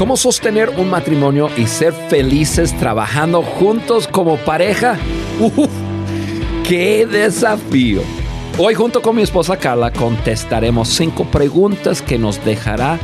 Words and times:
¿Cómo 0.00 0.16
sostener 0.16 0.70
un 0.78 0.88
matrimonio 0.88 1.50
y 1.58 1.66
ser 1.66 1.92
felices 1.92 2.74
trabajando 2.78 3.42
juntos 3.42 4.08
como 4.08 4.38
pareja? 4.38 4.98
¡Uf! 5.38 5.68
¡Qué 6.66 7.04
desafío! 7.04 8.00
Hoy 8.56 8.72
junto 8.72 9.02
con 9.02 9.16
mi 9.16 9.20
esposa 9.20 9.58
Carla 9.58 9.92
contestaremos 9.92 10.88
cinco 10.88 11.26
preguntas 11.30 12.00
que 12.00 12.16
nos 12.18 12.42
dejará 12.46 12.98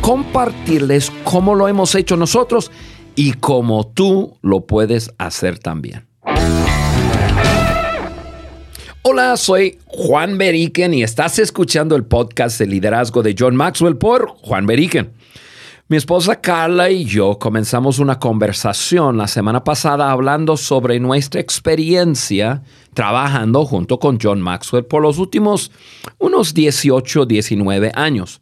compartirles 0.00 1.12
cómo 1.22 1.54
lo 1.54 1.68
hemos 1.68 1.94
hecho 1.94 2.16
nosotros 2.16 2.72
y 3.14 3.34
cómo 3.34 3.86
tú 3.86 4.36
lo 4.42 4.66
puedes 4.66 5.12
hacer 5.18 5.60
también. 5.60 6.08
Hola, 9.02 9.36
soy 9.36 9.78
Juan 9.86 10.36
Beriken 10.36 10.94
y 10.94 11.04
estás 11.04 11.38
escuchando 11.38 11.94
el 11.94 12.02
podcast 12.02 12.58
de 12.58 12.66
liderazgo 12.66 13.22
de 13.22 13.36
John 13.38 13.54
Maxwell 13.54 13.96
por 13.96 14.30
Juan 14.30 14.66
Beriken. 14.66 15.19
Mi 15.90 15.96
esposa 15.96 16.40
Carla 16.40 16.88
y 16.88 17.04
yo 17.04 17.40
comenzamos 17.40 17.98
una 17.98 18.20
conversación 18.20 19.16
la 19.16 19.26
semana 19.26 19.64
pasada 19.64 20.12
hablando 20.12 20.56
sobre 20.56 21.00
nuestra 21.00 21.40
experiencia 21.40 22.62
trabajando 22.94 23.64
junto 23.64 23.98
con 23.98 24.16
John 24.22 24.40
Maxwell 24.40 24.84
por 24.84 25.02
los 25.02 25.18
últimos 25.18 25.72
unos 26.18 26.54
18, 26.54 27.26
19 27.26 27.90
años. 27.92 28.40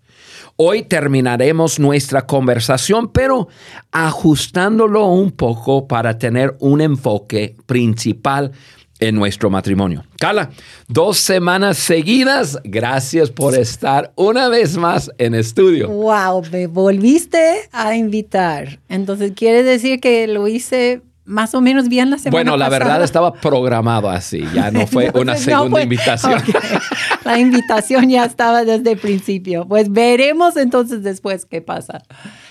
Hoy 0.57 0.83
terminaremos 0.83 1.79
nuestra 1.79 2.27
conversación, 2.27 3.13
pero 3.13 3.49
ajustándolo 3.93 5.07
un 5.07 5.31
poco 5.31 5.89
para 5.89 6.19
tener 6.19 6.55
un 6.61 6.83
enfoque 6.83 7.57
principal 7.65 8.53
en 9.01 9.15
nuestro 9.15 9.51
matrimonio. 9.51 10.05
Carla, 10.19 10.51
dos 10.89 11.19
semanas 11.19 11.79
seguidas, 11.79 12.59
gracias 12.65 13.31
por 13.31 13.55
estar 13.55 14.13
una 14.17 14.49
vez 14.49 14.77
más 14.77 15.11
en 15.19 15.35
estudio. 15.35 15.89
Wow, 15.89 16.45
me 16.51 16.67
volviste 16.67 17.69
a 17.73 17.97
invitar. 17.97 18.81
Entonces, 18.89 19.33
¿quiere 19.35 19.63
decir 19.63 20.01
que 20.01 20.27
lo 20.27 20.49
hice 20.49 21.03
más 21.29 21.55
o 21.55 21.61
menos 21.61 21.89
bien 21.89 22.11
la 22.11 22.17
semana 22.17 22.33
Bueno, 22.33 22.57
la 22.57 22.71
verdad 22.71 23.03
estaba 23.05 23.35
programado 23.35 24.09
así, 24.09 24.43
ya 24.55 24.71
no 24.71 24.87
fue 24.87 25.11
una 25.15 25.37
segunda 25.37 25.83
invitación. 25.83 26.43
La 27.25 27.39
invitación 27.39 28.09
ya 28.09 28.25
estaba 28.25 28.65
desde 28.65 28.93
el 28.93 28.99
principio. 28.99 29.67
Pues 29.69 29.93
veremos 29.93 30.57
entonces 30.57 31.03
después 31.03 31.45
qué 31.45 31.61
pasa. 31.61 32.03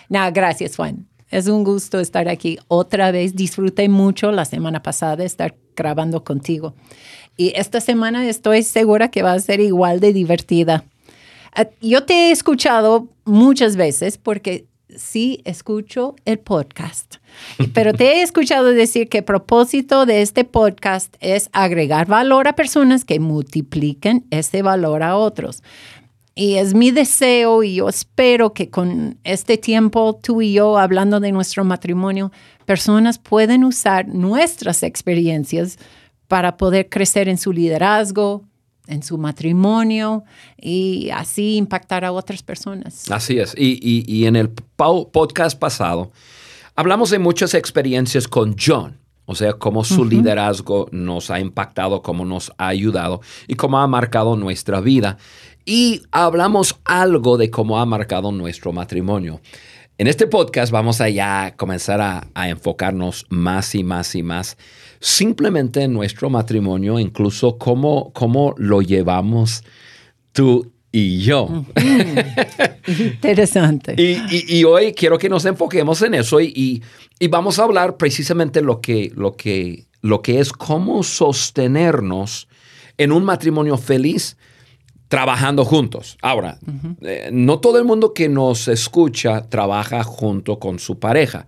Nada, 0.08 0.30
gracias 0.30 0.76
Juan. 0.76 1.08
Es 1.30 1.48
un 1.48 1.64
gusto 1.64 2.00
estar 2.00 2.30
aquí 2.30 2.58
otra 2.68 3.12
vez. 3.12 3.36
Disfruté 3.36 3.90
mucho 3.90 4.32
la 4.32 4.46
semana 4.46 4.82
pasada 4.82 5.24
estar 5.24 5.56
grabando 5.76 6.24
contigo. 6.24 6.74
Y 7.36 7.54
esta 7.56 7.82
semana 7.82 8.28
estoy 8.28 8.64
segura 8.64 9.10
que 9.10 9.24
va 9.24 9.34
a 9.34 9.40
ser 9.40 9.60
igual 9.60 10.00
de 10.00 10.14
divertida. 10.14 10.86
Eh, 11.56 11.70
yo 11.82 12.04
te 12.04 12.14
he 12.14 12.32
escuchado 12.32 13.08
muchas 13.26 13.76
veces 13.76 14.18
porque 14.18 14.68
sí 14.96 15.42
escucho 15.46 16.16
el 16.26 16.40
podcast, 16.40 17.16
pero 17.74 17.94
te 17.94 18.06
he 18.06 18.22
escuchado 18.22 18.68
decir 18.68 19.10
que 19.10 19.20
el 19.20 19.24
propósito 19.24 20.06
de 20.06 20.22
este 20.22 20.46
podcast 20.46 21.16
es 21.20 21.50
agregar 21.52 22.08
valor 22.08 22.48
a 22.48 22.56
personas 22.56 23.06
que 23.06 23.20
multipliquen 23.20 24.26
ese 24.32 24.62
valor 24.62 25.04
a 25.04 25.18
otros. 25.18 25.62
Y 26.38 26.58
es 26.58 26.76
mi 26.76 26.92
deseo 26.92 27.64
y 27.64 27.76
yo 27.76 27.90
espero 27.90 28.54
que 28.54 28.70
con 28.70 29.18
este 29.24 29.58
tiempo 29.58 30.20
tú 30.22 30.44
y 30.44 30.54
yo 30.54 30.78
hablando 30.78 31.20
de 31.20 31.32
nuestro 31.32 31.64
matrimonio, 31.64 32.32
personas 32.66 33.18
pueden 33.18 33.64
usar 33.64 34.08
nuestras 34.08 34.84
experiencias 34.84 35.80
para 36.28 36.56
poder 36.56 36.90
crecer 36.90 37.28
en 37.28 37.40
su 37.40 37.52
liderazgo, 37.52 38.44
en 38.86 39.02
su 39.02 39.18
matrimonio 39.18 40.26
y 40.62 41.10
así 41.10 41.56
impactar 41.58 42.06
a 42.06 42.12
otras 42.12 42.44
personas. 42.44 43.10
Así 43.10 43.40
es. 43.40 43.56
Y, 43.58 44.26
en 44.26 44.36
el 44.36 44.50
podcast 44.50 45.58
pasado 45.58 46.12
hablamos 46.76 47.10
de 47.10 47.18
muchas 47.18 47.56
experiencias 47.56 48.28
con 48.28 48.56
John. 48.64 49.00
O 49.30 49.36
sea, 49.36 49.54
cómo 49.54 49.84
su 49.84 50.06
liderazgo 50.06 50.88
nos 50.92 51.32
ha 51.32 51.42
impactado, 51.42 52.02
cómo 52.02 52.24
nos 52.24 52.54
ha 52.58 52.68
ayudado 52.68 53.20
y 53.48 53.56
cómo 53.56 53.80
ha 53.80 53.88
marcado 53.88 54.38
nuestra 54.38 54.80
vida. 54.80 55.18
Y 55.70 56.04
hablamos 56.12 56.80
algo 56.86 57.36
de 57.38 57.52
cómo 57.52 57.78
ha 57.78 57.86
marcado 57.86 58.32
nuestro 58.32 58.72
matrimonio. 58.72 59.42
En 59.98 60.08
este 60.08 60.26
podcast 60.26 60.72
vamos 60.72 61.02
a 61.02 61.10
ya 61.10 61.56
comenzar 61.58 62.00
a, 62.00 62.26
a 62.36 62.48
enfocarnos 62.48 63.26
más 63.28 63.76
y 63.76 63.84
más 63.84 64.16
y 64.16 64.24
más 64.24 64.56
simplemente 65.02 65.84
en 65.84 65.92
nuestro 65.92 66.30
matrimonio, 66.30 67.00
incluso 67.00 67.58
cómo, 67.58 68.14
cómo 68.14 68.56
lo 68.56 68.82
llevamos 68.82 69.66
tú 70.32 70.72
y 70.90 71.20
yo. 71.20 71.66
Interesante. 72.88 73.94
y, 73.98 74.64
hoy 74.64 74.94
quiero 74.94 75.18
que 75.18 75.28
nos 75.28 75.44
enfoquemos 75.44 76.02
en 76.02 76.14
eso 76.14 76.40
y, 76.40 76.82
vamos 77.30 77.60
a 77.60 77.64
hablar 77.64 77.98
precisamente 77.98 78.62
lo 78.62 78.80
que, 78.80 79.12
lo, 79.14 79.36
que, 79.36 79.88
lo 80.02 80.22
que 80.22 80.40
es 80.40 80.54
cómo 80.54 81.04
sostenernos 81.04 82.48
en 82.98 83.12
un 83.12 83.26
matrimonio 83.26 83.78
feliz 83.78 84.38
trabajando 85.08 85.66
juntos. 85.66 86.18
Ahora, 86.22 86.60
eh, 87.02 87.30
no 87.32 87.60
todo 87.60 87.80
el 87.80 87.86
mundo 87.86 88.14
que 88.14 88.30
nos 88.30 88.68
escucha 88.68 89.48
trabaja 89.50 90.04
junto 90.04 90.60
con 90.60 90.80
su 90.80 91.00
pareja, 91.00 91.48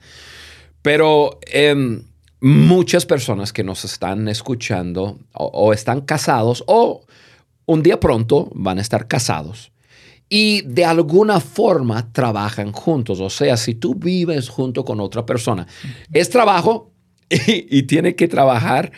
pero 0.81 1.39
em, 1.51 2.03
muchas 2.41 3.05
personas 3.05 3.51
que 3.51 3.63
nos 3.63 3.83
están 3.83 4.27
escuchando 4.27 5.19
o, 5.33 5.73
están 5.73 6.01
casados 6.01 6.63
o 6.67 7.05
un 7.65 7.83
día 7.83 7.99
pronto 7.99 8.49
van 8.53 8.77
a 8.77 8.81
estar 8.81 9.07
casados 9.07 9.71
y 10.29 10.61
de 10.61 10.85
alguna 10.85 11.39
forma 11.39 12.11
trabajan 12.13 12.71
juntos. 12.71 13.19
O 13.19 13.29
sea, 13.29 13.57
si 13.57 13.75
tú 13.75 13.95
vives 13.95 14.47
junto 14.47 14.85
con 14.85 14.99
otra 14.99 15.25
persona, 15.25 15.67
es 16.13 16.29
trabajo 16.29 16.91
y, 17.29 17.83
tiene 17.83 18.15
que 18.15 18.27
trabajar 18.27 18.91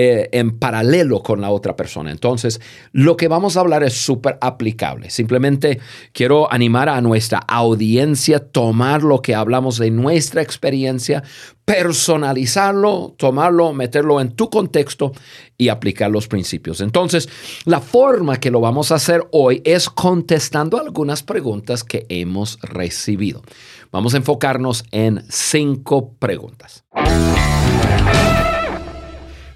eh, 0.00 0.28
en 0.30 0.60
paralelo 0.60 1.24
con 1.24 1.40
la 1.40 1.50
otra 1.50 1.74
persona. 1.74 2.12
Entonces, 2.12 2.60
lo 2.92 3.16
que 3.16 3.26
vamos 3.26 3.56
a 3.56 3.60
hablar 3.60 3.82
es 3.82 3.94
súper 3.94 4.38
aplicable. 4.40 5.10
Simplemente 5.10 5.80
quiero 6.12 6.52
animar 6.52 6.88
a 6.88 7.00
nuestra 7.00 7.38
audiencia 7.38 8.36
a 8.36 8.38
tomar 8.38 9.02
lo 9.02 9.20
que 9.22 9.34
hablamos 9.34 9.76
de 9.76 9.90
nuestra 9.90 10.40
experiencia, 10.40 11.24
personalizarlo, 11.64 13.16
tomarlo, 13.16 13.72
meterlo 13.72 14.20
en 14.20 14.36
tu 14.36 14.48
contexto 14.50 15.10
y 15.56 15.68
aplicar 15.68 16.12
los 16.12 16.28
principios. 16.28 16.80
Entonces, 16.80 17.28
la 17.64 17.80
forma 17.80 18.38
que 18.38 18.52
lo 18.52 18.60
vamos 18.60 18.92
a 18.92 18.94
hacer 18.94 19.26
hoy 19.32 19.62
es 19.64 19.90
contestando 19.90 20.78
algunas 20.78 21.24
preguntas 21.24 21.82
que 21.82 22.06
hemos 22.08 22.60
recibido. 22.62 23.42
Vamos 23.90 24.14
a 24.14 24.18
enfocarnos 24.18 24.84
en 24.92 25.24
cinco 25.28 26.12
preguntas. 26.20 26.84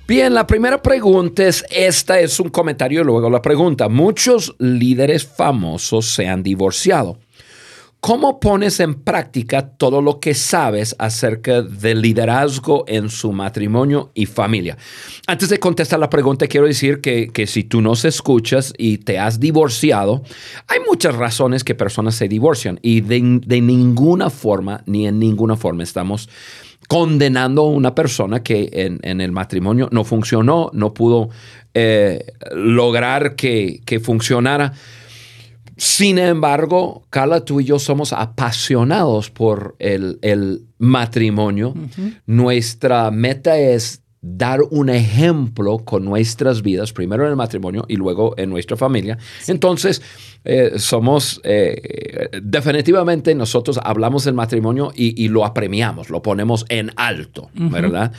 Bien, 0.06 0.34
la 0.34 0.46
primera 0.46 0.82
pregunta 0.82 1.44
es, 1.44 1.64
esta 1.70 2.18
es 2.18 2.40
un 2.40 2.48
comentario 2.48 3.02
y 3.02 3.04
luego 3.04 3.30
la 3.30 3.40
pregunta. 3.40 3.88
Muchos 3.88 4.54
líderes 4.58 5.24
famosos 5.24 6.06
se 6.06 6.26
han 6.28 6.42
divorciado. 6.42 7.18
¿Cómo 8.04 8.40
pones 8.40 8.80
en 8.80 8.94
práctica 8.94 9.62
todo 9.62 10.02
lo 10.02 10.18
que 10.18 10.34
sabes 10.34 10.96
acerca 10.98 11.62
del 11.62 12.02
liderazgo 12.02 12.82
en 12.88 13.08
su 13.08 13.30
matrimonio 13.30 14.10
y 14.12 14.26
familia? 14.26 14.76
Antes 15.28 15.48
de 15.50 15.60
contestar 15.60 16.00
la 16.00 16.10
pregunta, 16.10 16.48
quiero 16.48 16.66
decir 16.66 17.00
que, 17.00 17.46
si 17.46 17.62
tú 17.62 17.80
nos 17.80 18.04
escuchas 18.04 18.74
y 18.76 18.98
te 18.98 19.20
has 19.20 19.38
divorciado, 19.38 20.24
hay 20.66 20.80
muchas 20.84 21.14
razones 21.14 21.62
que 21.62 21.76
personas 21.76 22.16
se 22.16 22.26
divorcian 22.26 22.80
y 22.82 23.02
de, 23.02 23.38
de 23.46 23.60
ninguna 23.60 24.30
forma, 24.30 24.82
ni 24.86 25.06
en 25.06 25.20
ninguna 25.20 25.54
forma 25.54 25.84
estamos 25.84 26.28
condenando 26.88 27.62
a 27.62 27.68
una 27.68 27.94
persona 27.94 28.42
que 28.42 28.68
en, 29.02 29.20
el 29.20 29.32
matrimonio 29.32 29.88
no 29.92 30.04
funcionó, 30.04 30.70
no 30.72 30.92
pudo 30.92 31.30
eh, 31.72 32.24
lograr 32.52 33.36
que, 33.36 33.80
funcionara. 34.02 34.72
Sin 35.82 36.18
embargo, 36.18 37.02
Carla, 37.10 37.44
tú 37.44 37.60
y 37.60 37.64
yo 37.64 37.80
somos 37.80 38.12
apasionados 38.12 39.30
por 39.30 39.74
el, 39.80 40.62
matrimonio. 40.78 41.74
Nuestra 42.24 43.10
meta 43.10 43.58
es 43.58 44.00
dar 44.20 44.60
un 44.70 44.90
ejemplo 44.90 45.78
con 45.78 46.04
nuestras 46.04 46.62
vidas, 46.62 46.92
primero 46.92 47.24
en 47.24 47.30
el 47.30 47.36
matrimonio 47.36 47.84
y 47.88 47.96
luego 47.96 48.34
en 48.38 48.50
nuestra 48.50 48.76
familia. 48.76 49.18
Entonces, 49.48 50.02
eh, 50.44 50.74
somos, 50.76 51.40
eh, 51.42 52.28
definitivamente 52.40 53.34
nosotros 53.34 53.80
hablamos 53.82 54.22
del 54.22 54.34
matrimonio 54.34 54.92
y, 54.94 55.26
lo 55.26 55.44
apremiamos, 55.44 56.10
lo 56.10 56.22
ponemos 56.22 56.64
en 56.68 56.92
alto, 56.94 57.50
¿verdad? 57.54 58.12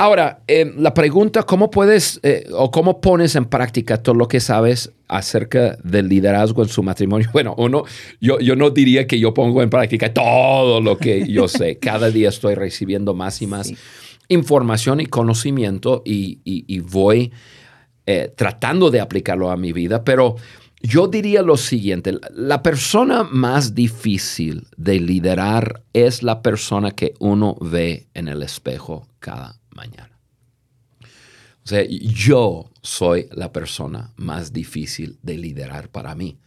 Ahora, 0.00 0.40
eh, 0.48 0.72
la 0.78 0.94
pregunta, 0.94 1.42
¿cómo 1.42 1.70
puedes 1.70 2.20
o 2.54 2.70
cómo 2.70 3.02
pones 3.02 3.36
en 3.36 3.44
práctica 3.44 4.02
todo 4.02 4.14
lo 4.14 4.28
que 4.28 4.40
sabes 4.40 4.90
acerca 5.08 5.76
del 5.84 6.08
liderazgo 6.08 6.62
en 6.62 6.70
su 6.70 6.82
matrimonio? 6.82 7.28
Bueno, 7.34 7.54
uno, 7.58 7.84
yo, 8.18 8.40
yo 8.40 8.56
no 8.56 8.70
diría 8.70 9.06
que 9.06 9.18
yo 9.18 9.34
pongo 9.34 9.62
en 9.62 9.68
práctica 9.68 10.10
todo 10.14 10.80
lo 10.80 10.96
que 10.96 11.28
yo 11.28 11.48
sé. 11.48 11.78
Cada 11.80 12.10
día 12.10 12.30
estoy 12.30 12.54
recibiendo 12.54 13.12
más 13.12 13.42
y 13.42 13.46
más 13.46 13.74
información 14.28 15.00
y 15.00 15.06
conocimiento 15.06 16.02
y, 16.02 16.80
voy 16.80 17.30
eh, 18.06 18.32
tratando 18.34 18.90
de 18.90 19.00
aplicarlo 19.00 19.50
a 19.50 19.56
mi 19.58 19.74
vida, 19.74 20.02
pero 20.02 20.36
yo 20.80 21.08
diría 21.08 21.42
lo 21.42 21.58
siguiente, 21.58 22.14
la 22.30 22.62
persona 22.62 23.22
más 23.24 23.74
difícil 23.74 24.66
de 24.78 24.98
liderar 24.98 25.82
es 25.92 26.22
la 26.22 26.40
persona 26.40 26.92
que 26.92 27.12
uno 27.18 27.56
ve 27.60 28.06
en 28.14 28.28
el 28.28 28.42
espejo 28.42 29.06
cada 29.18 29.59
mañana. 29.80 30.14
O 31.64 31.68
sea, 31.70 31.84
yo 31.88 32.70
soy 32.82 33.28
la 33.32 33.52
persona 33.52 34.12
más 34.16 34.52
difícil 34.52 35.18
de 35.22 35.36
liderar 35.38 35.88
para 35.88 36.14
mí. 36.14 36.38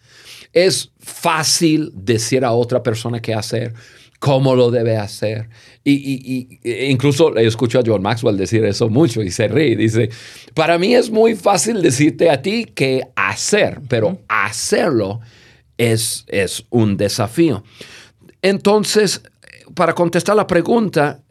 Es 0.51 0.91
fácil 1.00 1.91
decir 1.95 2.45
a 2.45 2.51
otra 2.51 2.83
persona 2.83 3.21
qué 3.21 3.33
hacer, 3.33 3.74
cómo 4.19 4.56
lo 4.56 4.69
debe 4.69 4.97
hacer. 4.97 5.50
Y, 5.83 6.59
e 6.63 6.89
incluso 6.89 7.35
escucho 7.38 7.80
a 7.80 7.83
John 7.85 8.01
Maxwell 8.01 8.38
decir 8.38 8.63
eso 8.65 8.89
mucho 8.89 9.21
y 9.21 9.31
se 9.31 9.47
ríe. 9.47 9.75
Dice, 9.75 10.09
para 10.53 10.77
mí 10.77 10.94
es 10.94 11.09
muy 11.09 11.36
fácil 11.36 11.81
decirte 11.81 12.29
a 12.29 12.41
ti 12.41 12.65
qué 12.65 13.07
hacer, 13.15 13.81
pero 13.88 14.19
hacerlo 14.27 15.19
es, 15.77 16.25
es 16.27 16.65
un 16.69 16.97
desafío. 16.97 17.63
Entonces, 18.41 19.21
para 19.75 19.94
contestar 19.94 20.36
la 20.36 20.47
pregunta, 20.47 21.24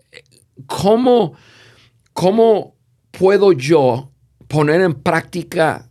¿cómo, 0.66 1.34
cómo 2.12 2.76
puedo 3.10 3.52
yo 3.52 4.10
poner 4.48 4.80
en 4.80 4.94
práctica 4.94 5.90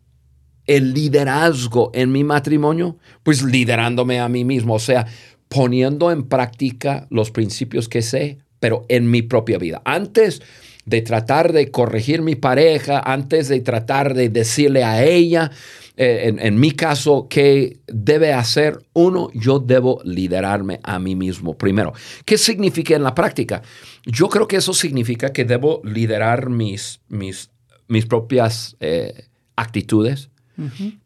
el 0.66 0.94
liderazgo 0.94 1.92
en 1.94 2.12
mi 2.12 2.24
matrimonio? 2.24 2.98
Pues 3.24 3.44
liderándome 3.44 4.20
a 4.20 4.30
mí 4.30 4.46
mismo, 4.46 4.76
o 4.76 4.80
sea, 4.80 5.06
poniendo 5.48 6.12
en 6.12 6.24
práctica 6.24 7.08
los 7.10 7.32
principios 7.32 7.90
que 7.90 8.02
sé, 8.02 8.40
pero 8.60 8.86
en 8.88 9.10
mi 9.10 9.22
propia 9.22 9.58
vida. 9.58 9.82
Antes 9.86 10.42
de 10.86 11.02
tratar 11.02 11.52
de 11.54 11.72
corregir 11.72 12.22
mi 12.22 12.36
pareja, 12.36 13.00
antes 13.00 13.48
de 13.50 13.60
tratar 13.60 14.14
de 14.14 14.30
decirle 14.30 14.84
a 14.84 15.04
ella, 15.04 15.52
eh, 15.98 16.34
en, 16.38 16.60
mi 16.60 16.72
caso, 16.72 17.28
qué 17.30 17.80
debe 17.88 18.34
hacer, 18.34 18.86
uno, 18.94 19.30
yo 19.34 19.60
debo 19.60 20.02
liderarme 20.04 20.80
a 20.84 21.00
mí 21.00 21.16
mismo 21.16 21.58
primero. 21.58 21.94
¿Qué 22.26 22.38
significa 22.38 22.96
en 22.96 23.04
la 23.04 23.14
práctica? 23.14 23.62
Yo 24.06 24.30
creo 24.30 24.48
que 24.48 24.58
eso 24.58 24.74
significa 24.74 25.34
que 25.34 25.46
debo 25.46 25.82
liderar 25.84 26.50
mis, 26.50 27.02
mis, 27.10 27.52
mis 27.88 28.06
propias 28.06 28.78
eh, 28.80 29.26
actitudes, 29.56 30.30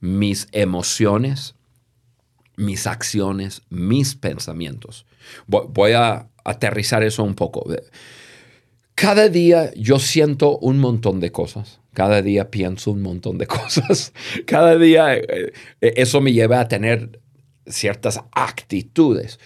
mis 0.01 0.47
emociones, 0.51 1.55
mis 2.57 2.87
acciones, 2.87 3.61
mis 3.69 4.15
pensamientos. 4.15 5.05
Voy, 5.47 5.93
a 5.93 6.27
aterrizar 6.43 7.03
eso 7.03 7.23
un 7.23 7.35
poco. 7.35 7.65
Cada 8.95 9.29
día 9.29 9.71
yo 9.75 9.99
siento 9.99 10.57
un 10.57 10.79
montón 10.79 11.19
de 11.19 11.31
cosas. 11.31 11.79
Cada 11.95 12.21
día 12.21 12.51
pienso 12.51 12.91
un 12.91 13.01
montón 13.01 13.39
de 13.39 13.47
cosas. 13.57 14.13
Cada 14.45 14.77
día 14.77 15.15
eh, 15.15 15.53
eh, 15.81 15.93
eso 15.95 16.21
me 16.21 16.33
lleva 16.33 16.59
a 16.59 16.67
tener 16.67 17.19
ciertas 17.65 18.21
actitudes. 18.33 19.39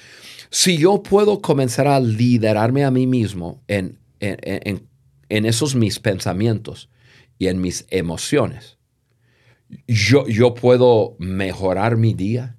Si 0.50 0.78
yo 0.78 1.02
puedo 1.04 1.42
comenzar 1.42 1.88
a 1.88 2.00
liderarme 2.00 2.84
a 2.84 2.92
mí 2.92 3.06
mismo 3.08 3.64
en, 3.68 4.00
en, 4.20 4.90
en, 5.30 5.46
esos 5.46 5.76
mis 5.76 6.00
pensamientos 6.00 6.90
y 7.38 7.48
en 7.48 7.62
mis 7.62 7.86
emociones, 7.92 8.80
yo, 9.88 10.28
yo 10.28 10.56
puedo 10.56 11.16
mejorar 11.20 11.98
mi 11.98 12.16
día, 12.16 12.58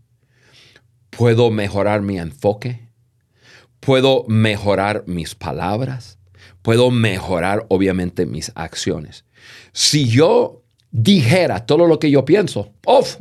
puedo 1.10 1.50
mejorar 1.50 2.00
mi 2.00 2.19
enfoque, 2.19 2.88
puedo 3.81 4.25
mejorar 4.28 5.02
mis 5.08 5.34
palabras, 5.34 6.20
puedo 6.62 6.93
mejorar 6.93 7.66
obviamente 7.69 8.25
mis 8.25 8.52
acciones. 8.54 9.25
Si 9.72 10.08
yo 10.08 10.62
dijera 10.90 11.64
todo 11.66 11.87
lo 11.87 11.98
que 11.98 12.10
yo 12.10 12.25
pienso, 12.25 12.72
¡off! 12.84 13.16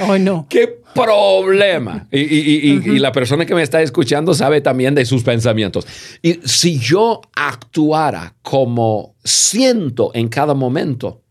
Oh, 0.00 0.16
no. 0.18 0.46
¡Qué 0.50 0.80
problema! 0.94 2.06
Y, 2.10 2.98
la 2.98 3.12
persona 3.12 3.46
que 3.46 3.54
me 3.54 3.62
está 3.62 3.82
escuchando 3.82 4.34
sabe 4.34 4.60
también 4.60 4.94
de 4.94 5.04
sus 5.04 5.22
pensamientos. 5.22 5.86
Y 6.22 6.40
si 6.44 6.78
yo 6.78 7.20
actuara 7.34 8.34
como 8.42 9.14
siento 9.24 10.10
en 10.14 10.28
cada 10.28 10.54
momento, 10.54 11.22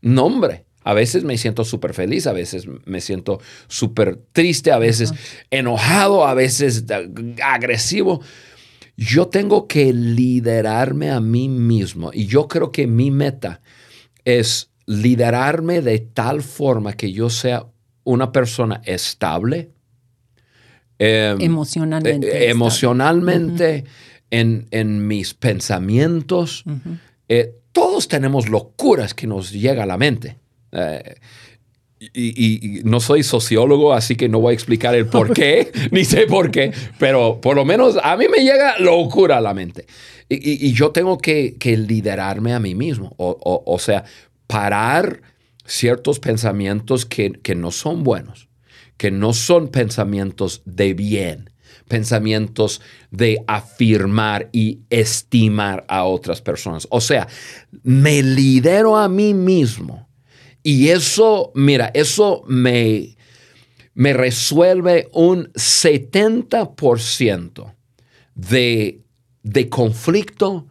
no, 0.00 0.26
hombre, 0.26 0.64
a 0.84 0.94
veces 0.94 1.24
me 1.24 1.36
siento 1.36 1.64
súper 1.64 1.92
feliz, 1.92 2.26
a 2.26 2.32
veces 2.32 2.66
me 2.86 3.00
siento 3.00 3.40
súper 3.66 4.18
triste, 4.32 4.72
a 4.72 4.78
veces 4.78 5.12
enojado, 5.50 6.26
a 6.26 6.34
veces 6.34 6.84
agresivo. 7.42 8.22
Yo 9.00 9.28
tengo 9.28 9.68
que 9.68 9.92
liderarme 9.92 11.12
a 11.12 11.20
mí 11.20 11.48
mismo 11.48 12.10
y 12.12 12.26
yo 12.26 12.48
creo 12.48 12.72
que 12.72 12.88
mi 12.88 13.12
meta 13.12 13.60
es 14.24 14.72
liderarme 14.86 15.82
de 15.82 16.00
tal 16.00 16.42
forma 16.42 16.94
que 16.94 17.12
yo 17.12 17.30
sea 17.30 17.64
una 18.02 18.32
persona 18.32 18.82
estable. 18.84 19.70
Em, 20.98 21.40
emocionalmente. 21.40 22.26
Eh, 22.26 22.50
emocionalmente, 22.50 23.84
en, 24.32 25.06
mis 25.06 25.32
pensamientos. 25.32 26.64
Eh, 27.28 27.54
todos 27.70 28.08
tenemos 28.08 28.48
locuras 28.48 29.14
que 29.14 29.28
nos 29.28 29.52
llega 29.52 29.84
a 29.84 29.86
la 29.86 29.96
mente. 29.96 30.38
Y, 32.00 32.80
no 32.84 33.00
soy 33.00 33.24
sociólogo, 33.24 33.92
así 33.92 34.14
que 34.14 34.28
no 34.28 34.40
voy 34.40 34.52
a 34.52 34.54
explicar 34.54 34.94
el 34.94 35.06
por 35.06 35.32
qué, 35.32 35.72
ni 35.90 36.04
sé 36.04 36.26
por 36.26 36.50
qué, 36.50 36.72
pero 36.98 37.40
por 37.40 37.56
lo 37.56 37.64
menos 37.64 37.98
a 38.02 38.16
mí 38.16 38.26
me 38.28 38.44
llega 38.44 38.78
locura 38.78 39.38
a 39.38 39.40
la 39.40 39.54
mente. 39.54 39.86
Y, 40.28 40.72
yo 40.72 40.90
tengo 40.90 41.18
que, 41.18 41.56
liderarme 41.64 42.52
a 42.52 42.60
mí 42.60 42.74
mismo, 42.74 43.14
o, 43.16 43.78
sea, 43.78 44.04
parar 44.46 45.22
ciertos 45.64 46.20
pensamientos 46.20 47.06
que, 47.06 47.32
que 47.32 47.54
no 47.54 47.70
son 47.70 48.04
buenos, 48.04 48.48
que 48.96 49.10
no 49.10 49.32
son 49.32 49.68
pensamientos 49.68 50.62
de 50.66 50.92
bien, 50.92 51.50
pensamientos 51.88 52.82
de 53.10 53.42
afirmar 53.46 54.50
y 54.52 54.80
estimar 54.90 55.86
a 55.88 56.04
otras 56.04 56.42
personas. 56.42 56.86
O 56.90 57.00
sea, 57.00 57.26
me 57.82 58.22
lidero 58.22 58.98
a 58.98 59.08
mí 59.08 59.32
mismo 59.32 60.07
y 60.62 60.88
eso, 60.88 61.52
mira, 61.54 61.90
eso 61.94 62.44
me, 62.46 63.16
me 63.94 64.12
resuelve 64.12 65.08
un 65.12 65.52
70% 65.54 67.74
de, 68.34 69.00
de 69.42 69.68
conflicto, 69.68 70.66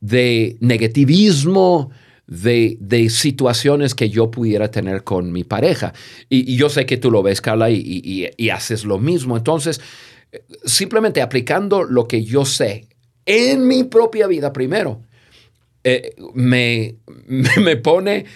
de 0.00 0.56
negativismo, 0.60 1.90
de, 2.26 3.08
situaciones 3.10 3.94
que 3.94 4.10
yo 4.10 4.30
pudiera 4.30 4.70
tener 4.70 5.04
con 5.04 5.32
mi 5.32 5.44
pareja. 5.44 5.92
Y, 6.28 6.56
yo 6.56 6.68
sé 6.68 6.86
que 6.86 6.96
tú 6.96 7.10
lo 7.10 7.22
ves, 7.22 7.40
Carla, 7.40 7.70
y, 7.70 8.50
haces 8.50 8.84
lo 8.84 8.98
mismo. 8.98 9.36
Entonces, 9.36 9.80
simplemente 10.64 11.22
aplicando 11.22 11.84
lo 11.84 12.08
que 12.08 12.24
yo 12.24 12.44
sé 12.44 12.88
en 13.24 13.66
mi 13.66 13.84
propia 13.84 14.26
vida 14.26 14.52
primero, 14.52 15.02
eh, 15.84 16.14
me, 16.34 16.96
me 17.26 17.76
pone 17.76 18.26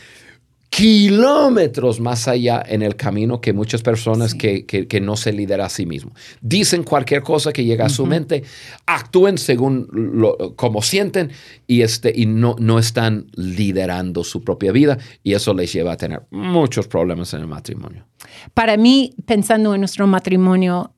kilómetros 0.71 1.99
más 1.99 2.29
allá 2.29 2.63
en 2.67 2.83
el 2.83 2.95
camino 2.95 3.41
que 3.41 3.53
muchas 3.53 3.83
personas 3.83 4.35
que, 4.35 5.01
no 5.03 5.17
se 5.17 5.33
lideran 5.33 5.67
a 5.67 5.69
sí 5.69 5.85
mismos. 5.85 6.15
Dicen 6.41 6.85
cualquier 6.85 7.23
cosa 7.23 7.53
que 7.53 7.65
llega 7.65 7.87
a 7.87 7.89
su 7.89 8.07
mente, 8.07 8.45
actúen 8.87 9.37
según 9.37 9.89
lo, 9.93 10.55
como 10.55 10.81
sienten 10.81 11.33
y, 11.67 11.83
este, 11.83 12.13
y 12.15 12.27
no, 12.27 12.55
no 12.59 12.79
están 12.79 13.27
liderando 13.35 14.23
su 14.23 14.43
propia 14.43 14.71
vida 14.71 14.97
y 15.25 15.35
eso 15.35 15.53
les 15.55 15.73
lleva 15.73 15.93
a 15.93 15.97
tener 15.97 16.23
muchos 16.31 16.87
problemas 16.87 17.35
en 17.35 17.41
el 17.41 17.47
matrimonio. 17.49 18.07
Para 18.55 18.77
mí, 18.77 19.13
pensando 19.27 19.75
en 19.75 19.81
nuestro 19.81 20.07
matrimonio, 20.07 20.93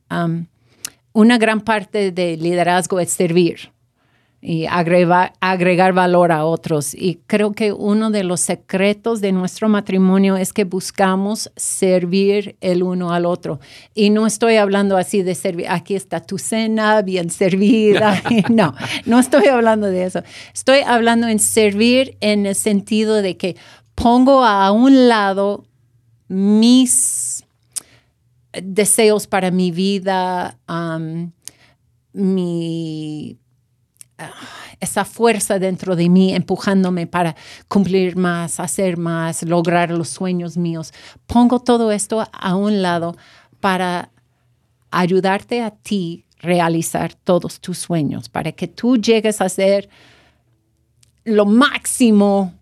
una 1.13 1.39
gran 1.39 1.63
parte 1.63 2.13
del 2.13 2.43
liderazgo 2.43 3.01
es 3.01 3.11
servir 3.11 3.73
y 4.45 4.67
agregar, 4.67 5.35
agregar 5.41 5.93
valor 5.93 6.33
a 6.33 6.45
otros. 6.45 6.95
Y 6.95 7.21
creo 7.29 7.53
que 7.53 7.73
uno 7.73 8.11
de 8.11 8.25
los 8.25 8.41
secretos 8.41 9.21
de 9.21 9.31
nuestro 9.31 9.69
matrimonio 9.69 10.37
es 10.37 10.53
que 10.53 10.65
buscamos 10.65 11.53
servir 11.55 12.57
el 12.61 12.83
uno 12.83 13.13
al 13.13 13.25
otro. 13.25 13.61
Y 13.95 14.11
no 14.11 14.27
estoy 14.27 14.57
hablando 14.57 14.97
así 14.97 15.23
de 15.23 15.37
servir, 15.37 15.67
aquí 15.69 15.95
está 15.95 16.19
tu 16.19 16.39
cena 16.39 17.03
bien 17.03 17.31
servida. 17.31 18.21
no, 18.51 18.75
no 19.07 19.21
estoy 19.21 19.47
hablando 19.47 19.87
de 19.87 20.05
eso. 20.05 20.25
Estoy 20.53 20.81
hablando 20.81 21.29
en 21.29 21.39
servir 21.39 22.17
en 22.21 22.45
el 22.45 22.57
sentido 22.57 23.23
de 23.23 23.37
que 23.37 23.57
pongo 23.95 24.45
a 24.45 24.73
un 24.73 25.09
lado 25.09 25.67
mis 26.27 27.45
deseos 28.61 29.29
para 29.29 29.53
mi 29.53 29.71
vida, 29.71 30.59
mi 32.13 33.39
esa 34.81 35.05
fuerza 35.05 35.59
dentro 35.59 35.97
de 35.97 36.09
mí 36.09 36.35
empujándome 36.35 37.07
para 37.07 37.37
cumplir 37.69 38.17
más, 38.17 38.61
hacer 38.61 38.97
más, 38.97 39.43
lograr 39.43 39.91
los 39.91 40.09
sueños 40.09 40.57
míos. 40.57 40.93
Pongo 41.27 41.61
todo 41.61 41.93
esto 41.93 42.27
a 42.33 42.57
un 42.57 42.83
lado 42.83 43.17
para 43.61 44.11
ayudarte 44.91 45.63
a 45.63 45.71
ti 45.71 46.27
realizar 46.39 47.15
todos 47.15 47.61
tus 47.61 47.79
sueños, 47.79 48.29
para 48.29 48.53
que 48.53 48.67
tú 48.67 48.97
llegues 48.97 49.41
a 49.41 49.49
ser 49.49 49.89
lo 51.25 51.47
máximo 51.47 52.53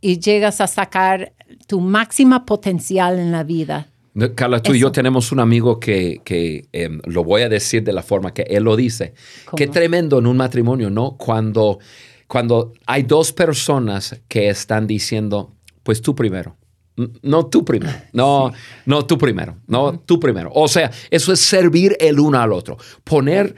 y 0.00 0.18
llegas 0.18 0.60
a 0.60 0.66
sacar 0.66 1.32
tu 1.66 1.80
máxima 1.80 2.44
potencial 2.44 3.18
en 3.18 3.32
la 3.32 3.42
vida 3.42 3.89
Carla, 4.34 4.60
tú 4.60 4.74
y 4.74 4.80
yo 4.80 4.90
tenemos 4.90 5.30
un 5.30 5.40
amigo 5.40 5.78
que, 5.78 6.20
que, 6.24 6.68
em, 6.72 7.00
lo 7.04 7.22
voy 7.22 7.42
a 7.42 7.48
decir 7.48 7.84
de 7.84 7.92
la 7.92 8.02
forma 8.02 8.34
que 8.34 8.42
él 8.42 8.64
lo 8.64 8.76
dice. 8.76 9.14
¿Cómo? 9.44 9.56
Qué 9.56 9.68
tremendo 9.68 10.18
en 10.18 10.26
un 10.26 10.36
matrimonio, 10.36 10.90
¿no? 10.90 11.16
Cuando, 11.16 11.78
cuando 12.26 12.72
hay 12.86 13.04
dos 13.04 13.32
personas 13.32 14.20
que 14.26 14.48
están 14.48 14.86
diciendo, 14.86 15.54
pues 15.82 16.02
tú 16.02 16.14
primero. 16.14 16.56
No 17.22 17.46
tú 17.46 17.64
primero, 17.64 17.96
no, 18.12 18.52
no 18.84 19.06
tú 19.06 19.16
primero, 19.16 19.56
no 19.66 19.98
tú 20.00 20.20
primero. 20.20 20.50
O 20.54 20.68
sea, 20.68 20.90
eso 21.10 21.32
es 21.32 21.40
servir 21.40 21.96
el 21.98 22.20
uno 22.20 22.38
al 22.40 22.52
otro, 22.52 22.76
poner 23.04 23.54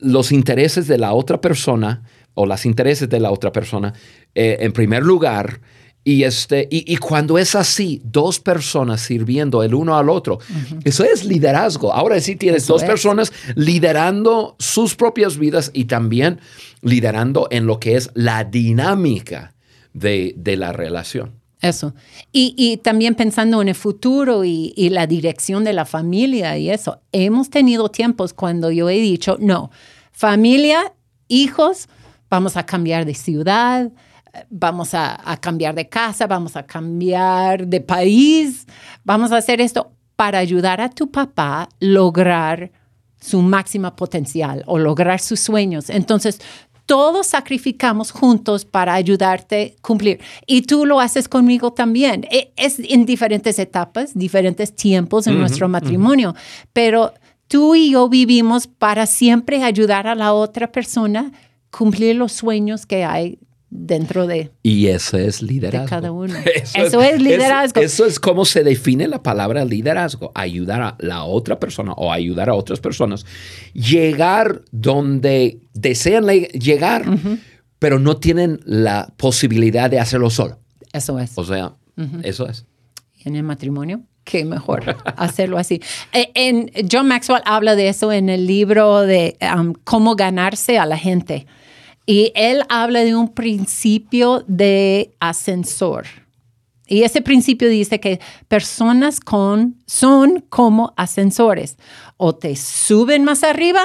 los 0.00 0.32
intereses 0.32 0.86
de 0.86 0.96
la 0.96 1.12
otra 1.12 1.40
persona 1.40 2.02
o 2.34 2.46
las 2.46 2.64
intereses 2.64 3.08
de 3.08 3.20
la 3.20 3.30
otra 3.30 3.52
persona 3.52 3.92
eh, 4.34 4.58
en 4.60 4.72
primer 4.72 5.02
lugar. 5.02 5.60
Y, 6.02 6.24
este, 6.24 6.66
y, 6.70 6.90
y 6.92 6.96
cuando 6.96 7.36
es 7.36 7.54
así, 7.54 8.00
dos 8.04 8.40
personas 8.40 9.02
sirviendo 9.02 9.62
el 9.62 9.74
uno 9.74 9.98
al 9.98 10.08
otro, 10.08 10.38
eso 10.82 11.04
es 11.04 11.24
liderazgo. 11.24 11.92
Ahora 11.92 12.18
sí 12.20 12.36
tienes 12.36 12.62
Eso 12.62 12.72
dos 12.72 12.82
es. 12.82 12.88
personas 12.88 13.32
liderando 13.54 14.56
sus 14.58 14.94
propias 14.94 15.36
vidas 15.36 15.70
y 15.74 15.84
también 15.84 16.40
liderando 16.80 17.48
en 17.50 17.66
lo 17.66 17.78
que 17.78 17.96
es 17.96 18.10
la 18.14 18.44
dinámica 18.44 19.52
de, 19.92 20.32
de 20.38 20.56
la 20.56 20.72
relación. 20.72 21.32
Eso. 21.60 21.94
Y, 22.32 22.54
y 22.56 22.78
también 22.78 23.14
pensando 23.14 23.60
en 23.60 23.68
el 23.68 23.74
futuro 23.74 24.44
y, 24.44 24.72
y 24.76 24.88
la 24.88 25.06
dirección 25.06 25.64
de 25.64 25.74
la 25.74 25.84
familia 25.84 26.56
y 26.56 26.70
eso. 26.70 27.02
Hemos 27.12 27.50
tenido 27.50 27.90
tiempos 27.90 28.32
cuando 28.32 28.70
yo 28.70 28.88
he 28.88 28.98
dicho, 28.98 29.36
no, 29.38 29.70
familia, 30.12 30.94
hijos, 31.28 31.90
vamos 32.30 32.56
a 32.56 32.64
cambiar 32.64 33.04
de 33.04 33.14
ciudad, 33.14 33.90
vamos 34.48 34.94
a, 34.94 35.30
a 35.30 35.36
cambiar 35.38 35.74
de 35.74 35.88
casa, 35.88 36.26
vamos 36.26 36.56
a 36.56 36.64
cambiar 36.64 37.66
de 37.66 37.80
país, 37.80 38.66
vamos 39.04 39.32
a 39.32 39.36
hacer 39.38 39.60
esto 39.60 39.92
para 40.16 40.38
ayudar 40.38 40.80
a 40.80 40.90
tu 40.90 41.10
papá 41.10 41.62
a 41.62 41.68
lograr 41.80 42.70
su 43.20 43.42
máxima 43.42 43.96
potencial 43.96 44.62
o 44.66 44.78
lograr 44.78 45.20
sus 45.20 45.40
sueños. 45.40 45.90
Entonces, 45.90 46.40
todos 46.86 47.28
sacrificamos 47.28 48.10
juntos 48.10 48.64
para 48.64 48.94
ayudarte 48.94 49.76
a 49.78 49.82
cumplir. 49.82 50.20
Y 50.46 50.62
tú 50.62 50.86
lo 50.86 50.98
haces 51.00 51.28
conmigo 51.28 51.72
también. 51.72 52.26
E- 52.30 52.52
Es 52.56 52.78
en 52.80 53.06
diferentes 53.06 53.58
etapas, 53.58 54.12
diferentes 54.14 54.74
tiempos 54.74 55.26
en 55.26 55.38
nuestro 55.38 55.68
matrimonio, 55.68 56.34
pero 56.72 57.12
tú 57.46 57.74
y 57.76 57.92
yo 57.92 58.08
vivimos 58.08 58.66
para 58.66 59.06
siempre 59.06 59.62
ayudar 59.62 60.06
a 60.08 60.14
la 60.16 60.32
otra 60.32 60.72
persona 60.72 61.30
a 61.32 61.76
cumplir 61.76 62.16
los 62.16 62.32
sueños 62.32 62.86
que 62.86 63.04
hay 63.04 63.38
dentro 63.70 64.26
de, 64.26 64.50
Y 64.64 64.88
eso 64.88 65.16
es 65.16 65.42
liderazgo. 65.42 65.84
de 65.84 65.88
cada 65.90 66.12
uno. 66.12 66.34
Eso, 66.74 67.00
es 67.02 67.22
liderazgo. 67.22 67.80
Eso, 67.80 68.04
es 68.04 68.18
como 68.18 68.44
se 68.44 68.64
define 68.64 69.06
la 69.06 69.22
palabra 69.22 69.64
liderazgo. 69.64 70.32
Ayudar 70.34 70.82
a 70.82 70.96
la 70.98 71.22
otra 71.24 71.60
persona 71.60 71.92
o 71.92 72.12
ayudar 72.12 72.48
a 72.50 72.54
otras 72.54 72.80
personas. 72.80 73.24
Llegar 73.72 74.62
donde 74.72 75.60
desean 75.74 76.26
le- 76.26 76.48
llegar, 76.48 77.04
pero 77.78 77.98
no 77.98 78.16
tienen 78.16 78.60
la 78.64 79.12
posibilidad 79.16 79.88
de 79.90 80.00
hacerlo 80.00 80.30
solo. 80.30 80.58
Eso 80.92 81.18
es. 81.18 81.32
O 81.36 81.44
sea, 81.44 81.72
eso 82.22 82.48
es. 82.48 82.66
en 83.24 83.36
el 83.36 83.42
matrimonio, 83.44 84.02
qué 84.24 84.44
mejor 84.44 84.96
hacerlo 85.16 85.58
así. 85.58 85.80
Eh, 86.12 86.30
En, 86.34 86.70
John 86.90 87.06
Maxwell 87.08 87.42
habla 87.44 87.76
de 87.76 87.88
eso 87.88 88.10
en 88.12 88.28
el 88.28 88.46
libro 88.46 89.02
de 89.02 89.36
um, 89.56 89.74
cómo 89.84 90.16
ganarse 90.16 90.78
a 90.78 90.86
la 90.86 90.98
gente. 90.98 91.46
Y 92.10 92.32
él 92.34 92.64
habla 92.68 93.04
de 93.04 93.14
un 93.14 93.28
principio 93.28 94.42
de 94.48 95.14
ascensor. 95.20 96.06
Y 96.88 97.04
ese 97.04 97.22
principio 97.22 97.68
dice 97.68 98.00
que 98.00 98.18
personas 98.48 99.20
con, 99.20 99.76
son 99.86 100.40
como 100.48 100.92
ascensores. 100.96 101.76
O 102.16 102.34
te 102.34 102.56
suben 102.56 103.22
más 103.22 103.44
arriba 103.44 103.82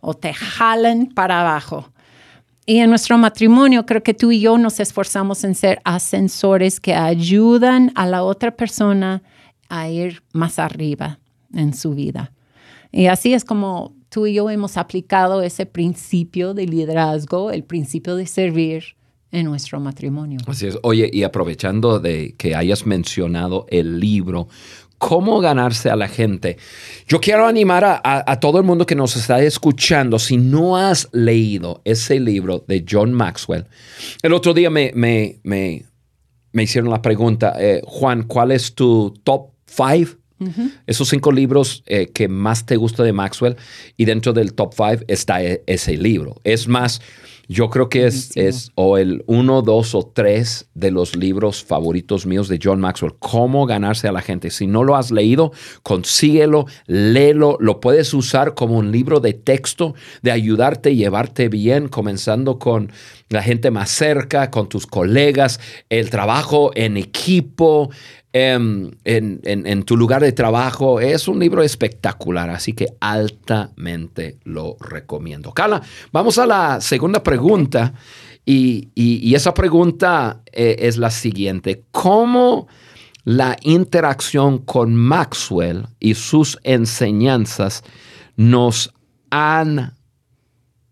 o 0.00 0.12
te 0.12 0.34
jalan 0.34 1.06
para 1.06 1.40
abajo. 1.40 1.90
Y 2.66 2.80
en 2.80 2.90
nuestro 2.90 3.16
matrimonio 3.16 3.86
creo 3.86 4.02
que 4.02 4.12
tú 4.12 4.32
y 4.32 4.40
yo 4.40 4.58
nos 4.58 4.78
esforzamos 4.78 5.42
en 5.42 5.54
ser 5.54 5.80
ascensores 5.84 6.78
que 6.78 6.94
ayudan 6.94 7.90
a 7.94 8.04
la 8.04 8.22
otra 8.22 8.54
persona 8.54 9.22
a 9.70 9.88
ir 9.88 10.22
más 10.34 10.58
arriba 10.58 11.20
en 11.54 11.72
su 11.72 11.94
vida. 11.94 12.32
Y 12.90 13.06
así 13.06 13.32
es 13.32 13.46
como 13.46 13.94
tú 14.12 14.26
y 14.26 14.34
yo 14.34 14.50
hemos 14.50 14.76
aplicado 14.76 15.42
ese 15.42 15.64
principio 15.64 16.52
de 16.52 16.66
liderazgo, 16.66 17.50
el 17.50 17.64
principio 17.64 18.14
de 18.14 18.26
servir 18.26 18.84
en 19.30 19.46
nuestro 19.46 19.80
matrimonio. 19.80 20.38
Así 20.46 20.66
es. 20.66 20.78
Oye, 20.82 21.08
y 21.10 21.22
aprovechando 21.22 21.98
de 21.98 22.34
que 22.36 22.54
hayas 22.54 22.86
mencionado 22.86 23.66
el 23.70 23.98
libro, 23.98 24.48
¿Cómo 24.98 25.40
ganarse 25.40 25.90
a 25.90 25.96
la 25.96 26.06
gente? 26.06 26.58
Yo 27.08 27.20
quiero 27.20 27.48
animar 27.48 27.82
a, 27.84 28.38
todo 28.38 28.58
el 28.58 28.64
mundo 28.64 28.86
que 28.86 28.94
nos 28.94 29.16
está 29.16 29.42
escuchando, 29.42 30.20
si 30.20 30.36
no 30.36 30.76
has 30.76 31.08
leído 31.10 31.82
ese 31.84 32.20
libro 32.20 32.64
de 32.68 32.84
John 32.88 33.12
Maxwell, 33.12 33.66
el 34.22 34.32
otro 34.32 34.54
día 34.54 34.70
me, 34.70 34.92
me, 34.94 35.40
me, 35.42 35.86
me 36.52 36.62
hicieron 36.62 36.88
la 36.88 37.02
pregunta, 37.02 37.52
eh, 37.58 37.82
Juan, 37.84 38.22
¿cuál 38.22 38.52
es 38.52 38.76
tu 38.76 39.12
top 39.24 39.50
five? 39.66 40.21
Esos 40.86 41.08
cinco 41.08 41.32
libros 41.32 41.82
eh, 41.86 42.08
que 42.12 42.28
más 42.28 42.66
te 42.66 42.76
gusta 42.76 43.02
de 43.02 43.12
Maxwell 43.12 43.56
y 43.96 44.04
dentro 44.04 44.32
del 44.32 44.54
top 44.54 44.74
five 44.74 45.04
está 45.08 45.42
e- 45.42 45.62
ese 45.66 45.96
libro. 45.96 46.40
Es 46.44 46.68
más, 46.68 47.00
yo 47.48 47.68
creo 47.70 47.88
que 47.88 48.06
es, 48.06 48.36
es 48.36 48.70
o 48.76 48.98
el 48.98 49.24
uno, 49.26 49.62
dos 49.62 49.94
o 49.94 50.04
tres 50.06 50.68
de 50.74 50.90
los 50.90 51.16
libros 51.16 51.62
favoritos 51.62 52.24
míos 52.24 52.48
de 52.48 52.58
John 52.62 52.80
Maxwell. 52.80 53.14
Cómo 53.18 53.66
ganarse 53.66 54.08
a 54.08 54.12
la 54.12 54.22
gente. 54.22 54.50
Si 54.50 54.66
no 54.66 54.84
lo 54.84 54.96
has 54.96 55.10
leído, 55.10 55.52
consíguelo, 55.82 56.66
léelo. 56.86 57.58
Lo 57.60 57.80
puedes 57.80 58.14
usar 58.14 58.54
como 58.54 58.78
un 58.78 58.90
libro 58.90 59.20
de 59.20 59.34
texto 59.34 59.94
de 60.22 60.30
ayudarte 60.30 60.92
y 60.92 60.96
llevarte 60.96 61.48
bien, 61.48 61.88
comenzando 61.88 62.58
con 62.58 62.90
la 63.28 63.42
gente 63.42 63.70
más 63.70 63.90
cerca, 63.90 64.50
con 64.50 64.68
tus 64.68 64.86
colegas, 64.86 65.60
el 65.90 66.10
trabajo 66.10 66.70
en 66.74 66.96
equipo. 66.96 67.90
Em, 68.32 68.90
en, 69.04 69.40
en- 69.44 69.82
tu 69.84 69.96
lugar 69.96 70.22
de 70.22 70.32
trabajo. 70.32 71.00
Es 71.00 71.28
un 71.28 71.38
libro 71.38 71.62
espectacular, 71.62 72.48
así 72.50 72.72
que 72.72 72.86
altamente 73.00 74.38
lo 74.44 74.76
recomiendo. 74.80 75.52
Carla, 75.52 75.82
vamos 76.12 76.38
a 76.38 76.46
la 76.46 76.80
segunda 76.80 77.22
pregunta 77.22 77.92
y, 78.44 78.88
y- 78.94 79.18
y 79.28 79.34
esa 79.34 79.52
pregunta 79.54 80.42
eh, 80.52 80.76
es 80.80 80.96
la 80.96 81.10
siguiente. 81.10 81.84
¿Cómo 81.90 82.68
la 83.24 83.56
interacción 83.62 84.58
con 84.58 84.96
Maxwell 84.96 85.86
y 86.00 86.14
sus 86.14 86.58
enseñanzas 86.64 87.84
nos 88.36 88.92
han 89.30 89.92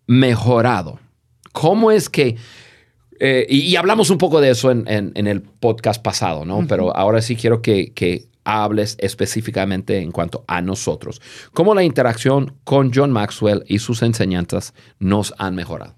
mejorado? 0.07 0.99
¿Cómo 1.53 1.91
es 1.91 2.09
que... 2.09 2.37
eh, 3.21 3.47
y, 3.49 3.61
y 3.61 3.77
hablamos 3.77 4.11
un 4.11 4.19
poco 4.19 4.41
de 4.41 4.51
eso 4.51 4.71
en, 4.71 4.85
en- 4.89 5.13
en 5.15 5.27
el 5.27 5.43
podcast 5.43 6.03
pasado, 6.03 6.45
¿no? 6.45 6.67
Pero 6.67 6.97
ahora 6.97 7.21
sí 7.23 7.37
quiero 7.37 7.63
que, 7.63 7.93
que 7.93 8.27
hables 8.45 8.97
específicamente 8.99 9.99
en 10.01 10.11
cuanto 10.11 10.45
a 10.49 10.61
nosotros. 10.63 11.21
¿Cómo 11.53 11.75
la 11.75 11.85
interacción 11.85 12.55
con 12.65 12.91
John 12.93 13.11
Maxwell 13.13 13.63
y 13.69 13.79
sus 13.79 14.03
enseñanzas 14.03 14.75
nos 14.99 15.35
han 15.39 15.55
mejorado? 15.55 15.95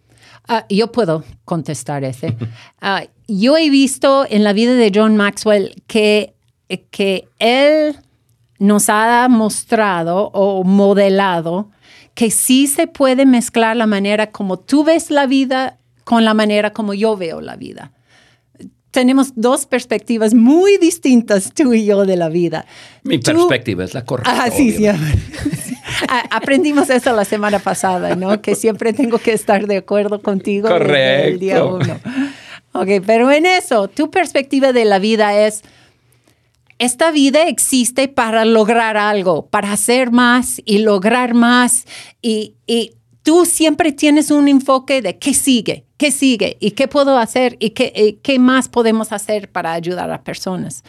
Ah, 0.49 0.67
yo 0.69 0.91
puedo 0.93 1.25
contestar 1.45 2.05
ese. 2.05 2.37
Ah, 2.81 3.05
yo 3.29 3.57
he 3.57 3.71
visto 3.71 4.27
en 4.29 4.43
la 4.45 4.53
vida 4.53 4.75
de 4.75 4.91
John 4.93 5.17
Maxwell 5.17 5.83
que, 5.87 6.35
que 6.91 7.29
él 7.39 7.97
nos 8.59 8.89
ha 8.89 9.29
mostrado 9.31 10.31
o 10.35 10.65
modelado 10.65 11.71
que 12.15 12.31
sí 12.31 12.67
se 12.67 12.87
puede 12.89 13.25
mezclar 13.25 13.77
la 13.77 13.87
manera 13.87 14.31
como 14.31 14.59
tú 14.59 14.85
ves 14.85 15.11
la 15.11 15.27
vida 15.27 15.79
con 16.13 16.27
la 16.27 16.35
manera 16.35 16.75
como 16.75 16.93
yo 16.93 17.17
veo 17.17 17.41
la 17.41 17.57
vida. 17.57 17.91
Tenemos 18.91 19.33
dos 19.35 19.65
perspectivas 19.65 20.35
muy 20.35 20.77
distintas, 20.77 21.55
tú 21.55 21.73
y 21.73 21.87
yo, 21.87 22.05
de 22.05 22.19
la 22.19 22.29
vida. 22.29 22.67
Mi 23.03 23.19
Tú- 23.19 23.33
perspectiva 23.33 23.83
es 23.83 23.95
la 23.95 24.05
correcta. 24.05 24.45
Ah, 24.45 24.51
sí, 24.51 24.73
sí. 24.73 24.85
Aprendimos 26.31 26.91
eso 26.91 27.15
la 27.17 27.25
semana 27.25 27.61
pasada, 27.61 28.15
¿no? 28.15 28.43
Que 28.43 28.55
siempre 28.55 28.93
tengo 28.93 29.19
que 29.19 29.33
estar 29.33 29.67
de 29.67 29.79
acuerdo 29.79 30.21
contigo 30.21 30.69
desde 30.69 31.29
el 31.29 31.39
día 31.39 31.61
Correcto. 31.61 32.03
uno. 32.05 32.81
Ok, 32.83 33.03
pero 33.07 33.31
en 33.33 33.47
eso, 33.47 33.89
tu 33.89 34.11
perspectiva 34.11 34.75
de 34.75 34.85
la 34.85 34.99
vida 34.99 35.47
es, 35.47 35.63
esta 36.79 37.11
vida 37.11 37.49
existe 37.49 38.09
para 38.09 38.45
lograr 38.45 38.99
algo, 38.99 39.47
para 39.47 39.73
hacer 39.73 40.11
más 40.11 40.61
y 40.67 40.81
lograr 40.81 41.33
más. 41.33 41.87
Y, 42.21 42.57
y 42.67 42.97
tú 43.23 43.47
siempre 43.47 43.93
tienes 43.93 44.31
un 44.31 44.49
enfoque 44.49 45.01
de 45.01 45.17
qué 45.19 45.33
sigue, 45.33 45.87
qué 46.03 46.11
sigue 46.11 46.57
y 46.59 46.73
qué 46.73 46.89
puedo 46.89 47.17
hacer 47.17 47.57
y 47.61 47.71
qué, 47.71 47.93
y 47.95 48.15
qué 48.15 48.41
más 48.41 48.69
podemos 48.69 49.13
hacer 49.13 49.49
para 49.49 49.73
ayudar 49.73 50.11
a 50.11 50.25
personas. 50.25 50.83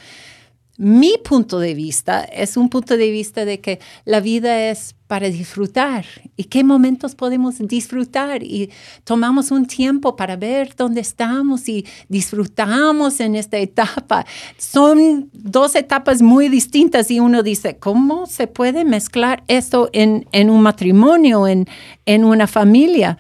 mi 0.75 1.19
punto 1.23 1.59
de 1.59 1.75
vista 1.75 2.23
es 2.23 2.57
un 2.57 2.67
punto 2.67 2.97
de 2.97 3.11
vista 3.11 3.45
de 3.45 3.59
que 3.59 3.79
la 4.05 4.21
vida 4.21 4.71
es 4.71 4.95
para 5.05 5.29
disfrutar 5.29 6.03
y 6.35 6.45
qué 6.45 6.63
momentos 6.63 7.13
podemos 7.13 7.59
disfrutar 7.59 8.41
y 8.41 8.71
tomamos 9.03 9.51
un 9.51 9.67
tiempo 9.67 10.15
para 10.15 10.35
ver 10.35 10.73
dónde 10.75 11.01
estamos 11.01 11.69
y 11.69 11.85
disfrutamos 12.09 13.19
en 13.19 13.35
esta 13.35 13.59
etapa. 13.59 14.25
Son 14.57 15.29
dos 15.31 15.75
etapas 15.75 16.23
muy 16.23 16.49
distintas 16.49 17.11
y 17.11 17.19
uno 17.19 17.43
dice, 17.43 17.77
¿cómo 17.77 18.25
se 18.25 18.47
puede 18.47 18.83
mezclar 18.83 19.43
esto 19.47 19.91
en, 19.93 20.25
en 20.31 20.49
un 20.49 20.61
matrimonio, 20.63 21.45
en, 21.45 21.67
en 22.07 22.25
una 22.25 22.47
familia? 22.47 23.19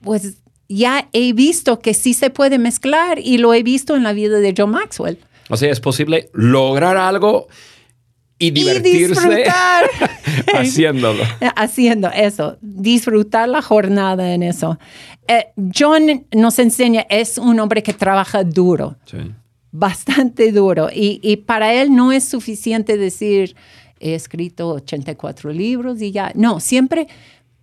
Pues 0.00 0.41
ya 0.76 1.08
he 1.12 1.32
visto 1.32 1.78
que 1.78 1.94
sí 1.94 2.14
se 2.14 2.30
puede 2.30 2.58
mezclar 2.58 3.18
y 3.18 3.38
lo 3.38 3.54
he 3.54 3.62
visto 3.62 3.96
en 3.96 4.02
la 4.02 4.12
vida 4.12 4.38
de 4.38 4.54
Joe 4.56 4.66
Maxwell. 4.66 5.18
O 5.48 5.56
sea, 5.56 5.70
es 5.70 5.80
posible 5.80 6.30
lograr 6.32 6.96
algo 6.96 7.48
y 8.38 8.50
divertirse 8.50 9.44
haciéndolo. 10.54 11.22
Haciendo 11.56 12.10
eso, 12.10 12.58
disfrutar 12.60 13.48
la 13.48 13.62
jornada 13.62 14.32
en 14.34 14.42
eso. 14.42 14.78
Eh, 15.28 15.46
John 15.78 16.26
nos 16.32 16.58
enseña, 16.58 17.06
es 17.08 17.38
un 17.38 17.60
hombre 17.60 17.82
que 17.82 17.92
trabaja 17.92 18.42
duro, 18.42 18.96
bastante 19.70 20.50
duro, 20.50 20.88
y, 20.92 21.20
y, 21.22 21.36
para 21.36 21.72
él 21.72 21.94
no 21.94 22.10
es 22.10 22.24
suficiente 22.24 22.96
decir, 22.96 23.54
he 24.00 24.14
escrito 24.14 24.70
84 24.70 25.52
libros 25.52 26.02
y 26.02 26.10
ya. 26.10 26.32
No, 26.34 26.58
siempre 26.58 27.06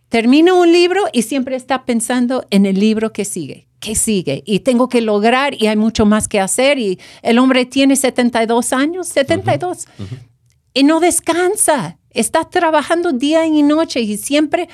termina 0.10 0.54
un 0.54 0.72
libro 0.72 1.04
y 1.14 1.22
siempre 1.22 1.56
está 1.56 1.86
pensando 1.86 2.46
en 2.50 2.66
el 2.66 2.80
libro 2.80 3.14
que 3.14 3.26
sigue. 3.26 3.68
¿Qué 3.80 3.96
sigue? 3.96 4.44
Y 4.46 4.60
tengo 4.60 4.90
que 4.90 5.00
lograr 5.00 5.54
y 5.54 5.68
hay 5.68 5.78
mucho 5.78 6.06
más 6.06 6.28
que 6.28 6.42
hacer. 6.42 6.80
Y 6.80 7.00
el 7.22 7.40
hombre 7.40 7.66
tiene 7.66 7.96
72 7.96 8.74
años, 8.74 9.08
72. 9.08 9.88
Y 10.74 10.84
no 10.84 11.00
descansa. 11.00 11.98
Está 12.10 12.50
trabajando 12.50 13.14
día 13.14 13.46
y 13.46 13.64
noche 13.64 14.02
y 14.02 14.18
siempre 14.18 14.68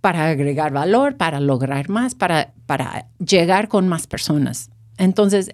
para 0.00 0.28
agregar 0.28 0.70
valor, 0.70 1.16
para 1.16 1.40
lograr 1.40 1.88
más, 1.88 2.14
para, 2.14 2.52
para 2.66 3.08
llegar 3.18 3.68
con 3.68 3.88
más 3.88 4.06
personas. 4.06 4.70
Entonces, 4.98 5.50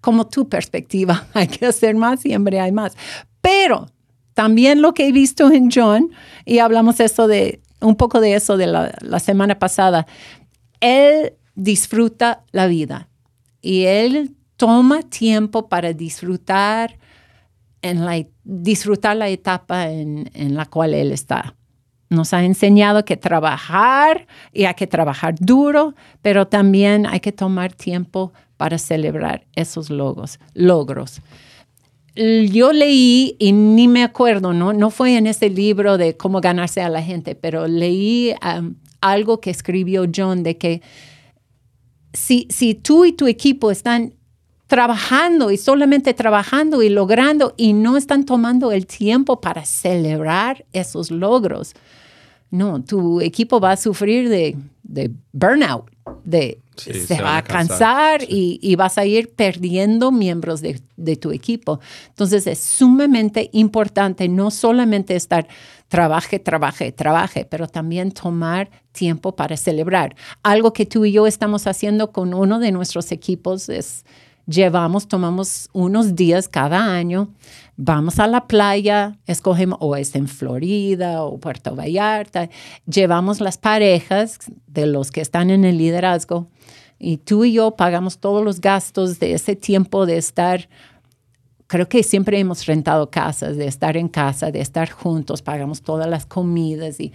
como 0.00 0.28
tu 0.28 0.48
perspectiva, 0.48 1.26
hay 1.34 1.48
que 1.48 1.66
hacer 1.66 1.96
más, 1.96 2.20
siempre 2.20 2.60
hay 2.60 2.72
más. 2.72 2.96
Pero 3.40 3.90
también 4.34 4.80
lo 4.80 4.94
que 4.94 5.08
he 5.08 5.12
visto 5.12 5.50
en 5.50 5.68
John, 5.70 6.12
y 6.44 6.60
hablamos 6.60 7.00
eso 7.00 7.26
de 7.26 7.60
un 7.80 7.96
poco 7.96 8.20
de 8.20 8.34
eso 8.34 8.56
de 8.56 8.66
la, 8.66 9.18
semana 9.18 9.58
pasada, 9.58 10.06
él 10.80 11.34
disfruta 11.54 12.44
la 12.52 12.66
vida 12.66 13.08
y 13.60 13.84
él 13.84 14.36
toma 14.56 15.02
tiempo 15.02 15.68
para 15.68 15.92
disfrutar, 15.92 16.98
la, 17.82 18.24
disfrutar 18.44 19.16
la 19.16 19.28
etapa 19.28 19.90
en, 19.90 20.54
la 20.54 20.66
cual 20.66 20.94
él 20.94 21.12
está. 21.12 21.54
Nos 22.08 22.34
ha 22.34 22.44
enseñado 22.44 23.04
que 23.04 23.16
trabajar 23.16 24.26
y 24.52 24.64
hay 24.64 24.74
que 24.74 24.86
trabajar 24.86 25.34
duro, 25.38 25.94
pero 26.22 26.48
también 26.48 27.06
hay 27.06 27.20
que 27.20 27.32
tomar 27.32 27.72
tiempo 27.72 28.32
para 28.56 28.78
celebrar 28.78 29.46
esos 29.54 29.90
logros. 29.90 30.38
Yo 32.16 32.72
leí, 32.72 33.36
y 33.38 33.52
ni 33.52 33.86
me 33.86 34.02
acuerdo, 34.02 34.52
¿no? 34.52 34.72
no 34.72 34.90
fue 34.90 35.16
en 35.16 35.26
ese 35.26 35.48
libro 35.48 35.96
de 35.96 36.16
cómo 36.16 36.40
ganarse 36.40 36.80
a 36.80 36.88
la 36.88 37.02
gente, 37.02 37.34
pero 37.34 37.68
leí 37.68 38.34
um, 38.42 38.74
algo 39.00 39.40
que 39.40 39.50
escribió 39.50 40.04
John 40.14 40.42
de 40.42 40.58
que 40.58 40.82
si, 42.12 42.48
si 42.50 42.74
tú 42.74 43.04
y 43.04 43.12
tu 43.12 43.28
equipo 43.28 43.70
están 43.70 44.14
trabajando 44.66 45.50
y 45.50 45.56
solamente 45.56 46.14
trabajando 46.14 46.82
y 46.82 46.88
logrando 46.88 47.54
y 47.56 47.72
no 47.72 47.96
están 47.96 48.24
tomando 48.24 48.72
el 48.72 48.86
tiempo 48.86 49.40
para 49.40 49.64
celebrar 49.64 50.64
esos 50.72 51.10
logros, 51.10 51.74
no, 52.50 52.82
tu 52.82 53.20
equipo 53.20 53.60
va 53.60 53.72
a 53.72 53.76
sufrir 53.76 54.28
de, 54.28 54.56
de 54.90 55.10
burnout, 55.32 55.90
de 56.24 56.60
se, 56.76 57.20
va 57.22 57.36
a 57.36 57.42
cansar, 57.42 58.22
y, 58.22 58.58
y, 58.62 58.74
vas 58.74 58.96
a 58.96 59.04
ir 59.04 59.30
perdiendo 59.30 60.10
miembros 60.10 60.60
de, 60.62 60.80
de, 60.96 61.16
tu 61.16 61.30
equipo. 61.30 61.78
Entonces 62.08 62.46
es 62.46 62.58
sumamente 62.58 63.50
importante 63.52 64.28
no 64.28 64.50
solamente 64.50 65.14
estar 65.14 65.46
trabaje, 65.88 66.38
trabaje, 66.38 66.90
trabaje, 66.90 67.44
pero 67.44 67.68
también 67.68 68.12
tomar 68.12 68.70
tiempo 68.92 69.36
para 69.36 69.56
celebrar. 69.56 70.16
Algo 70.42 70.72
que 70.72 70.86
tú 70.86 71.04
y 71.04 71.12
yo 71.12 71.26
estamos 71.26 71.66
haciendo 71.66 72.12
con 72.12 72.32
uno 72.32 72.58
de 72.58 72.72
nuestros 72.72 73.12
equipos 73.12 73.68
es 73.68 74.04
llevamos, 74.46 75.06
tomamos 75.08 75.68
unos 75.72 76.14
días 76.16 76.48
cada 76.48 76.92
año, 76.92 77.28
vamos 77.82 78.18
a 78.18 78.26
la 78.26 78.46
playa, 78.46 79.16
escogemos 79.26 79.78
o 79.80 79.96
es 79.96 80.14
en 80.14 80.28
Florida 80.28 81.24
o 81.24 81.38
Puerto 81.38 81.74
Vallarta, 81.74 82.50
llevamos 82.86 83.40
las 83.40 83.56
parejas 83.56 84.38
de 84.66 84.84
los 84.84 85.10
que 85.10 85.22
están 85.22 85.48
en 85.48 85.64
el 85.64 85.78
liderazgo 85.78 86.48
y 86.98 87.16
tú 87.16 87.46
y 87.46 87.54
yo 87.54 87.70
pagamos 87.70 88.18
todos 88.18 88.44
los 88.44 88.60
gastos 88.60 89.18
de 89.18 89.32
ese 89.32 89.56
tiempo 89.56 90.04
de 90.04 90.18
estar 90.18 90.68
creo 91.68 91.88
que 91.88 92.02
siempre 92.02 92.38
hemos 92.38 92.66
rentado 92.66 93.10
casas, 93.10 93.56
de 93.56 93.66
estar 93.66 93.96
en 93.96 94.08
casa, 94.08 94.50
de 94.50 94.60
estar 94.60 94.90
juntos, 94.90 95.40
pagamos 95.40 95.80
todas 95.80 96.08
las 96.08 96.26
comidas 96.26 97.00
y 97.00 97.12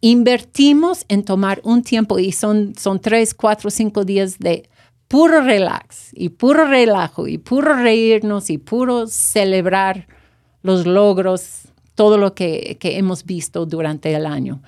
invertimos 0.00 1.04
en 1.08 1.24
tomar 1.24 1.60
un 1.62 1.82
tiempo 1.82 2.18
y 2.18 2.32
son, 2.32 2.74
son 2.76 2.98
tres, 2.98 3.34
cuatro, 3.34 3.70
cinco 3.70 4.04
días 4.04 4.38
de 4.38 4.68
puro 5.10 5.40
relax 5.40 6.10
y 6.12 6.28
puro 6.28 6.66
relajo 6.66 7.26
y 7.26 7.38
puro 7.38 7.74
reírnos 7.74 8.48
y 8.48 8.58
puro 8.58 9.08
celebrar 9.08 10.06
los 10.62 10.86
logros, 10.86 11.62
todo 11.96 12.16
lo 12.16 12.36
que, 12.36 12.76
que 12.78 12.96
hemos 12.96 13.24
visto 13.24 13.66
durante 13.66 14.14
el 14.14 14.24
año. 14.24 14.62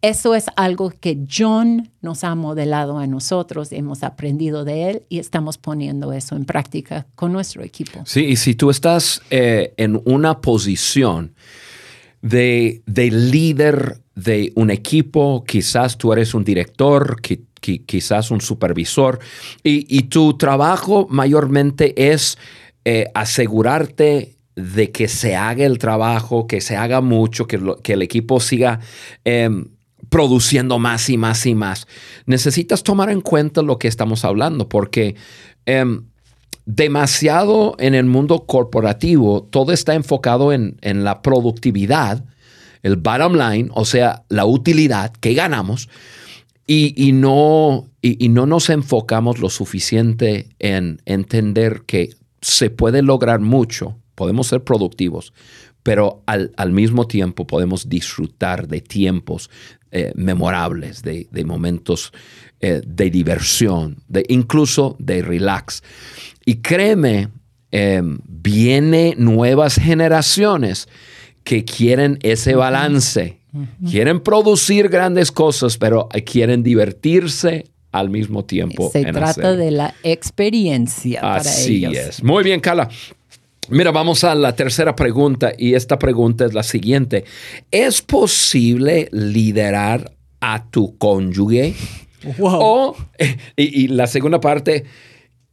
Eso 0.00 0.36
es 0.36 0.46
algo 0.54 0.90
que 0.90 1.18
John 1.28 1.90
nos 2.02 2.22
ha 2.22 2.36
modelado 2.36 2.98
a 2.98 3.08
nosotros, 3.08 3.72
hemos 3.72 4.04
aprendido 4.04 4.64
de 4.64 4.90
él 4.90 5.02
y 5.08 5.18
estamos 5.18 5.58
poniendo 5.58 6.12
eso 6.12 6.36
en 6.36 6.44
práctica 6.44 7.08
con 7.16 7.32
nuestro 7.32 7.64
equipo. 7.64 8.04
Sí, 8.06 8.24
y 8.24 8.36
si 8.36 8.54
tú 8.54 8.70
estás 8.70 9.22
eh, 9.30 9.74
en 9.76 10.00
una 10.04 10.40
posición 10.40 11.34
de, 12.20 12.80
líder 12.86 14.02
de 14.14 14.52
un 14.54 14.70
equipo, 14.70 15.42
quizás 15.44 15.98
tú 15.98 16.12
eres 16.12 16.32
un 16.32 16.44
director, 16.44 17.20
quizás 17.62 18.30
un 18.30 18.40
supervisor, 18.40 19.18
y, 19.62 20.02
tu 20.02 20.36
trabajo 20.36 21.06
mayormente 21.08 22.12
es 22.12 22.36
eh, 22.84 23.06
asegurarte 23.14 24.36
de 24.54 24.90
que 24.90 25.08
se 25.08 25.34
haga 25.36 25.64
el 25.64 25.78
trabajo, 25.78 26.46
que 26.46 26.60
se 26.60 26.76
haga 26.76 27.00
mucho, 27.00 27.46
que, 27.46 27.58
el 27.92 28.02
equipo 28.02 28.40
siga 28.40 28.80
em, 29.24 29.68
produciendo 30.10 30.78
más 30.78 31.08
y 31.08 31.16
más 31.16 31.46
y 31.46 31.54
más. 31.54 31.86
Necesitas 32.26 32.82
tomar 32.82 33.10
en 33.10 33.22
cuenta 33.22 33.62
lo 33.62 33.78
que 33.78 33.88
estamos 33.88 34.24
hablando 34.24 34.68
porque 34.68 35.16
em, 35.64 36.04
demasiado 36.66 37.74
en 37.78 37.94
el 37.94 38.04
mundo 38.04 38.44
corporativo 38.46 39.42
todo 39.50 39.72
está 39.72 39.94
enfocado 39.94 40.52
en, 40.52 40.76
la 40.82 41.22
productividad, 41.22 42.24
el 42.82 42.96
bottom 42.96 43.34
line, 43.34 43.68
o 43.72 43.84
sea, 43.84 44.24
la 44.28 44.44
utilidad 44.44 45.12
que 45.12 45.34
ganamos. 45.34 45.88
Y, 46.74 47.12
no, 47.12 47.90
y, 48.00 48.30
no 48.30 48.46
nos 48.46 48.70
enfocamos 48.70 49.40
lo 49.40 49.50
suficiente 49.50 50.48
en 50.58 51.02
entender 51.04 51.82
que 51.84 52.14
se 52.40 52.70
puede 52.70 53.02
lograr 53.02 53.40
mucho, 53.40 53.98
podemos 54.14 54.46
ser 54.46 54.64
productivos, 54.64 55.34
pero 55.82 56.22
al, 56.24 56.52
al, 56.56 56.72
mismo 56.72 57.06
tiempo 57.06 57.46
podemos 57.46 57.90
disfrutar 57.90 58.68
de 58.68 58.80
tiempos 58.80 59.50
eh, 59.94 60.10
memorables, 60.14 61.02
de, 61.02 61.28
momentos 61.44 62.14
eh, 62.60 62.80
de 62.86 63.10
diversión, 63.10 64.02
de, 64.08 64.24
incluso 64.30 64.96
de 64.98 65.20
relax. 65.20 65.82
Y 66.46 66.62
créeme, 66.62 67.28
em, 67.70 68.18
viene 68.26 69.14
nuevas 69.18 69.74
generaciones 69.74 70.88
que 71.44 71.66
quieren 71.66 72.18
ese 72.22 72.54
balance, 72.54 73.41
quieren 73.88 74.20
producir 74.20 74.88
grandes 74.88 75.30
cosas, 75.32 75.76
pero 75.78 76.08
quieren 76.24 76.62
divertirse 76.62 77.66
al 77.92 78.10
mismo 78.10 78.44
tiempo. 78.44 78.90
Se 78.90 79.04
trata 79.04 79.54
de 79.54 79.70
la 79.70 79.94
experiencia. 80.02 81.20
Así 81.34 81.84
es. 81.84 82.22
Muy 82.22 82.42
bien, 82.42 82.60
Carla. 82.60 82.88
Mira, 83.68 83.90
vamos 83.92 84.24
a 84.24 84.34
la 84.34 84.56
tercera 84.56 84.96
pregunta 84.96 85.52
y 85.56 85.74
esta 85.74 85.98
pregunta 85.98 86.44
es 86.44 86.52
la 86.52 86.62
siguiente. 86.62 87.24
¿Es 87.70 88.02
posible 88.02 89.08
liderar 89.12 90.12
a 90.40 90.68
tu 90.68 90.98
cónyuge? 90.98 91.74
O, 92.40 92.96
y, 93.56 93.88
la 93.88 94.06
segunda 94.06 94.40
parte, 94.40 94.84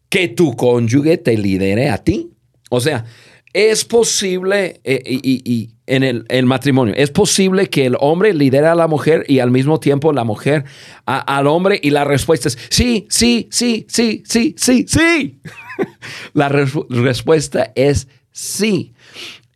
que 0.09 0.27
tu 0.27 0.55
cónyuge 0.55 1.17
te 1.17 1.37
lidere 1.37 1.89
a 1.89 1.97
ti. 1.99 2.31
O 2.69 2.79
sea, 2.79 3.05
es 3.53 3.83
posible, 3.83 4.79
eh, 4.83 5.01
y, 5.05 5.71
en 5.87 6.03
el, 6.03 6.45
matrimonio, 6.45 6.93
es 6.95 7.09
posible 7.09 7.67
que 7.67 7.87
el 7.87 7.97
hombre 7.99 8.33
lidere 8.33 8.67
a 8.67 8.75
la 8.75 8.87
mujer 8.87 9.25
y 9.27 9.39
al 9.39 9.49
mismo 9.49 9.79
tiempo 9.79 10.13
la 10.13 10.23
mujer 10.23 10.65
al 11.05 11.47
hombre 11.47 11.79
y 11.81 11.89
la 11.89 12.03
respuesta 12.03 12.47
es 12.47 12.59
sí, 12.69 13.07
sí, 13.09 13.47
sí, 13.49 13.87
sí, 13.89 14.21
sí, 14.23 14.53
sí, 14.55 14.85
sí. 14.87 15.41
la 16.33 16.49
respuesta 16.49 17.71
es 17.73 18.07
sí. 18.31 18.93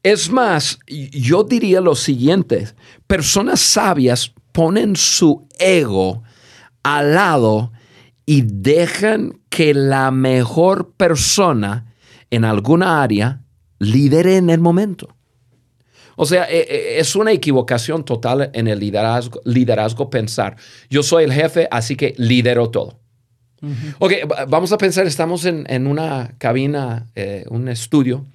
Es 0.01 0.31
más, 0.31 0.79
yo 0.87 1.43
diría 1.43 1.79
lo 1.79 1.93
siguiente, 1.93 2.67
personas 3.05 3.59
sabias 3.59 4.33
ponen 4.51 4.95
su 4.95 5.47
ego 5.59 6.23
al 6.81 7.13
lado 7.13 7.71
y 8.25 8.41
dejan 8.41 9.39
que 9.49 9.75
la 9.75 10.09
mejor 10.09 10.93
persona 10.93 11.93
en 12.31 12.43
alguna 12.43 13.03
área 13.03 13.42
lidere 13.83 14.37
en 14.37 14.49
el 14.49 14.59
momento. 14.59 15.15
O 16.15 16.25
sea, 16.25 16.45
e, 16.45 16.59
e, 16.59 16.99
es 16.99 17.15
una 17.15 17.31
equivocación 17.31 18.05
total 18.05 18.49
en 18.53 18.67
el 18.67 18.79
liderazgo, 18.79 19.41
liderazgo 19.45 20.09
pensar, 20.09 20.57
yo 20.89 21.03
soy 21.03 21.23
el 21.23 21.33
jefe, 21.33 21.67
así 21.71 21.95
que 21.95 22.13
lidero 22.17 22.69
todo. 22.69 23.03
Ok, 23.99 24.11
vamos 24.49 24.73
a 24.73 24.77
pensar, 24.77 25.07
estamos 25.07 25.45
en, 25.45 25.87
una 25.87 26.35
cabina, 26.37 27.07
eh, 27.15 27.45
un 27.49 27.69
estudio, 27.69 28.25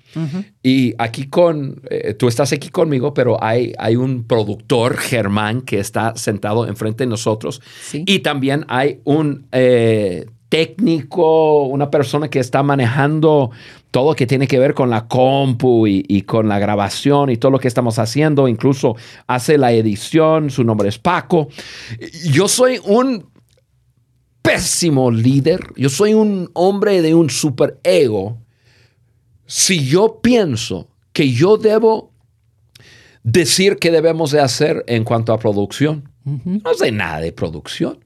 y 0.62 0.94
aquí 0.96 1.28
con, 1.28 1.82
eh, 1.90 2.14
tú 2.14 2.28
estás 2.28 2.50
aquí 2.54 2.70
conmigo, 2.70 3.12
pero 3.12 3.42
hay, 3.42 3.74
hay 3.78 3.96
un 3.96 4.24
productor, 4.24 4.96
Germán, 4.96 5.60
que 5.60 5.80
está 5.80 6.14
sentado 6.16 6.66
enfrente 6.66 7.04
de 7.04 7.10
nosotros, 7.10 7.60
y 7.92 8.20
también 8.20 8.64
hay 8.68 9.02
un 9.04 9.48
eh, 9.52 10.24
técnico, 10.48 11.64
una 11.64 11.90
persona 11.90 12.28
que 12.28 12.38
está 12.38 12.62
manejando 12.62 13.50
todo 13.90 14.10
lo 14.10 14.16
que 14.16 14.26
tiene 14.26 14.46
que 14.46 14.58
ver 14.58 14.74
con 14.74 14.90
la 14.90 15.08
compu 15.08 15.86
y, 15.86 16.22
con 16.22 16.48
la 16.48 16.58
grabación 16.58 17.30
y 17.30 17.36
todo 17.36 17.52
lo 17.52 17.58
que 17.58 17.68
estamos 17.68 17.98
haciendo, 17.98 18.48
incluso 18.48 18.96
hace 19.26 19.56
la 19.56 19.72
edición, 19.72 20.50
su 20.50 20.64
nombre 20.64 20.88
es 20.88 20.98
Paco. 20.98 21.48
Yo 22.30 22.48
soy 22.48 22.80
un 22.84 23.30
pésimo 24.42 25.10
líder, 25.10 25.60
yo 25.76 25.88
soy 25.88 26.14
un 26.14 26.50
hombre 26.54 27.02
de 27.02 27.14
un 27.14 27.30
super 27.30 27.78
ego. 27.82 28.38
Si 29.46 29.86
yo 29.86 30.20
pienso 30.22 30.88
que 31.12 31.32
yo 31.32 31.56
debo 31.56 32.12
decir 33.22 33.76
qué 33.76 33.90
debemos 33.90 34.30
de 34.30 34.40
hacer 34.40 34.84
en 34.86 35.04
cuanto 35.04 35.32
a 35.32 35.38
producción, 35.38 36.10
no 36.24 36.74
sé 36.74 36.92
nada 36.92 37.20
de 37.20 37.32
producción. 37.32 38.04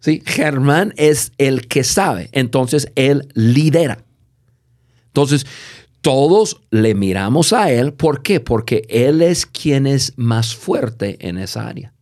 ¿sí? 0.00 0.22
Germán 0.26 0.92
es 0.96 1.32
el 1.38 1.66
que 1.66 1.82
sabe, 1.82 2.28
entonces 2.32 2.92
él 2.94 3.28
lidera. 3.34 4.04
Entonces, 5.18 5.46
todos 6.00 6.60
le 6.70 6.94
miramos 6.94 7.52
a 7.52 7.72
él. 7.72 7.92
¿Por 7.92 8.22
qué? 8.22 8.38
Porque 8.38 8.86
él 8.88 9.20
es 9.20 9.46
quien 9.46 9.88
es 9.88 10.12
más 10.16 10.54
fuerte 10.54 11.16
en 11.26 11.38
esa 11.38 11.66
área. 11.66 11.92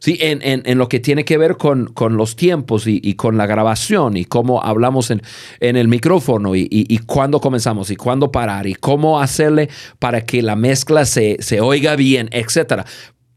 Sí, 0.00 0.18
en, 0.20 0.76
lo 0.76 0.88
que 0.88 0.98
tiene 0.98 1.24
que 1.24 1.38
ver 1.38 1.56
con, 1.56 1.94
los 2.10 2.34
tiempos 2.34 2.84
y, 2.86 3.14
con 3.14 3.36
la 3.36 3.46
grabación 3.46 4.16
y 4.16 4.24
cómo 4.24 4.60
hablamos 4.62 5.10
en, 5.10 5.22
el 5.60 5.86
micrófono 5.86 6.56
y, 6.56 6.68
y, 6.68 6.98
cuándo 6.98 7.40
comenzamos 7.40 7.90
y 7.90 7.96
cuándo 7.96 8.32
parar 8.32 8.66
y 8.66 8.74
cómo 8.74 9.20
hacerle 9.20 9.70
para 10.00 10.22
que 10.22 10.42
la 10.42 10.56
mezcla 10.56 11.04
se, 11.04 11.36
se 11.40 11.60
oiga 11.60 11.94
bien, 11.94 12.28
etc. 12.32 12.82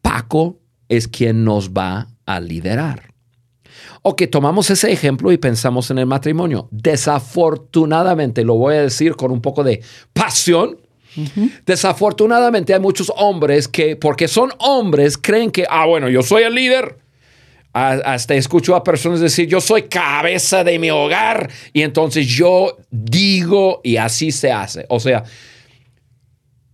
Paco 0.02 0.58
es 0.90 1.08
quien 1.08 1.44
nos 1.44 1.72
va 1.72 2.08
a 2.26 2.40
liderar. 2.40 3.09
O 4.02 4.16
que 4.16 4.28
tomamos 4.28 4.70
ese 4.70 4.92
ejemplo 4.92 5.32
y 5.32 5.38
pensamos 5.38 5.92
en 5.92 6.00
el 6.00 6.06
matrimonio. 6.06 6.68
Desafortunadamente, 6.72 8.44
lo 8.44 8.56
voy 8.56 8.76
a 8.76 8.82
decir 8.84 9.16
con 9.16 9.32
un 9.32 9.42
poco 9.42 9.64
de 9.64 9.82
pasión, 10.14 10.78
Desafortunadamente 11.66 12.74
hay 12.74 12.80
muchos 12.80 13.12
hombres 13.16 13.68
que, 13.68 13.96
porque 13.96 14.28
son 14.28 14.52
hombres, 14.60 15.18
creen 15.18 15.52
que, 15.52 15.66
ah, 15.70 15.86
bueno, 15.86 16.10
yo 16.10 16.22
soy 16.22 16.44
el 16.44 16.54
líder. 16.54 16.98
Hasta 17.72 18.34
escucho 18.34 18.76
a 18.76 18.84
personas 18.84 19.20
decir, 19.20 19.48
yo 19.48 19.62
soy 19.62 19.84
cabeza 19.84 20.64
de 20.64 20.80
mi 20.80 20.90
hogar 20.90 21.50
y 21.72 21.84
entonces 21.84 22.28
yo 22.28 22.78
digo 22.90 23.80
y 23.84 23.98
así 23.98 24.32
se 24.32 24.52
hace. 24.52 24.86
O 24.90 25.00
sea, 25.00 25.24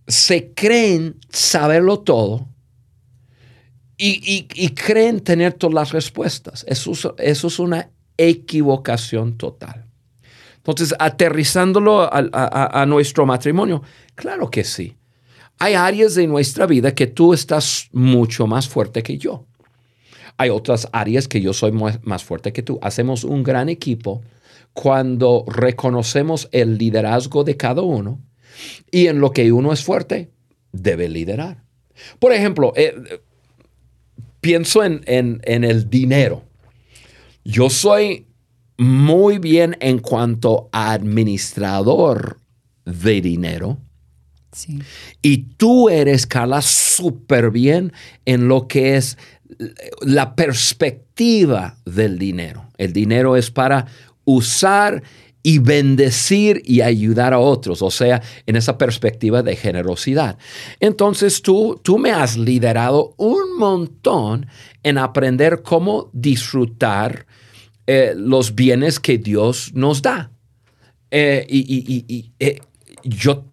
se 0.08 0.52
creen 0.54 1.16
saberlo 1.28 2.00
todo 2.00 2.48
y, 3.98 4.68
creen 4.70 5.20
tener 5.20 5.54
todas 5.54 5.74
las 5.74 5.92
respuestas. 5.92 6.64
Eso, 6.68 7.14
es 7.18 7.58
una 7.58 7.90
equivocación 8.16 9.36
total. 9.36 9.86
Entonces, 10.58 10.94
aterrizándolo 10.98 12.08
a, 12.12 12.84
nuestro 12.86 13.24
matrimonio, 13.26 13.82
claro 14.14 14.50
que 14.50 14.64
sí. 14.64 14.96
Hay 15.58 15.74
áreas 15.74 16.14
de 16.14 16.26
nuestra 16.26 16.66
vida 16.66 16.94
que 16.94 17.06
tú 17.06 17.32
estás 17.32 17.88
mucho 17.92 18.46
más 18.46 18.68
fuerte 18.68 19.02
que 19.02 19.16
yo. 19.16 19.46
Hay 20.36 20.50
otras 20.50 20.88
áreas 20.92 21.28
que 21.28 21.40
yo 21.40 21.54
soy 21.54 21.72
más 21.72 22.24
fuerte 22.24 22.52
que 22.52 22.62
tú. 22.62 22.78
Hacemos 22.82 23.24
un 23.24 23.42
gran 23.42 23.70
equipo 23.70 24.22
cuando 24.74 25.44
reconocemos 25.46 26.50
el 26.52 26.76
liderazgo 26.76 27.44
de 27.44 27.56
cada 27.56 27.80
uno 27.80 28.20
y 28.90 29.06
en 29.06 29.20
lo 29.20 29.30
que 29.30 29.50
uno 29.50 29.72
es 29.72 29.82
fuerte, 29.82 30.30
debe 30.70 31.08
liderar. 31.08 31.62
Por 32.18 32.32
ejemplo, 32.32 32.74
eh, 32.76 32.94
pienso 34.46 34.84
en, 34.84 35.42
el 35.44 35.90
dinero. 35.90 36.44
Yo 37.44 37.68
soy 37.68 38.28
muy 38.78 39.38
bien 39.38 39.76
en 39.80 39.98
cuanto 39.98 40.68
a 40.70 40.92
administrador 40.92 42.38
de 42.84 43.20
dinero. 43.20 43.80
Y 45.20 45.38
tú 45.56 45.88
eres, 45.88 46.28
Carla, 46.28 46.62
súper 46.62 47.50
bien 47.50 47.92
en 48.24 48.46
lo 48.46 48.68
que 48.68 48.96
es 48.96 49.18
la 50.02 50.36
perspectiva 50.36 51.78
del 51.84 52.16
dinero. 52.16 52.70
El 52.78 52.92
dinero 52.92 53.34
es 53.36 53.50
para 53.50 53.86
usar 54.24 55.02
y 55.46 55.60
bendecir 55.60 56.60
y 56.64 56.80
ayudar 56.80 57.32
a 57.32 57.38
otros, 57.38 57.80
o 57.80 57.88
sea, 57.92 58.20
en 58.46 58.56
esa 58.56 58.76
perspectiva 58.76 59.44
de 59.44 59.54
generosidad. 59.54 60.38
Entonces 60.80 61.40
tú, 61.40 61.80
tú 61.84 61.98
me 61.98 62.10
has 62.10 62.36
liderado 62.36 63.14
un 63.16 63.56
montón 63.56 64.48
en 64.82 64.98
aprender 64.98 65.62
cómo 65.62 66.10
disfrutar 66.12 67.26
eh, 67.86 68.12
los 68.16 68.56
bienes 68.56 68.98
que 68.98 69.18
Dios 69.18 69.70
nos 69.72 70.02
da. 70.02 70.32
Eh, 71.12 71.46
y, 71.48 72.32
eh, 72.40 72.58
yo, 73.04 73.44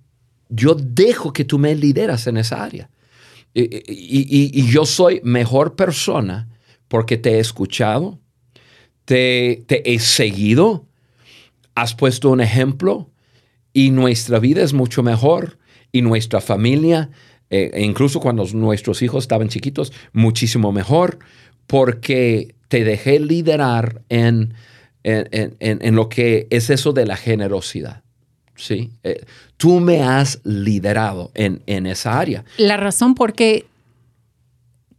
yo 0.50 0.74
dejo 0.74 1.32
que 1.32 1.46
tú 1.46 1.60
me 1.60 1.76
lideras 1.76 2.26
en 2.26 2.38
esa 2.38 2.64
área. 2.64 2.90
Y, 3.54 4.66
yo 4.66 4.88
soy 4.88 5.22
mejor 5.24 5.76
persona 5.76 6.50
porque 6.88 7.18
te 7.18 7.36
he 7.36 7.40
escuchado, 7.40 8.20
te, 9.06 9.64
te 9.68 9.94
he 9.94 10.00
seguido, 10.00 10.88
has 11.76 11.96
puesto 11.96 12.30
un 12.30 12.42
ejemplo 12.42 13.10
y 13.74 13.90
nuestra 13.92 14.40
vida 14.40 14.62
es 14.62 14.74
mucho 14.74 15.04
mejor 15.04 15.58
y 15.92 16.02
nuestra 16.02 16.42
familia, 16.42 17.10
eh, 17.50 17.72
e 17.74 17.84
incluso 17.84 18.20
cuando 18.20 18.46
nuestros 18.54 19.02
hijos 19.02 19.24
estaban 19.24 19.50
chiquitos, 19.50 19.94
muchísimo 20.12 20.72
mejor 20.72 21.20
porque 21.68 22.56
te 22.68 22.84
dejé 22.84 23.20
liderar 23.20 24.02
en, 24.10 24.54
en, 25.04 25.96
lo 25.96 26.10
que 26.10 26.48
es 26.50 26.70
eso 26.70 26.94
de 26.94 27.06
la 27.06 27.16
generosidad. 27.16 28.04
¿sí? 28.56 28.92
Eh, 29.04 29.26
tú 29.58 29.80
me 29.80 30.02
has 30.02 30.40
liderado 30.44 31.32
en, 31.36 31.62
en 31.68 31.86
esa 31.86 32.20
área. 32.20 32.44
La 32.58 32.78
razón 32.78 33.16
por 33.16 33.34
qué 33.34 33.66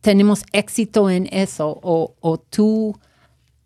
tenemos 0.00 0.44
éxito 0.52 1.10
en 1.10 1.28
eso 1.32 1.78
o, 1.82 2.14
o 2.20 2.38
tú 2.38 2.98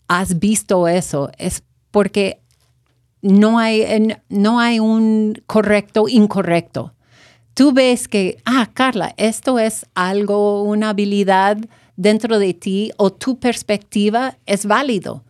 has 0.07 0.39
visto 0.39 0.89
eso 0.89 1.31
es 1.39 1.63
porque 1.91 2.41
no 3.23 3.59
hay, 3.59 3.85
no 4.29 4.61
hay 4.61 4.81
un 4.81 5.43
correcto, 5.47 6.09
incorrecto. 6.09 6.95
Tú 7.55 7.73
ves 7.73 8.07
que, 8.07 8.39
ah, 8.45 8.71
Carla, 8.73 9.15
esto 9.17 9.59
es 9.59 9.85
algo, 9.95 10.63
una 10.63 10.91
habilidad 10.91 11.59
dentro 11.97 12.39
de 12.39 12.55
ti 12.55 12.93
o 12.97 13.13
tu 13.13 13.39
perspectiva 13.39 14.39
es 14.47 14.67
válido. 14.67 15.25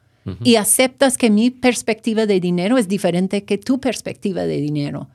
Y 0.44 0.56
aceptas 0.56 1.16
que 1.16 1.30
mi 1.30 1.50
perspectiva 1.50 2.26
de 2.26 2.38
dinero 2.38 2.76
es 2.76 2.86
diferente 2.86 3.44
que 3.44 3.56
tu 3.56 3.80
perspectiva 3.80 4.42
de 4.42 4.60
dinero. 4.60 5.08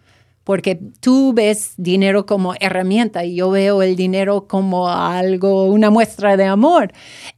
Porque 0.43 0.79
tú 1.01 1.33
ves 1.33 1.75
dinero 1.77 2.25
como 2.25 2.55
herramienta 2.59 3.23
y 3.23 3.35
yo 3.35 3.51
veo 3.51 3.83
el 3.83 3.95
dinero 3.95 4.47
como 4.47 4.89
algo, 4.89 5.65
una 5.65 5.91
muestra 5.91 6.35
de 6.35 6.45
amor. 6.45 6.93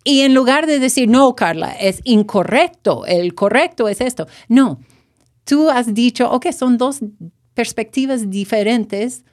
Y 0.05 0.21
en 0.21 0.33
lugar 0.33 0.67
de 0.67 0.79
decir, 0.79 1.09
no, 1.09 1.35
Carla, 1.35 1.73
es 1.73 1.99
incorrecto, 2.05 3.05
el 3.05 3.35
correcto 3.35 3.89
es 3.89 3.99
esto. 3.99 4.25
No, 4.47 4.79
tú 5.45 5.69
has 5.69 5.93
dicho, 5.93 6.29
ok, 6.29 6.51
son 6.51 6.77
dos 6.77 6.99
perspectivas 7.53 8.29
diferentes, 8.29 9.23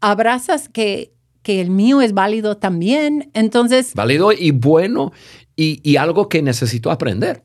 abrazas 0.00 0.68
que, 0.68 1.12
que 1.42 1.60
el 1.60 1.70
mío 1.70 2.00
es 2.00 2.12
válido 2.12 2.56
también, 2.56 3.30
entonces... 3.34 3.94
Válido 3.94 4.32
y 4.32 4.52
bueno 4.52 5.12
y, 5.56 5.96
algo 5.96 6.28
que 6.28 6.42
necesito 6.42 6.90
aprender. 6.90 7.44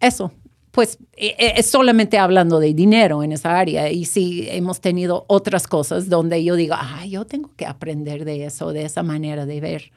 Eso, 0.00 0.32
pues 0.70 0.98
e- 1.16 1.36
e- 1.38 1.54
es 1.58 1.66
solamente 1.66 2.18
hablando 2.18 2.58
de 2.58 2.74
dinero 2.74 3.22
en 3.22 3.32
esa 3.32 3.58
área. 3.58 3.90
Y 3.90 4.04
sí, 4.04 4.46
hemos 4.48 4.80
tenido 4.80 5.24
otras 5.28 5.68
cosas 5.68 6.08
donde 6.08 6.42
yo 6.42 6.56
digo, 6.56 6.74
ah, 6.76 7.04
yo 7.06 7.24
tengo 7.24 7.50
que 7.56 7.66
aprender 7.66 8.24
de 8.24 8.46
eso, 8.46 8.72
de 8.72 8.84
esa 8.84 9.02
manera 9.02 9.46
de 9.46 9.60
ver. 9.60 9.92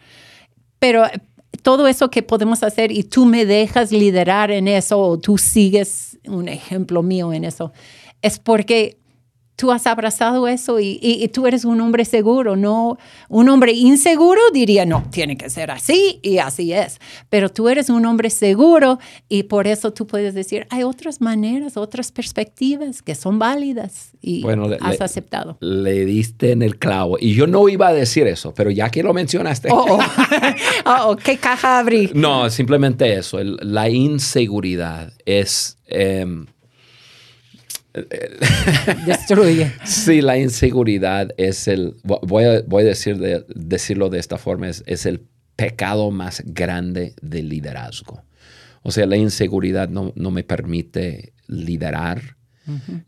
Pero 0.80 1.06
todo 1.58 1.88
eso 1.88 2.10
que 2.10 2.24
podemos 2.24 2.64
hacer 2.64 2.92
y 2.92 3.04
tú 3.04 3.26
me 3.26 3.46
dejas 3.46 3.92
liderar 3.92 4.52
en 4.52 4.68
eso 4.68 5.00
o 5.00 5.20
tú 5.20 5.38
sigues 5.38 6.18
un 6.28 6.48
ejemplo 6.48 7.04
mío 7.04 7.34
en 7.34 7.44
eso, 7.44 7.72
es 8.22 8.40
porque 8.40 8.98
tú 9.56 9.72
has 9.72 9.88
abrazado 9.88 10.48
eso 10.48 10.80
y, 10.80 11.00
y- 11.02 11.24
y 11.24 11.28
tú 11.30 11.48
eres 11.48 11.64
un 11.66 11.80
hombre 11.82 12.04
seguro, 12.06 12.56
no 12.56 12.98
un 13.30 13.48
hombre 13.50 13.72
inseguro 13.74 14.42
diría, 14.54 14.86
no, 14.86 15.04
tiene 15.12 15.38
que 15.38 15.50
ser 15.50 15.72
así 15.72 16.20
y 16.22 16.38
así 16.40 16.74
es. 16.74 17.00
Pero 17.30 17.50
tú 17.50 17.70
eres 17.70 17.90
un 17.90 18.06
hombre 18.06 18.30
seguro 18.30 19.00
y 19.30 19.44
por 19.44 19.68
eso 19.68 19.94
tú 19.94 20.08
puedes 20.08 20.34
decir, 20.34 20.68
hay 20.70 20.84
otras 20.84 21.22
maneras, 21.22 21.78
otras 21.78 22.12
perspectivas 22.12 23.02
que 23.02 23.16
son 23.16 23.40
válidas 23.40 24.12
y 24.22 24.42
Bueno, 24.42 24.66
has 24.82 25.00
le- 25.00 25.06
aceptado. 25.06 25.58
Le 25.62 26.06
diste 26.06 26.52
en 26.52 26.62
el 26.62 26.78
clavo. 26.78 27.18
Y 27.20 27.34
yo 27.34 27.48
no 27.48 27.70
iba 27.70 27.88
a 27.88 27.94
decir 27.94 28.28
eso, 28.28 28.54
pero 28.54 28.72
ya 28.72 28.90
que 28.90 29.04
lo 29.04 29.14
mencionaste. 29.14 29.70
Oh, 29.72 29.86
oh. 29.90 30.00
Oh, 30.86 31.12
oh, 31.12 31.16
¿qué 31.16 31.38
caja 31.38 31.80
abrí? 31.80 32.12
No, 32.14 32.50
simplemente 32.50 33.14
eso. 33.14 33.40
el- 33.40 33.58
la 33.62 33.90
inseguridad 33.90 35.12
es... 35.26 35.78
em, 35.88 36.46
Destruye. 39.06 39.72
sí, 39.86 40.22
la 40.22 40.38
inseguridad 40.38 41.30
es 41.38 41.68
el... 41.68 41.96
Voy 42.04 42.44
a, 42.44 42.62
voy 42.68 42.84
a 42.84 42.88
decir 42.88 43.18
de- 43.18 43.46
decirlo 43.56 44.10
de 44.10 44.20
esta 44.20 44.38
forma, 44.38 44.68
es, 44.70 44.84
es 44.88 45.06
el 45.06 45.22
pecado 45.56 46.12
más 46.12 46.44
grande 46.46 47.14
del 47.22 47.50
liderazgo. 47.50 48.24
O 48.84 48.92
sea, 48.92 49.06
la 49.06 49.18
inseguridad 49.18 49.90
no, 49.90 50.12
no 50.16 50.32
me 50.32 50.44
permite 50.44 51.34
liderar, 51.48 52.36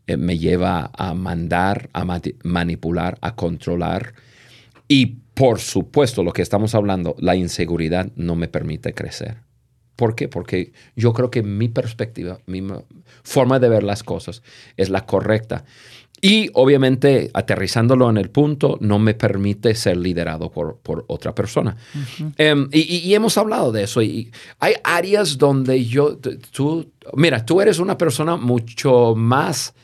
eh, 0.06 0.16
me 0.16 0.38
lleva 0.38 0.90
a 0.96 1.14
mandar, 1.14 1.90
a 1.92 2.04
mati- 2.04 2.36
manipular, 2.42 3.18
a 3.20 3.34
controlar. 3.34 4.14
Y 4.88 5.18
por 5.34 5.60
supuesto, 5.60 6.22
lo 6.22 6.32
que 6.32 6.42
estamos 6.42 6.74
hablando, 6.74 7.14
la 7.18 7.36
inseguridad 7.36 8.10
no 8.16 8.34
me 8.36 8.48
permite 8.48 8.92
crecer. 8.94 9.38
¿Por 9.98 10.14
qué? 10.14 10.28
Porque 10.28 10.70
yo 10.94 11.12
creo 11.12 11.28
que 11.28 11.42
mi 11.42 11.66
perspectiva, 11.68 12.38
mi 12.46 12.62
ma- 12.62 12.84
forma 13.24 13.58
de 13.58 13.68
ver 13.68 13.82
las 13.82 14.04
cosas 14.04 14.42
es 14.76 14.90
la 14.90 15.04
correcta. 15.06 15.64
Y 16.20 16.50
obviamente, 16.54 17.30
aterrizándolo 17.34 18.08
en 18.08 18.16
el 18.16 18.30
punto, 18.30 18.78
no 18.80 19.00
me 19.00 19.14
permite 19.14 19.74
ser 19.74 19.96
liderado 19.96 20.52
por, 20.52 20.76
por 20.84 21.04
otra 21.08 21.34
persona. 21.34 21.76
Em, 22.36 22.68
y, 22.72 22.78
y- 22.80 22.98
y 23.08 23.14
hemos 23.14 23.36
hablado 23.38 23.72
de 23.72 23.82
eso. 23.82 24.00
Y 24.00 24.30
hay 24.60 24.74
áreas 24.84 25.36
donde 25.36 25.84
yo, 25.84 26.16
tú, 26.52 26.92
mira, 27.14 27.44
tú 27.44 27.60
eres 27.60 27.80
una 27.80 27.98
persona 27.98 28.36
mucho 28.36 29.14
más 29.16 29.74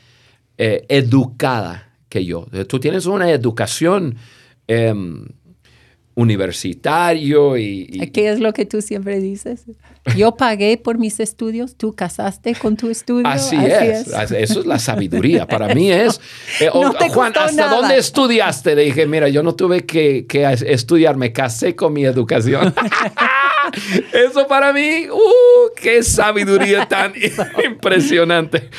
eh, 0.59 0.85
educada 0.89 1.91
que 2.09 2.25
yo. 2.25 2.47
Tú 2.69 2.79
tienes 2.79 3.07
una 3.07 3.31
educación 3.33 4.17
em, 4.69 5.27
universitario 6.15 7.57
y, 7.57 7.89
y- 7.91 8.07
¿Qué 8.11 8.29
es 8.31 8.41
lo 8.41 8.53
que 8.53 8.65
tú 8.67 8.81
siempre 8.83 9.21
dices? 9.21 9.65
Yo 10.17 10.37
pagué 10.37 10.77
por 10.77 10.99
mis 10.99 11.19
estudios, 11.19 11.77
tú 11.77 11.95
casaste 11.95 12.55
con 12.55 12.77
tu 12.77 12.91
estudio. 12.91 13.27
Así, 13.27 13.57
es. 13.57 14.09
Eso 14.31 14.61
es 14.61 14.67
la 14.67 14.79
sabiduría. 14.79 15.47
Para 15.47 15.75
mí 15.75 15.91
es. 15.91 16.21
eh, 16.61 16.71
No 16.73 16.91
oh, 16.91 16.93
te 16.93 17.09
Juan, 17.09 17.33
¿hasta 17.37 17.53
nada. 17.53 17.77
dónde 17.81 17.97
estudiaste? 17.97 18.75
Le 18.77 18.83
dije, 18.85 19.07
mira, 19.07 19.29
yo 19.29 19.43
no 19.43 19.55
tuve 19.55 19.87
que, 19.87 20.27
que 20.27 20.45
estudiar, 20.67 21.17
me 21.17 21.33
casé 21.33 21.75
con 21.75 21.93
mi 21.93 22.05
educación. 22.05 22.75
Eso 24.13 24.47
para 24.47 24.73
mí, 24.73 25.07
¡uh! 25.11 25.71
¡Qué 25.81 26.03
sabiduría 26.03 26.87
tan 26.89 27.13
impresionante! 27.65 28.71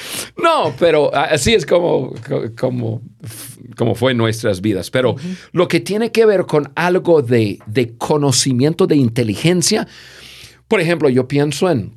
No, 0.42 0.74
pero 0.80 1.14
así 1.14 1.54
es 1.54 1.66
como, 1.66 2.14
como, 2.58 3.02
como 3.76 3.96
fue 3.96 4.12
en 4.12 4.18
nuestras 4.18 4.62
vidas. 4.62 4.90
Pero 4.92 5.16
lo 5.52 5.68
que 5.68 5.80
tiene 5.80 6.12
que 6.12 6.26
ver 6.26 6.46
con 6.46 6.72
algo 6.76 7.22
de, 7.22 7.60
de 7.66 7.96
conocimiento, 7.98 8.88
de 8.88 8.96
inteligencia, 8.96 9.88
por 10.68 10.80
ejemplo, 10.82 11.10
yo 11.10 11.28
pienso 11.28 11.70
en, 11.70 11.94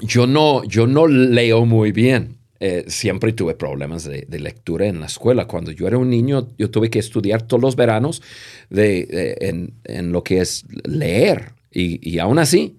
yo 0.00 0.26
no, 0.26 0.64
yo 0.64 0.86
no 0.86 1.06
leo 1.06 1.64
muy 1.66 1.92
bien. 1.92 2.36
Eh, 2.58 2.84
siempre 2.88 3.34
tuve 3.34 3.54
problemas 3.54 4.04
de, 4.04 4.24
de 4.26 4.38
lectura 4.40 4.86
en 4.86 4.98
la 4.98 5.06
escuela. 5.06 5.46
Cuando 5.46 5.72
yo 5.72 5.86
era 5.86 5.98
un 5.98 6.08
niño, 6.08 6.48
yo 6.56 6.70
tuve 6.70 6.88
que 6.88 6.98
estudiar 6.98 7.42
todos 7.42 7.62
los 7.62 7.76
veranos 7.76 8.22
de, 8.70 9.04
de- 9.04 9.36
en, 9.42 9.74
en 9.84 10.10
lo 10.10 10.22
que 10.24 10.40
es 10.40 10.64
leer. 10.84 11.52
Y, 11.78 11.98
y 12.08 12.18
aún 12.20 12.38
así, 12.38 12.78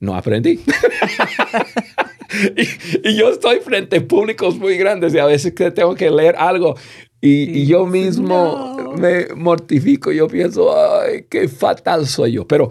no 0.00 0.14
aprendí. 0.14 0.60
y, 2.56 3.08
y 3.08 3.16
yo 3.16 3.30
estoy 3.30 3.60
frente 3.60 3.96
a 3.96 4.06
públicos 4.06 4.58
muy 4.58 4.76
grandes 4.76 5.14
y 5.14 5.18
a 5.18 5.24
veces 5.26 5.52
que 5.54 5.70
tengo 5.70 5.94
que 5.94 6.10
leer 6.10 6.34
algo 6.36 6.74
y, 7.20 7.60
y 7.60 7.66
yo 7.66 7.86
mismo 7.86 8.74
No. 8.76 8.92
me 8.92 9.28
mortifico. 9.34 10.12
Yo 10.12 10.26
pienso, 10.28 10.74
ay, 10.76 11.24
qué 11.30 11.48
fatal 11.48 12.06
soy 12.06 12.32
yo. 12.32 12.46
Pero 12.46 12.68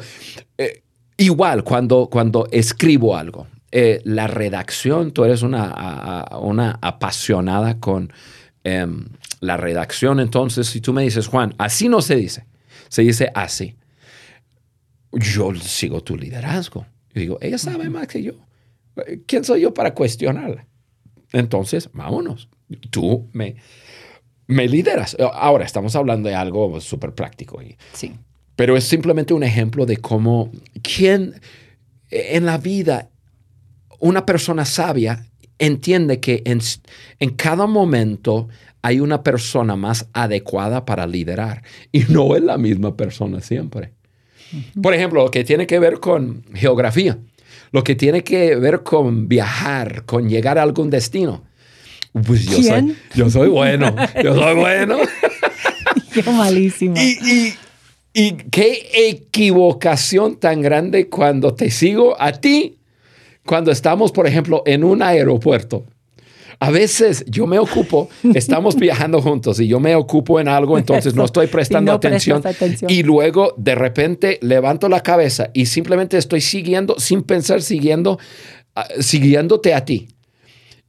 eh, 0.58 0.84
igual, 1.18 1.64
cuando, 1.64 2.08
cuando 2.12 2.48
escribo 2.52 3.18
algo, 3.18 3.48
eh, 3.72 4.00
la 4.04 4.28
redacción, 4.28 5.12
tú 5.12 5.24
eres 5.26 5.42
una, 5.42 5.72
a- 5.76 6.38
una 6.38 6.78
apasionada 6.82 7.80
con 7.80 8.14
em, 8.64 9.06
la 9.40 9.58
redacción. 9.58 10.20
Entonces, 10.20 10.68
si 10.68 10.82
tú 10.82 10.94
me 10.94 11.02
dices, 11.02 11.26
Juan, 11.28 11.56
así 11.58 11.90
no 11.90 12.02
se 12.04 12.16
dice, 12.16 12.46
se 12.90 13.02
dice 13.02 13.32
así. 13.34 13.74
Yo 15.14 15.54
sigo 15.56 16.02
tu 16.02 16.18
liderazgo. 16.18 16.86
Yo 17.14 17.22
digo, 17.22 17.38
ella 17.42 17.58
sabe 17.58 17.90
más 17.90 18.08
que 18.08 18.24
yo. 18.24 18.34
¿Quién 19.28 19.44
soy 19.44 19.62
yo 19.62 19.74
para 19.74 19.94
cuestionarla? 19.94 20.66
Entonces, 21.32 21.90
vámonos. 21.94 22.50
Tú 22.90 23.30
me, 23.34 23.56
me 24.48 24.68
lideras. 24.68 25.16
Ahora, 25.34 25.66
estamos 25.66 25.96
hablando 25.96 26.30
de 26.30 26.36
algo 26.36 26.80
súper 26.82 27.14
práctico. 27.14 27.62
y- 27.62 27.76
Sí. 27.94 28.14
pero 28.56 28.76
es 28.78 28.84
simplemente 28.84 29.34
un 29.34 29.44
ejemplo 29.44 29.86
de 29.86 29.98
cómo, 29.98 30.52
quién 30.82 31.34
en 32.10 32.46
la 32.46 32.58
vida, 32.60 33.10
una 34.00 34.26
persona 34.26 34.66
sabia 34.66 35.26
entiende 35.60 36.20
que 36.20 36.42
en, 36.46 36.60
en 37.20 37.30
cada 37.32 37.66
momento 37.68 38.48
hay 38.84 39.00
una 39.00 39.24
persona 39.24 39.76
más 39.76 40.08
adecuada 40.14 40.86
para 40.86 41.08
liderar 41.08 41.64
y 41.92 42.02
no 42.10 42.36
es 42.36 42.44
la 42.44 42.58
misma 42.58 42.96
persona 42.98 43.40
siempre. 43.42 43.94
Por 44.82 44.94
ejemplo, 44.94 45.24
lo 45.24 45.32
que 45.32 45.44
tiene 45.44 45.66
que 45.68 45.80
ver 45.80 46.00
con 46.00 46.44
geografía, 46.54 47.18
lo 47.72 47.84
que 47.84 47.96
tiene 47.96 48.24
que 48.24 48.56
ver 48.56 48.84
con 48.84 49.28
viajar, 49.28 50.04
con 50.06 50.30
llegar 50.30 50.58
a 50.58 50.64
algún 50.64 50.90
destino. 50.90 51.44
Pues 52.26 52.46
yo 52.46 52.58
soy, 52.62 52.96
yo 53.16 53.30
soy 53.30 53.50
bueno, 53.50 53.96
yo 54.24 54.36
soy 54.36 54.56
bueno. 54.60 54.98
Qué 56.14 56.24
malísimo. 56.32 56.96
Y, 56.98 57.18
y- 57.24 57.54
y 58.16 58.34
qué 58.52 58.90
equivocación 59.10 60.36
tan 60.40 60.62
grande 60.62 61.10
cuando 61.10 61.56
te 61.56 61.72
sigo 61.72 62.16
a 62.22 62.32
ti, 62.34 62.78
cuando 63.44 63.72
estamos, 63.72 64.12
por 64.12 64.28
ejemplo, 64.28 64.62
en 64.68 64.84
un 64.84 65.02
aeropuerto. 65.02 65.84
A 66.60 66.72
veces 66.72 67.26
yo 67.28 67.48
me 67.48 67.60
ocupo, 67.60 68.10
estamos 68.34 68.76
viajando 68.76 69.22
juntos 69.22 69.60
y 69.60 69.68
yo 69.68 69.80
me 69.80 69.96
ocupo 69.96 70.40
en 70.40 70.48
algo, 70.48 70.78
entonces 70.78 71.16
no 71.16 71.26
estoy 71.26 71.48
prestando 71.48 71.92
no 71.92 71.96
atención. 71.96 72.42
Y 72.88 73.04
luego 73.04 73.54
de 73.58 73.76
repente 73.76 74.40
levanto 74.42 74.90
la 74.90 75.02
cabeza 75.02 75.50
y 75.54 75.66
simplemente 75.66 76.18
estoy 76.18 76.42
siguiendo, 76.42 76.96
sin 77.00 77.24
pensar, 77.24 77.62
siguiendo, 77.62 78.20
ah, 78.76 78.88
siguiéndote 79.00 79.74
a 79.74 79.86
ti. 79.86 80.13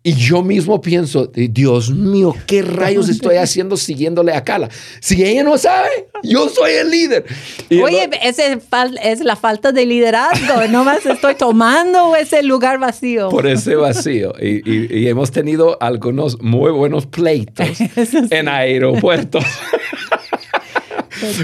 Y 0.06 0.12
yo 0.16 0.42
mismo 0.42 0.82
pienso, 0.82 1.26
Dios 1.34 1.88
mío, 1.90 2.36
¿qué 2.46 2.60
rayos 2.60 3.08
estoy 3.08 3.36
haciendo 3.38 3.78
siguiéndole 3.78 4.34
a 4.34 4.44
Carla? 4.44 4.68
Si 5.00 5.24
ella 5.24 5.42
no 5.42 5.56
sabe, 5.56 5.88
yo 6.22 6.50
soy 6.50 6.72
el 6.72 6.90
líder. 6.90 7.24
Y 7.70 7.80
Oye, 7.80 8.10
ese 8.22 8.58
es 9.02 9.20
la 9.20 9.34
falta 9.34 9.72
de 9.72 9.86
liderazgo. 9.86 10.66
No 10.68 10.84
más 10.84 11.06
estoy 11.06 11.36
tomando 11.36 12.14
ese 12.16 12.42
lugar 12.42 12.78
vacío. 12.78 13.30
por 13.30 13.46
ese 13.46 13.76
vacío. 13.76 14.34
Y, 14.38 14.60
y- 14.70 14.94
y 14.94 15.08
hemos 15.08 15.30
tenido 15.30 15.78
algunos 15.80 16.38
muy 16.42 16.70
buenos 16.70 17.06
pleitos 17.06 17.66
sí. 17.78 17.88
en 18.30 18.48
aeropuertos. 18.48 19.42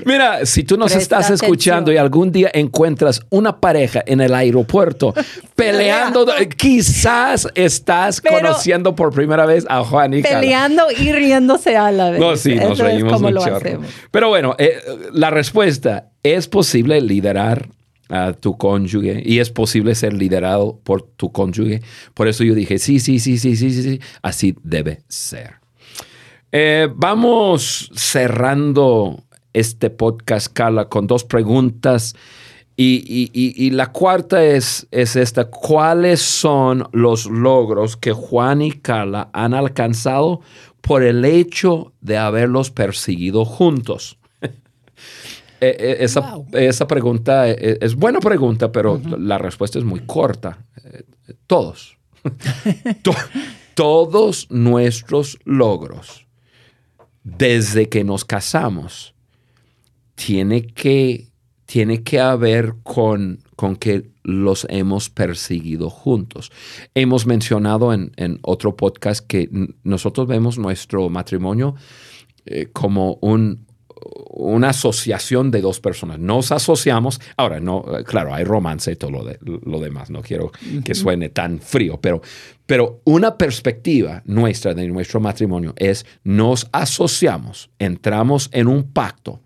Mira, 0.05 0.45
si 0.47 0.65
tú 0.65 0.77
nos 0.77 0.93
Presta 0.93 1.21
estás 1.21 1.31
escuchando 1.43 1.93
y 1.93 1.97
algún 1.97 2.33
día 2.33 2.51
encuentras 2.53 3.21
una 3.31 3.61
pareja 3.61 4.03
en 4.07 4.21
el 4.21 4.35
aeropuerto 4.35 5.15
peleando, 5.55 6.27
quizás 6.57 7.49
estás 7.55 8.21
Pero- 8.21 8.37
conociendo 8.39 8.95
por 8.95 9.13
primera 9.13 9.47
vez 9.47 9.67
a 9.69 9.83
Juan 9.85 10.15
y 10.15 10.23
Carla. 10.23 10.41
Peleando 10.41 10.83
y 10.97 11.13
riéndose 11.13 11.77
a 11.77 11.91
la 11.91 12.11
vez. 12.11 12.21
No, 12.21 12.37
sí, 12.37 12.55
nos 12.55 12.65
Eso 12.65 12.73
es 12.73 12.79
reímos 12.95 13.13
como 13.13 13.31
lo 13.31 13.43
hacemos. 13.43 13.87
Pero 14.11 14.29
bueno, 14.29 14.55
eh, 14.59 14.79
la 15.13 15.31
respuesta, 15.31 16.11
¿es 16.23 16.49
posible 16.49 17.01
liderar 17.01 17.69
a 18.09 18.33
tu 18.33 18.57
cónyuge? 18.57 19.23
Y 19.25 19.39
es 19.39 19.51
posible 19.51 19.95
ser 19.95 20.13
liderado 20.15 20.79
por 20.83 21.03
tu 21.03 21.31
cónyuge. 21.33 21.83
Por 22.15 22.29
eso 22.29 22.43
yo 22.45 22.55
dije, 22.55 22.79
sí, 22.79 22.99
sí, 23.01 23.19
sí, 23.19 23.39
sí, 23.39 23.57
sí, 23.57 23.71
sí, 23.71 23.83
sí. 23.83 24.01
Así 24.23 24.57
debe 24.63 25.03
ser. 25.09 25.55
Eh, 26.53 26.89
vamos 26.97 27.91
cerrando 27.95 29.23
este 29.53 29.91
podcast, 29.91 30.53
Carla, 30.53 30.89
con 30.89 31.07
dos 31.07 31.25
preguntas 31.25 32.15
Y, 32.77 33.71
la 33.73 33.93
cuarta 33.93 34.43
es, 34.43 34.87
es 34.91 35.15
esta, 35.15 35.51
¿cuáles 35.51 36.23
son 36.23 36.89
los 36.93 37.27
logros 37.27 37.99
que 37.99 38.13
Juan 38.13 38.63
y 38.63 38.73
Carla 38.73 39.29
han 39.35 39.53
alcanzado 39.53 40.41
por 40.81 41.03
el 41.03 41.27
hecho 41.27 41.93
de 42.01 42.17
haberlos 42.17 42.71
perseguido 42.71 43.45
juntos? 43.45 44.19
E, 44.41 44.49
e, 45.61 46.05
esa, 46.05 46.39
esa, 46.53 46.87
pregunta 46.87 47.51
e, 47.51 47.77
es, 47.83 47.95
buena 47.97 48.19
pregunta, 48.19 48.73
pero 48.73 48.99
la 49.19 49.37
respuesta 49.37 49.79
es 49.79 49.85
muy 49.85 50.01
corta. 50.01 50.65
Eh, 50.83 51.03
todos. 51.47 51.99
todos 53.75 54.47
nuestros 54.51 55.39
logros 55.45 56.27
desde 57.25 57.91
que 57.91 58.05
nos 58.05 58.25
casamos 58.25 59.15
tiene 60.27 60.67
que 60.67 61.29
tiene 61.65 62.03
que 62.03 62.19
haber 62.19 62.75
con, 62.83 63.39
con 63.55 63.77
que 63.77 64.11
los 64.25 64.67
hemos 64.69 65.09
perseguido 65.09 65.89
juntos. 65.89 66.51
Hemos 66.95 67.27
mencionado 67.27 67.95
en, 67.95 68.39
otro 68.43 68.77
podcast 68.77 69.25
que 69.25 69.49
nosotros 69.85 70.27
vemos 70.27 70.59
nuestro 70.59 71.09
matrimonio 71.09 71.77
eh, 72.45 72.67
como 72.73 73.19
un, 73.21 73.67
una 74.31 74.71
asociación 74.71 75.53
de 75.53 75.61
dos 75.61 75.79
personas. 75.79 76.19
Nos 76.19 76.51
asociamos, 76.51 77.21
ahora 77.37 77.61
no, 77.61 77.85
claro, 78.05 78.35
hay 78.35 78.43
romance 78.43 78.91
y 78.91 78.97
todo 78.97 79.13
lo, 79.13 79.25
lo 79.41 79.79
demás, 79.79 80.11
no 80.11 80.23
quiero 80.23 80.51
que 80.85 80.97
suene 80.97 81.29
tan 81.29 81.61
frío, 81.61 82.01
pero, 82.01 82.21
pero 82.67 83.01
una 83.05 83.39
perspectiva 83.39 84.23
nuestra 84.25 84.75
de 84.75 84.89
nuestro 84.89 85.21
matrimonio 85.21 85.73
es 85.77 86.05
nos 86.25 86.69
asociamos, 86.73 87.71
entramos 87.79 88.51
en 88.53 88.67
un 88.67 88.91
pacto 88.91 89.41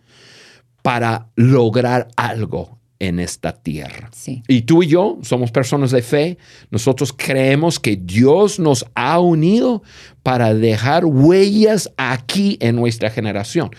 para 0.84 1.30
lograr 1.34 2.08
algo 2.14 2.78
en 2.98 3.18
esta 3.18 3.54
tierra. 3.54 4.10
Y 4.48 4.62
tú 4.62 4.82
y 4.82 4.88
yo 4.88 5.16
somos 5.22 5.50
personas 5.50 5.92
de 5.92 6.02
fe. 6.02 6.36
Nosotros 6.70 7.14
creemos 7.16 7.80
que 7.80 7.96
Dios 7.96 8.58
nos 8.58 8.84
ha 8.94 9.18
unido 9.18 9.82
para 10.22 10.52
dejar 10.52 11.06
huellas 11.06 11.90
aquí 11.96 12.58
en 12.60 12.76
nuestra 12.76 13.08
generación. 13.08 13.70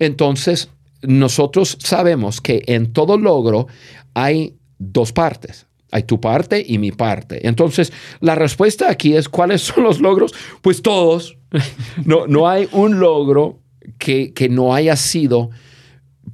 Entonces, 0.00 0.68
nosotros 1.00 1.78
sabemos 1.80 2.40
que 2.40 2.64
en 2.66 2.92
todo 2.92 3.16
logro 3.18 3.68
hay 4.14 4.56
dos 4.80 5.12
partes. 5.12 5.66
Hay 5.92 6.02
tu 6.02 6.20
parte 6.20 6.64
y 6.66 6.78
mi 6.78 6.90
parte. 6.90 7.46
Entonces, 7.46 7.92
la 8.18 8.34
respuesta 8.34 8.90
aquí 8.90 9.14
es, 9.14 9.28
¿cuáles 9.28 9.62
son 9.62 9.84
los 9.84 10.00
logros? 10.00 10.34
Pues 10.60 10.82
todos. 10.82 11.36
No, 12.04 12.26
no 12.26 12.48
hay 12.48 12.68
un 12.72 12.98
logro 12.98 13.60
que, 13.96 14.32
que 14.34 14.48
no 14.48 14.74
haya 14.74 14.96
sido 14.96 15.50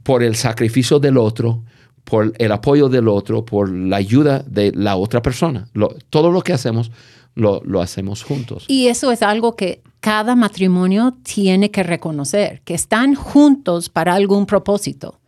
por 0.05 0.23
el 0.23 0.37
sacrificio 0.37 1.01
del 1.01 1.17
otro, 1.17 1.64
por 2.05 2.33
el 2.38 2.53
apoyo 2.53 2.88
del 2.88 3.09
otro, 3.09 3.45
por 3.45 3.69
la 3.71 3.97
ayuda 3.97 4.45
de 4.47 4.71
la 4.73 4.95
otra 4.97 5.21
persona. 5.23 5.67
todo 6.11 6.31
lo 6.31 6.43
que 6.43 6.53
hacemos 6.53 6.93
lo, 7.35 7.81
hacemos 7.81 8.23
juntos. 8.23 8.64
Y 8.69 8.87
eso 8.87 9.11
es 9.11 9.23
algo 9.23 9.57
que 9.57 9.83
cada 10.01 10.37
matrimonio 10.37 11.17
tiene 11.23 11.71
que 11.71 11.83
reconocer, 11.83 12.61
que 12.64 12.75
están 12.75 13.14
juntos 13.14 13.88
para 13.88 14.14
algún 14.14 14.47
propósito. 14.47 15.19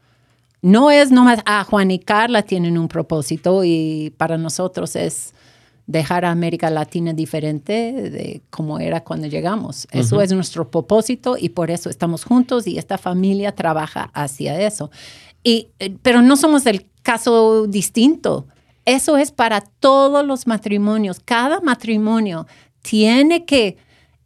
No 0.62 0.90
es 0.90 1.10
nomás, 1.10 1.40
ah, 1.46 1.64
Juan 1.64 1.90
y 1.90 1.98
Carla 1.98 2.42
tienen 2.42 2.78
un 2.78 2.88
propósito 2.88 3.64
y 3.64 4.12
para 4.16 4.36
nosotros 4.38 4.94
es 4.96 5.34
dejar 5.86 6.24
a 6.24 6.30
América 6.30 6.68
Latina 6.68 7.12
diferente 7.12 7.92
de 7.92 8.42
como 8.50 8.78
era 8.78 9.04
cuando 9.04 9.26
llegamos. 9.28 9.86
Eso 9.92 10.20
es 10.20 10.32
nuestro 10.32 10.70
propósito 10.70 11.36
y 11.38 11.50
por 11.50 11.70
eso 11.70 11.90
estamos 11.90 12.24
juntos 12.24 12.66
y 12.66 12.78
esta 12.78 12.98
familia 12.98 13.54
trabaja 13.54 14.10
hacia 14.12 14.60
eso. 14.60 14.90
Y, 15.44 15.68
eh, 15.78 15.96
pero 16.02 16.22
no 16.22 16.36
somos 16.36 16.66
el 16.66 16.86
caso 17.02 17.66
distinto. 17.68 18.46
Eso 18.84 19.16
es 19.16 19.30
para 19.30 19.60
todos 19.60 20.24
los 20.26 20.46
matrimonios. 20.46 21.20
Cada 21.20 21.60
matrimonio 21.60 22.46
tiene 22.82 23.44
que 23.44 23.76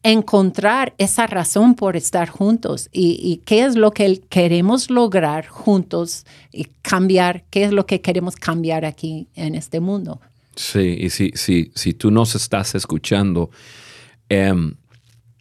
encontrar 0.03 0.95
esa 0.97 1.27
razón 1.27 1.75
por 1.75 1.95
estar 1.95 2.31
juntos 2.31 2.89
y, 2.91 3.21
y, 3.23 3.39
qué 3.45 3.65
es 3.65 3.77
lo 3.77 3.91
que 3.91 4.21
queremos 4.31 4.89
lograr 4.89 5.47
juntos 5.47 6.25
y 6.53 6.65
cambiar, 6.81 7.45
qué 7.51 7.65
es 7.65 7.73
lo 7.73 7.85
que 7.85 8.01
queremos 8.01 8.37
cambiar 8.37 8.87
aquí 8.87 9.29
en 9.35 9.55
este 9.55 9.79
mundo. 9.81 10.19
Sí, 10.61 10.99
y 11.01 11.09
si, 11.09 11.31
si, 11.37 11.73
si 11.75 11.95
tú 11.95 12.11
nos 12.11 12.35
estás 12.35 12.75
escuchando 12.75 13.51
em, 14.29 14.75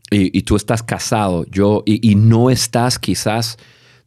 y, 0.09 0.41
tú 0.43 0.55
estás 0.55 0.81
casado 0.81 1.45
yo, 1.51 1.83
y, 1.85 2.15
no 2.15 2.49
estás 2.49 2.97
quizás 2.97 3.57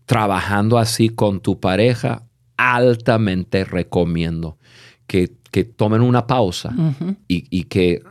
trabajando 0.06 0.78
así 0.78 1.10
con 1.10 1.40
tu 1.40 1.60
pareja, 1.60 2.22
altamente 2.56 3.64
recomiendo 3.64 4.56
que, 5.06 5.28
tomen 5.76 6.00
una 6.00 6.26
pausa 6.26 6.74
y, 7.28 7.64
que, 7.64 8.02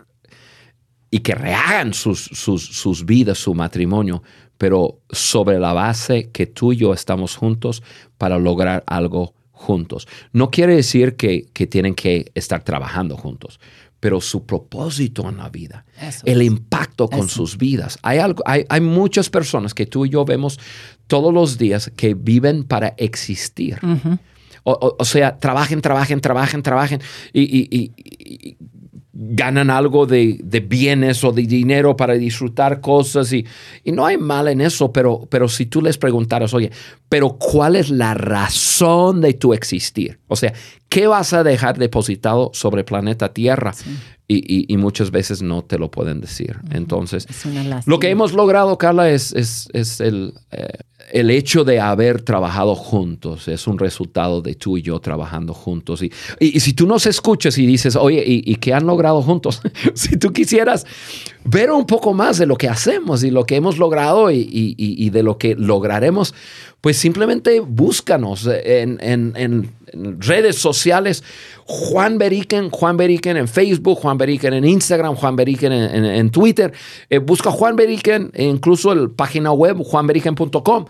y 1.09 1.19
que 1.21 1.33
rehagan 1.33 1.95
sus, 1.95 2.23
sus, 2.25 2.63
sus 2.63 3.03
vidas, 3.03 3.39
su 3.39 3.55
matrimonio, 3.55 4.21
pero 4.59 4.99
sobre 5.09 5.57
la 5.59 5.73
base 5.73 6.29
que 6.29 6.45
tú 6.45 6.71
y 6.71 6.77
yo 6.77 6.93
estamos 6.93 7.35
juntos 7.35 7.81
para 8.19 8.37
lograr 8.37 8.83
algo 8.85 9.33
juntos. 9.61 10.07
No 10.33 10.49
quiere 10.49 10.75
decir 10.75 11.15
que, 11.15 11.47
tienen 11.69 11.93
que 11.93 12.31
estar 12.33 12.63
trabajando 12.63 13.15
juntos, 13.15 13.59
pero 13.99 14.19
su 14.19 14.45
propósito 14.45 15.29
en 15.29 15.37
la 15.37 15.49
vida, 15.49 15.85
el 16.25 16.41
impacto 16.41 17.07
con 17.07 17.29
sus 17.29 17.57
vidas. 17.57 17.99
Hay, 18.01 18.17
algo, 18.17 18.43
hay, 18.45 18.65
hay, 18.67 18.81
muchas 18.81 19.29
personas 19.29 19.73
que 19.73 19.85
tú 19.85 20.05
y 20.05 20.09
yo 20.09 20.25
vemos 20.25 20.59
todos 21.07 21.33
los 21.33 21.57
días 21.57 21.91
que 21.95 22.15
viven 22.15 22.63
para 22.63 22.95
existir. 22.97 23.79
o, 24.63 25.05
sea, 25.05 25.37
trabajen, 25.37 25.81
trabajen, 25.81 26.19
trabajen, 26.19 26.63
trabajen 26.63 27.01
y, 27.31 27.91
ganan 29.13 29.69
algo 29.69 30.05
de, 30.05 30.39
bienes 30.67 31.23
o 31.23 31.31
de 31.31 31.43
dinero 31.43 31.97
para 31.97 32.13
disfrutar 32.13 32.79
cosas 32.79 33.33
y, 33.33 33.45
no 33.85 34.05
hay 34.05 34.17
mal 34.17 34.47
en 34.47 34.61
eso, 34.61 34.91
pero, 34.91 35.27
pero 35.29 35.49
si 35.49 35.65
tú 35.65 35.81
les 35.81 35.97
preguntaras, 35.97 36.53
oye, 36.53 36.71
pero 37.09 37.37
¿cuál 37.37 37.75
es 37.75 37.89
la 37.89 38.13
razón 38.13 39.21
de 39.21 39.33
tu 39.33 39.53
existir? 39.53 40.19
O 40.27 40.35
sea, 40.35 40.53
¿qué 40.87 41.07
vas 41.07 41.33
a 41.33 41.43
dejar 41.43 41.77
depositado 41.77 42.51
sobre 42.53 42.81
el 42.81 42.85
planeta 42.85 43.33
Tierra? 43.33 43.73
Y, 44.33 44.77
muchas 44.77 45.11
veces 45.11 45.41
no 45.41 45.61
te 45.61 45.77
lo 45.77 45.91
pueden 45.91 46.21
decir. 46.21 46.57
Entonces, 46.71 47.27
lo 47.85 47.99
que 47.99 48.09
hemos 48.09 48.31
logrado, 48.31 48.77
Carla, 48.77 49.09
es, 49.09 49.33
es, 49.33 49.99
el, 49.99 50.33
eh, 50.51 50.69
el 51.11 51.29
hecho 51.29 51.63
de 51.63 51.79
haber 51.79 52.21
trabajado 52.21 52.75
juntos 52.75 53.47
es 53.47 53.67
un 53.67 53.77
resultado 53.77 54.41
de 54.41 54.55
tú 54.55 54.77
y 54.77 54.81
yo 54.81 54.99
trabajando 54.99 55.53
juntos. 55.53 56.01
Y, 56.01 56.11
y, 56.39 56.59
si 56.59 56.73
tú 56.73 56.87
nos 56.87 57.05
escuchas 57.05 57.57
y 57.57 57.65
dices, 57.65 57.95
oye, 57.95 58.23
¿y, 58.25 58.55
qué 58.55 58.73
han 58.73 58.85
logrado 58.85 59.21
juntos? 59.21 59.61
si 59.93 60.17
tú 60.17 60.31
quisieras 60.31 60.85
ver 61.43 61.71
un 61.71 61.85
poco 61.85 62.13
más 62.13 62.37
de 62.37 62.45
lo 62.45 62.55
que 62.55 62.69
hacemos 62.69 63.23
y 63.23 63.31
lo 63.31 63.45
que 63.45 63.55
hemos 63.55 63.77
logrado 63.77 64.31
y, 64.31 65.09
de 65.09 65.23
lo 65.23 65.37
que 65.37 65.55
lograremos, 65.55 66.33
pues 66.79 66.97
simplemente 66.97 67.59
búscanos 67.59 68.47
en, 68.47 68.97
en, 69.01 69.71
redes 69.93 70.57
sociales. 70.57 71.23
Juan 71.65 72.17
Beriken, 72.17 72.69
Juan 72.69 72.97
Beriken 72.97 73.37
en 73.37 73.47
Facebook, 73.47 73.99
Juan 73.99 74.17
Beriken 74.17 74.53
en 74.53 74.65
Instagram, 74.65 75.15
Juan 75.15 75.35
Beriken 75.35 75.71
en, 75.71 76.29
Twitter. 76.31 76.73
Eh, 77.09 77.19
busca 77.19 77.51
Juan 77.51 77.75
Beriken, 77.75 78.31
e 78.33 78.43
incluso 78.43 78.91
el 78.91 79.11
página 79.11 79.51
web 79.51 79.77
juanberiken.com. 79.77 80.85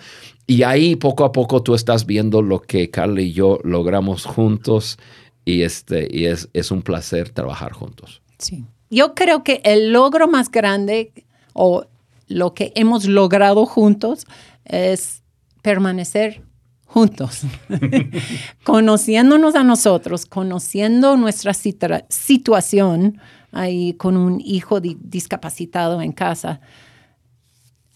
Y 0.47 0.63
ahí 0.63 0.95
poco 0.95 1.23
a 1.23 1.31
poco 1.31 1.61
tú 1.63 1.75
estás 1.75 2.05
viendo 2.05 2.41
lo 2.41 2.61
que 2.61 2.89
Carla 2.89 3.21
y 3.21 3.31
yo 3.31 3.59
logramos 3.63 4.25
juntos 4.25 4.97
y, 5.45 5.61
este, 5.61 6.07
y 6.09 6.25
es, 6.25 6.49
es 6.53 6.71
un 6.71 6.81
placer 6.81 7.29
trabajar 7.29 7.73
juntos. 7.73 8.21
Sí. 8.37 8.65
Yo 8.89 9.13
creo 9.13 9.43
que 9.43 9.61
el 9.63 9.93
logro 9.93 10.27
más 10.27 10.51
grande 10.51 11.13
o 11.53 11.85
lo 12.27 12.53
que 12.53 12.73
hemos 12.75 13.05
logrado 13.05 13.65
juntos 13.65 14.25
es 14.65 15.23
permanecer 15.61 16.41
juntos, 16.91 17.43
conociéndonos 18.63 19.55
a 19.55 19.63
nosotros, 19.63 20.25
conociendo 20.25 21.15
nuestra 21.15 21.53
situación 21.53 23.17
ahí 23.53 23.93
con 23.93 24.17
un 24.17 24.41
hijo 24.41 24.81
discapacitado 24.81 26.01
en 26.01 26.11
casa. 26.11 26.59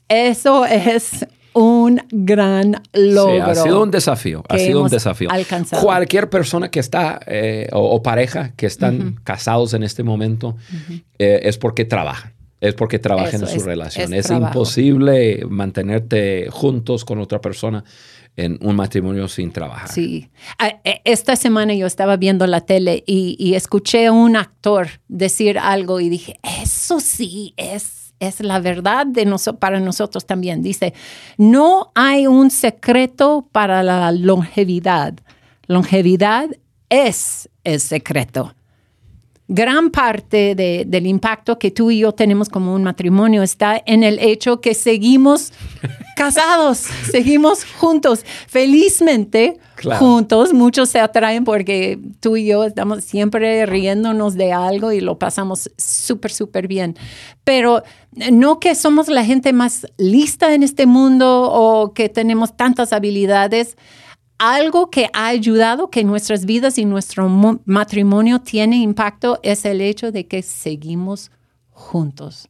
Eso 0.07 0.65
es 0.65 1.25
un 1.53 2.01
gran 2.09 2.81
logro. 2.93 3.43
ha 3.43 3.55
sido 3.55 3.83
un 3.83 3.91
desafío, 3.91 4.43
ha 4.47 4.57
sido 4.57 4.83
un 4.83 4.89
desafío. 4.89 5.27
Cualquier 5.81 6.29
persona 6.29 6.71
que 6.71 6.79
está 6.79 7.19
eh, 7.27 7.67
o, 7.73 8.01
pareja 8.01 8.53
que 8.55 8.65
están 8.65 9.19
casados 9.25 9.73
en 9.73 9.83
este 9.83 10.03
momento 10.03 10.55
eh, 11.19 11.41
es 11.43 11.57
porque 11.57 11.83
trabajan 11.83 12.33
es 12.61 12.73
porque 12.73 12.99
trabajan 12.99 13.41
en 13.41 13.47
su 13.47 13.59
relación. 13.59 14.13
Es, 14.13 14.29
imposible 14.31 15.45
mantenerte 15.47 16.47
juntos 16.49 17.05
con 17.05 17.19
otra 17.19 17.39
persona 17.39 17.83
en 18.37 18.57
un 18.61 18.75
matrimonio 18.75 19.27
sin 19.27 19.51
trabajar. 19.51 19.89
Sí. 19.89 20.29
Ah, 20.59 20.79
e, 20.83 21.01
esta 21.05 21.35
semana 21.35 21.73
yo 21.73 21.87
estaba 21.87 22.17
viendo 22.17 22.45
la 22.47 22.61
tele 22.61 23.03
y, 23.05 23.53
escuché 23.55 24.07
a 24.07 24.11
un 24.11 24.35
actor 24.35 24.87
decir 25.07 25.57
algo 25.57 25.99
y 25.99 26.09
dije, 26.09 26.39
eso 26.61 26.99
sí 26.99 27.53
es, 27.57 28.13
es 28.19 28.41
la 28.41 28.59
verdad 28.59 29.05
de 29.05 29.25
para 29.59 29.79
nosotros 29.79 30.25
también. 30.25 30.61
Dice, 30.61 30.93
no 31.37 31.91
hay 31.95 32.27
un 32.27 32.51
secreto 32.51 33.47
para 33.51 33.83
la 33.83 34.11
longevidad. 34.11 35.13
longevidad 35.67 36.49
es 36.89 37.49
el 37.63 37.79
secreto. 37.79 38.53
Gran 39.47 39.91
parte 39.91 40.55
de- 40.55 40.85
del 40.87 41.05
impacto 41.05 41.59
que 41.59 41.69
tú 41.69 41.91
y 41.91 41.99
yo 41.99 42.13
tenemos 42.13 42.49
como 42.49 42.73
un 42.73 42.83
matrimonio 42.83 43.43
está 43.43 43.79
en 43.85 44.03
el 44.03 44.17
hecho 44.19 44.59
que 44.59 44.73
seguimos 44.73 45.53
casados, 46.17 46.79
seguimos 47.11 47.63
juntos, 47.63 48.25
felizmente 48.47 49.57
Claro. 49.75 49.99
juntos. 49.99 50.53
Muchos 50.53 50.89
se 50.89 50.99
atraen 50.99 51.43
porque 51.43 51.99
tú 52.21 52.37
y 52.37 52.47
yo 52.47 52.63
estamos 52.63 53.03
siempre 53.03 53.65
riéndonos 53.65 54.33
de 54.35 54.51
algo 54.53 54.91
y 54.93 55.01
lo 55.01 55.19
pasamos 55.19 55.69
súper, 55.77 56.31
súper 56.31 56.67
bien. 56.67 56.95
Pero 57.43 57.83
no 58.31 58.59
que 58.59 58.73
somos 58.73 59.09
la 59.09 59.25
gente 59.25 59.51
más 59.53 59.85
lista 59.97 60.53
en 60.55 60.63
este 60.63 60.85
mundo 60.85 61.51
o 61.51 61.93
que 61.93 62.09
tenemos 62.09 62.55
tantas 62.57 62.93
habilidades. 62.93 63.75
Algo 64.37 64.89
que 64.89 65.09
ha 65.13 65.27
ayudado 65.27 65.89
que 65.89 66.03
nuestras 66.03 66.45
vidas 66.45 66.77
y 66.77 66.85
nuestro 66.85 67.29
mo- 67.29 67.59
matrimonio 67.65 68.39
tiene 68.41 68.77
impacto 68.77 69.39
es 69.43 69.63
el 69.65 69.79
hecho 69.81 70.11
de 70.11 70.27
que 70.27 70.41
seguimos 70.41 71.31
juntos. 71.69 72.47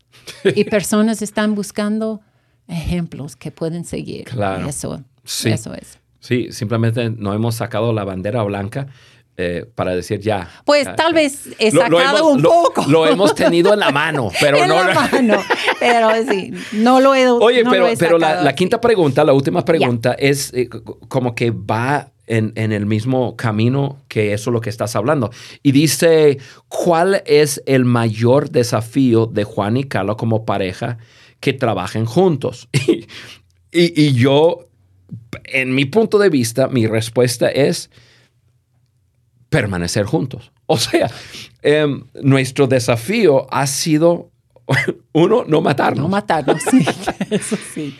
Y 0.55 0.63
personas 0.65 1.21
están 1.21 1.53
buscando 1.55 2.21
ejemplos 2.67 3.35
que 3.35 3.51
pueden 3.51 3.85
seguir. 3.85 4.25
Claro. 4.25 4.67
Eso, 4.67 5.03
Sí. 5.23 5.49
eso 5.49 5.73
es. 5.73 5.99
Sí, 6.19 6.51
simplemente 6.51 7.11
no 7.11 7.33
hemos 7.33 7.55
sacado 7.55 7.93
la 7.93 8.03
bandera 8.03 8.41
blanca 8.41 8.87
eh, 9.37 9.65
para 9.75 9.95
decir 9.95 10.19
ya. 10.19 10.49
Pues 10.65 10.85
ya, 10.85 10.95
tal 10.95 11.11
ya. 11.11 11.15
vez 11.15 11.49
he 11.59 11.71
Lo- 11.71 11.87
lo 11.89 11.97
sacado 11.99 12.17
hemos- 12.19 12.31
un 12.33 12.41
lo- 12.41 12.49
poco. 12.49 12.85
Lo 12.87 13.05
hemos 13.07 13.35
tenido 13.43 13.73
en 13.73 13.79
la 13.79 13.91
mano, 13.91 14.31
pero 14.39 14.57
en 14.57 14.67
no. 14.69 14.83
la 14.83 14.93
mano. 14.93 15.43
Pero 15.79 16.09
sí, 16.29 16.51
no 16.73 16.99
lo 17.01 17.13
he 17.15 17.27
Oye, 17.27 17.63
no 17.63 17.71
pero, 17.71 17.87
he 17.87 17.97
pero 17.97 18.17
la, 18.17 18.29
sacado 18.29 18.55
quinta 18.55 18.79
pregunta, 18.81 19.23
la 19.23 19.33
última 19.33 19.65
pregunta, 19.65 20.13
es 20.17 20.53
eh, 20.53 20.69
como 21.07 21.35
que 21.35 21.51
va 21.51 22.11
en, 22.27 22.53
en 22.55 22.71
el 22.71 22.85
mismo 22.85 23.35
camino 23.35 23.97
que 24.07 24.33
eso 24.33 24.49
lo 24.51 24.61
que 24.61 24.69
estás 24.69 24.95
hablando. 24.95 25.31
Y 25.61 25.73
dice, 25.73 26.39
¿cuál 26.69 27.21
es 27.25 27.61
el 27.65 27.85
mayor 27.85 28.49
desafío 28.49 29.25
de 29.27 29.43
Juan 29.43 29.77
y 29.77 29.83
Carla 29.83 30.15
como 30.15 30.45
pareja 30.45 30.97
que 31.39 31.53
trabajen 31.53 32.05
juntos? 32.05 32.67
Y, 33.77 33.81
y- 33.81 34.01
y 34.07 34.13
yo, 34.13 34.69
en 35.43 35.75
mi 35.75 35.83
punto 35.83 36.17
de 36.17 36.29
vista, 36.29 36.69
mi 36.69 36.87
respuesta 36.87 37.49
es 37.49 37.89
permanecer 39.49 40.05
juntos. 40.05 40.51
O 40.67 40.79
sea, 40.79 41.11
em, 41.61 42.05
nuestro 42.23 42.65
desafío 42.65 43.45
ha 43.53 43.67
sido, 43.67 44.31
uno, 45.13 45.43
no 45.45 45.61
matarnos. 45.61 46.01
No 46.01 46.09
matarnos, 46.09 46.59
sí. 46.71 46.83
Eso 47.29 47.55
sí. 47.71 47.95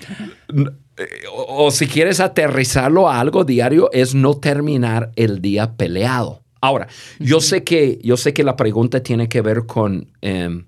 Eh, 0.97 1.05
o, 1.31 1.65
o 1.65 1.69
si 1.69 1.85
quieres 1.85 2.19
aterrizarlo 2.19 3.07
a 3.07 3.19
algo 3.19 3.43
diario, 3.43 3.91
es 3.91 4.15
no 4.15 4.33
terminar 4.37 5.11
el 5.15 5.41
día 5.43 5.73
peleado. 5.77 6.41
Ahora, 6.59 6.87
yo 7.19 7.39
sé 7.39 7.63
que, 7.63 7.99
yo 8.03 8.17
sé 8.17 8.33
que 8.33 8.43
la 8.43 8.55
pregunta 8.55 9.03
tiene 9.03 9.29
que 9.29 9.41
ver 9.41 9.67
con, 9.67 10.11
em, 10.21 10.65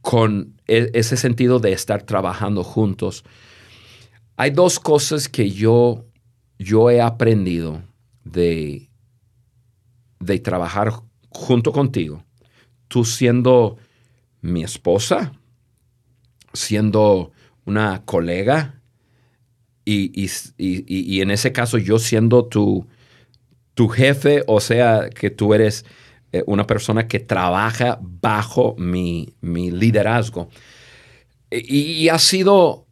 con 0.00 0.54
e- 0.66 0.90
ese 0.94 1.18
sentido 1.18 1.58
de 1.58 1.72
estar 1.72 2.02
trabajando 2.04 2.64
juntos. 2.64 3.24
Hay 4.38 4.52
dos 4.52 4.80
cosas 4.80 5.28
que 5.28 5.50
yo, 5.50 6.06
yo 6.58 6.88
he 6.88 7.02
aprendido 7.02 7.82
de, 8.24 8.87
de 10.20 10.38
trabajar 10.38 10.92
junto 11.30 11.72
contigo. 11.72 12.24
Tú 12.88 13.04
siendo 13.04 13.76
mi 14.40 14.62
esposa, 14.64 15.32
siendo 16.52 17.32
una 17.64 18.02
colega 18.04 18.80
y, 19.84 20.10
y- 20.24 20.30
y- 20.58 21.16
y- 21.16 21.20
en 21.20 21.30
ese 21.30 21.52
caso 21.52 21.78
yo 21.78 21.98
siendo 21.98 22.44
tu, 22.46 22.86
tu 23.74 23.88
jefe, 23.88 24.42
o 24.46 24.60
sea, 24.60 25.08
que 25.10 25.30
tú 25.30 25.54
eres 25.54 25.84
eh, 26.32 26.42
una 26.46 26.66
persona 26.66 27.06
que 27.08 27.20
trabaja 27.20 27.98
bajo 28.00 28.74
mi, 28.78 29.34
mi 29.40 29.70
liderazgo. 29.70 30.48
Y, 31.50 31.82
y 31.82 32.08
ha 32.10 32.18
sido 32.18 32.86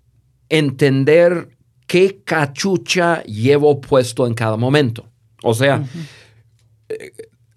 entender 0.49 1.51
qué 1.87 2.23
cachucha 2.25 3.23
llevo 3.25 3.81
puesto 3.81 4.27
en 4.27 4.35
cada 4.35 4.57
momento. 4.57 5.07
O 5.43 5.53
sea, 5.55 5.85
eh, 6.89 7.13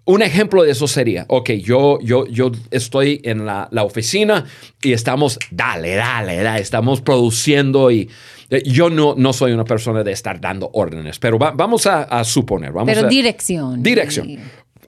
un 0.05 0.23
ejemplo 0.23 0.63
de 0.63 0.71
eso 0.71 0.87
sería, 0.87 1.25
ok, 1.27 1.51
yo, 1.51 1.99
yo, 2.01 2.25
yo 2.27 2.51
estoy 2.71 3.21
en 3.23 3.45
la, 3.45 3.67
la 3.71 3.83
oficina 3.83 4.43
y 4.81 4.93
estamos, 4.93 5.37
dale, 5.51 5.93
dale, 5.95 6.37
dale, 6.41 6.61
estamos 6.61 7.01
produciendo 7.01 7.91
y 7.91 8.09
eh, 8.49 8.63
yo 8.65 8.89
no, 8.89 9.13
no 9.15 9.33
soy 9.33 9.51
una 9.51 9.65
persona 9.65 10.03
de 10.03 10.11
estar 10.11 10.41
dando 10.41 10.71
órdenes, 10.73 11.19
pero 11.19 11.37
va- 11.37 11.51
vamos 11.51 11.85
a, 11.85 12.03
a 12.03 12.23
suponer, 12.23 12.71
vamos 12.71 12.91
Pero 12.91 13.05
a... 13.05 13.09
dirección. 13.09 13.83
Dirección. 13.83 14.27
y 14.31 14.39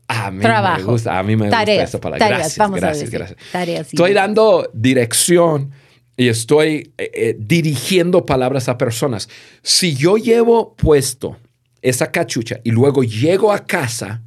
A 0.08 0.32
mí 0.32 0.42
Trabajo. 0.42 0.80
me 0.80 0.92
gusta, 0.94 1.20
a 1.20 1.22
mí 1.22 1.36
me 1.36 1.50
Tareas, 1.50 1.82
gusta 1.82 1.98
esa 1.98 2.02
palabra. 2.02 2.20
tareas, 2.20 2.40
gracias, 2.40 2.58
vamos 2.58 2.80
gracias, 2.80 3.10
gracias. 3.12 3.40
Tareas 3.52 3.88
Estoy 3.94 4.14
dando 4.14 4.70
dirección 4.74 5.72
y 6.18 6.30
estoy 6.30 6.94
eh, 6.98 7.12
eh, 7.14 7.36
dirigiendo 7.38 8.26
palabras 8.26 8.70
a 8.70 8.78
personas. 8.80 9.30
Si 9.62 9.96
yo 9.96 10.18
llevo 10.18 10.74
puesto 10.76 11.38
esa 11.84 12.10
cachucha 12.12 12.60
y 12.64 12.72
luego 12.72 13.04
llego 13.04 13.52
a 13.54 13.60
casa, 13.66 14.24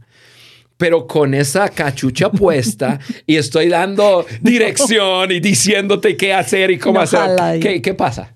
pero 0.77 1.07
con 1.07 1.35
esa 1.35 1.69
cachucha 1.69 2.31
puesta 2.31 2.99
y 3.27 3.37
estoy 3.37 3.69
dando 3.69 4.27
dirección 4.41 5.31
y 5.31 5.41
diciéndote 5.41 6.17
qué 6.17 6.33
hacer 6.35 6.71
y 6.71 6.79
cómo 6.79 6.95
No 6.95 7.01
hacer, 7.03 7.21
jala. 7.21 7.59
¿qué, 7.61 7.81
qué 7.81 7.95
pasa? 7.95 8.31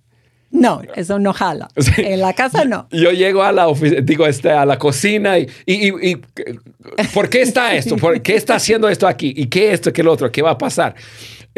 No, 0.50 0.80
eso 0.96 1.18
no 1.18 1.34
jala. 1.34 1.68
Sí. 1.76 1.92
En 1.98 2.20
la 2.20 2.32
casa 2.32 2.64
no. 2.64 2.88
Yo 2.90 3.10
llego 3.12 3.42
a 3.42 3.52
la 3.52 3.68
ofi- 3.68 4.00
digo, 4.02 4.26
este, 4.26 4.50
a 4.50 4.64
la 4.64 4.78
cocina 4.78 5.38
y, 5.38 5.46
y, 5.66 5.88
y- 5.88 6.10
y, 6.12 6.16
¿por 7.12 7.28
qué 7.28 7.42
está 7.42 7.74
esto? 7.74 7.96
¿Por 7.96 8.22
qué 8.22 8.34
está 8.36 8.54
haciendo 8.54 8.88
esto 8.88 9.06
aquí? 9.06 9.34
¿Y 9.36 9.46
qué 9.48 9.72
esto? 9.72 9.92
¿Qué 9.92 10.02
lo 10.02 10.10
otro? 10.10 10.32
¿Qué 10.32 10.40
va 10.40 10.52
a 10.52 10.58
pasar? 10.58 10.94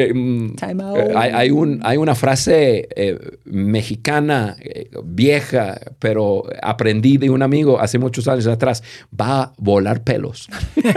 Eh, 0.01 0.15
mm, 0.15 0.55
Time 0.57 0.83
out. 0.83 0.97
eh, 0.99 1.13
hay, 1.15 1.31
hay 1.33 1.51
un, 1.51 1.81
hay 1.83 1.97
una 1.99 2.15
frase 2.15 2.89
eh, 2.97 3.19
mexicana 3.45 4.57
eh, 4.61 4.91
vieja, 5.05 5.79
pero 5.99 6.45
aprendí 6.63 7.17
de 7.19 7.31
un 7.31 7.43
amigo 7.43 7.81
hace 7.81 7.99
muchos 7.99 8.29
años 8.29 8.47
atrás. 8.47 8.83
Va 9.19 9.43
a 9.43 9.53
volar 9.59 10.03
pelos. 10.05 10.49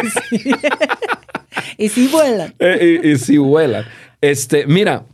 Y 1.77 1.89
si 1.89 2.07
vuelan. 2.07 2.53
Y, 2.59 3.11
y 3.11 3.17
si 3.17 3.37
vuelan. 3.37 3.85
Este, 4.21 4.65
mira, 4.67 5.05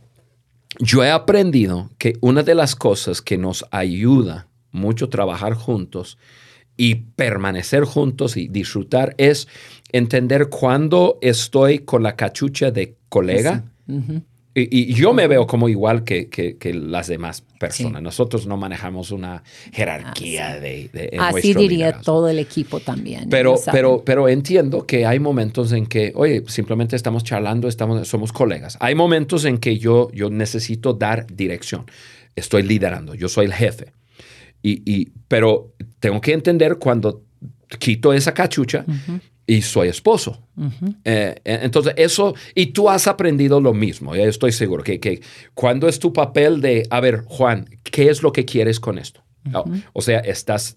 yo 0.78 1.04
he 1.04 1.10
aprendido 1.10 1.90
que 1.98 2.14
una 2.20 2.42
de 2.42 2.54
las 2.54 2.74
cosas 2.76 3.20
que 3.22 3.38
nos 3.38 3.64
ayuda 3.70 4.46
mucho 4.70 5.08
trabajar 5.08 5.54
juntos 5.54 6.18
y 6.76 6.94
permanecer 6.94 7.84
juntos 7.84 8.36
y 8.36 8.48
disfrutar 8.48 9.14
es 9.18 9.48
entender 9.92 10.48
cuándo 10.48 11.18
estoy 11.20 11.80
con 11.80 12.02
la 12.02 12.16
cachucha 12.16 12.70
de 12.70 12.96
colega. 13.08 13.64
Y, 14.52 14.90
y 14.90 14.94
yo 14.94 15.12
me 15.12 15.28
veo 15.28 15.46
como 15.46 15.68
igual 15.68 16.02
que, 16.02 16.28
que- 16.28 16.56
que 16.58 16.74
las 16.74 17.06
demás 17.06 17.44
personas. 17.60 18.00
Sí. 18.00 18.02
Nosotros 18.04 18.46
no 18.48 18.56
manejamos 18.56 19.12
una 19.12 19.44
jerarquía 19.72 20.58
de, 20.58 20.90
de- 20.92 21.10
en 21.12 21.20
Así 21.20 21.54
diría 21.54 21.68
liderazgo. 21.68 22.02
todo 22.02 22.28
el 22.28 22.40
equipo 22.40 22.80
también. 22.80 23.28
Pero, 23.30 23.54
pero, 23.70 24.02
pero 24.04 24.28
entiendo 24.28 24.86
que 24.86 25.06
hay 25.06 25.20
momentos 25.20 25.70
en 25.70 25.86
que, 25.86 26.12
oye, 26.16 26.42
simplemente 26.48 26.96
estamos 26.96 27.22
charlando, 27.22 27.68
estamos, 27.68 28.08
somos 28.08 28.32
colegas. 28.32 28.76
Hay 28.80 28.96
momentos 28.96 29.44
en 29.44 29.58
que 29.58 29.78
yo, 29.78 30.10
yo 30.12 30.30
necesito 30.30 30.94
dar 30.94 31.26
dirección. 31.32 31.86
Estoy 32.34 32.64
liderando, 32.64 33.14
yo 33.14 33.28
soy 33.28 33.46
el 33.46 33.54
jefe. 33.54 33.92
Y, 34.62 34.82
y- 34.84 35.12
pero 35.28 35.74
tengo 36.00 36.20
que 36.20 36.32
entender 36.32 36.76
cuando 36.78 37.22
quito 37.78 38.12
esa 38.12 38.34
cachucha 38.34 38.84
y 39.56 39.62
soy 39.62 39.88
esposo. 39.88 40.46
Eh, 41.04 41.34
eh, 41.44 41.58
entonces, 41.62 41.94
eso, 41.96 42.34
y 42.54 42.66
tú 42.66 42.88
has 42.88 43.06
aprendido 43.08 43.60
lo 43.60 43.72
mismo, 43.74 44.14
ya 44.14 44.24
estoy 44.24 44.52
seguro, 44.52 44.84
que, 44.84 45.00
que 45.00 45.20
cuando 45.54 45.88
es 45.88 45.98
tu 45.98 46.12
papel 46.12 46.60
de, 46.60 46.86
a 46.90 47.00
ver, 47.00 47.22
Juan, 47.26 47.64
¿qué 47.82 48.10
es 48.10 48.22
lo 48.22 48.32
que 48.32 48.44
quieres 48.44 48.78
con 48.78 48.98
esto? 48.98 49.22
O- 49.52 49.64
o 49.94 50.02
sea, 50.02 50.18
estás, 50.20 50.76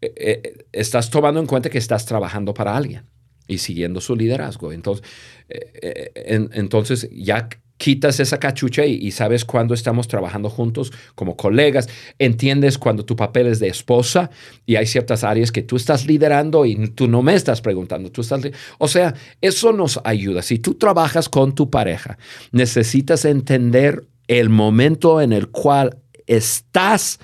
eh, 0.00 0.12
eh, 0.16 0.64
estás 0.72 1.10
tomando 1.10 1.38
en 1.40 1.46
cuenta 1.46 1.70
que 1.70 1.78
estás 1.78 2.04
trabajando 2.06 2.52
para 2.54 2.76
alguien 2.76 3.04
y 3.46 3.58
siguiendo 3.58 4.00
su 4.00 4.16
liderazgo. 4.16 4.72
Entonces, 4.72 5.06
eh, 5.48 5.70
eh, 5.82 6.12
en- 6.34 6.50
entonces 6.52 7.08
ya 7.12 7.48
quitas 7.80 8.20
esa 8.20 8.38
cachucha 8.38 8.84
y, 8.84 9.10
sabes 9.10 9.46
cuando 9.46 9.72
estamos 9.72 10.06
trabajando 10.06 10.50
juntos 10.50 10.92
como 11.14 11.34
colegas, 11.34 11.88
entiendes 12.18 12.76
cuando 12.76 13.06
tu 13.06 13.16
papel 13.16 13.46
es 13.46 13.58
de 13.58 13.68
esposa 13.68 14.30
y 14.66 14.76
hay 14.76 14.84
ciertas 14.84 15.24
áreas 15.24 15.50
que 15.50 15.62
tú 15.62 15.76
estás 15.76 16.06
liderando 16.06 16.66
y 16.66 16.90
tú 16.90 17.08
no 17.08 17.22
me 17.22 17.34
estás 17.34 17.62
preguntando, 17.62 18.12
tú 18.12 18.20
estás... 18.20 18.42
O 18.76 18.86
sea, 18.86 19.14
eso 19.40 19.72
nos 19.72 19.98
ayuda. 20.04 20.42
Si 20.42 20.58
tú 20.58 20.74
trabajas 20.74 21.30
con 21.30 21.54
tu 21.54 21.70
pareja, 21.70 22.18
necesitas 22.52 23.24
entender 23.24 24.06
el 24.28 24.50
momento 24.50 25.22
en 25.22 25.32
el 25.32 25.48
cual 25.48 25.96
estás 26.26 27.18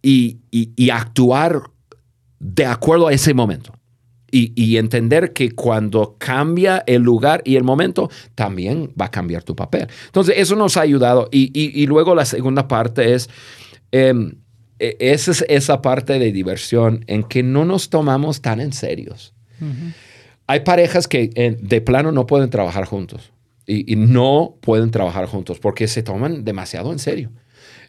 y 0.00 0.38
actuar 0.90 1.60
de 2.38 2.66
acuerdo 2.66 3.08
a 3.08 3.12
ese 3.12 3.34
momento. 3.34 3.74
Y, 4.34 4.52
y 4.56 4.78
entender 4.78 5.32
que 5.34 5.52
cuando 5.52 6.16
cambia 6.18 6.82
el 6.86 7.02
lugar 7.02 7.42
y 7.44 7.56
el 7.56 7.64
momento, 7.64 8.10
también 8.34 8.90
va 9.00 9.04
a 9.04 9.10
cambiar 9.10 9.44
tu 9.44 9.54
papel. 9.54 9.86
Entonces, 10.06 10.34
eso 10.38 10.56
nos 10.56 10.76
ha 10.76 10.80
ayudado. 10.80 11.28
Y, 11.30 11.50
y- 11.52 11.80
y 11.80 11.86
luego 11.86 12.14
la 12.14 12.24
segunda 12.24 12.66
parte 12.66 13.12
es, 13.14 13.28
em, 13.92 14.36
e, 14.78 14.96
esa 14.98 15.30
es 15.32 15.44
esa 15.48 15.82
parte 15.82 16.18
de 16.18 16.32
diversión 16.32 17.04
en 17.06 17.22
que 17.24 17.42
no 17.42 17.64
nos 17.66 17.90
tomamos 17.90 18.40
tan 18.40 18.60
en 18.60 18.72
serios. 18.72 19.34
Hay 20.46 20.60
parejas 20.60 21.06
que 21.06 21.30
eh, 21.34 21.56
de 21.60 21.80
plano 21.80 22.10
no 22.10 22.26
pueden 22.26 22.50
trabajar 22.50 22.84
juntos 22.86 23.32
y, 23.66 23.94
no 23.96 24.56
pueden 24.60 24.90
trabajar 24.90 25.26
juntos 25.26 25.58
porque 25.60 25.86
se 25.88 26.02
toman 26.02 26.44
demasiado 26.44 26.90
en 26.90 26.98
serio. 26.98 27.30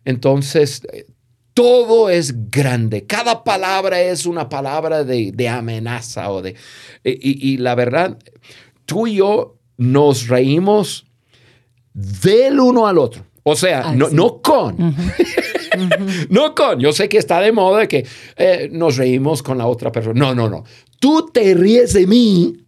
Entonces, 0.06 0.82
eh, 0.92 1.06
todo 1.54 2.10
es 2.10 2.50
grande. 2.50 3.06
Cada 3.06 3.44
palabra 3.44 4.02
es 4.02 4.26
una 4.26 4.50
palabra 4.50 5.04
de, 5.04 5.50
amenaza 5.50 6.32
o 6.32 6.42
de... 6.42 6.56
Y, 7.04 7.58
la 7.58 7.76
verdad, 7.76 8.18
tú 8.86 9.08
y 9.08 9.16
yo 9.16 9.58
nos 9.78 10.28
reímos 10.28 11.06
del 11.94 12.60
uno 12.60 12.88
al 12.88 12.98
otro. 12.98 13.26
O 13.44 13.56
sea, 13.56 13.94
no, 13.94 14.10
no, 14.10 14.42
con. 14.42 14.78
no 16.30 16.56
con. 16.56 16.80
Yo 16.80 16.94
sé 16.94 17.10
que 17.10 17.18
está 17.18 17.42
de 17.42 17.52
moda 17.52 17.88
que 17.88 18.08
eh, 18.38 18.70
nos 18.72 18.96
reímos 18.96 19.44
con 19.44 19.58
la 19.58 19.68
otra 19.68 19.92
persona. 19.92 20.18
No, 20.18 20.34
no, 20.34 20.50
no. 20.50 20.64
Tú 21.00 21.30
te 21.34 21.54
ríes 21.54 21.92
de 21.92 22.08
mí 22.08 22.64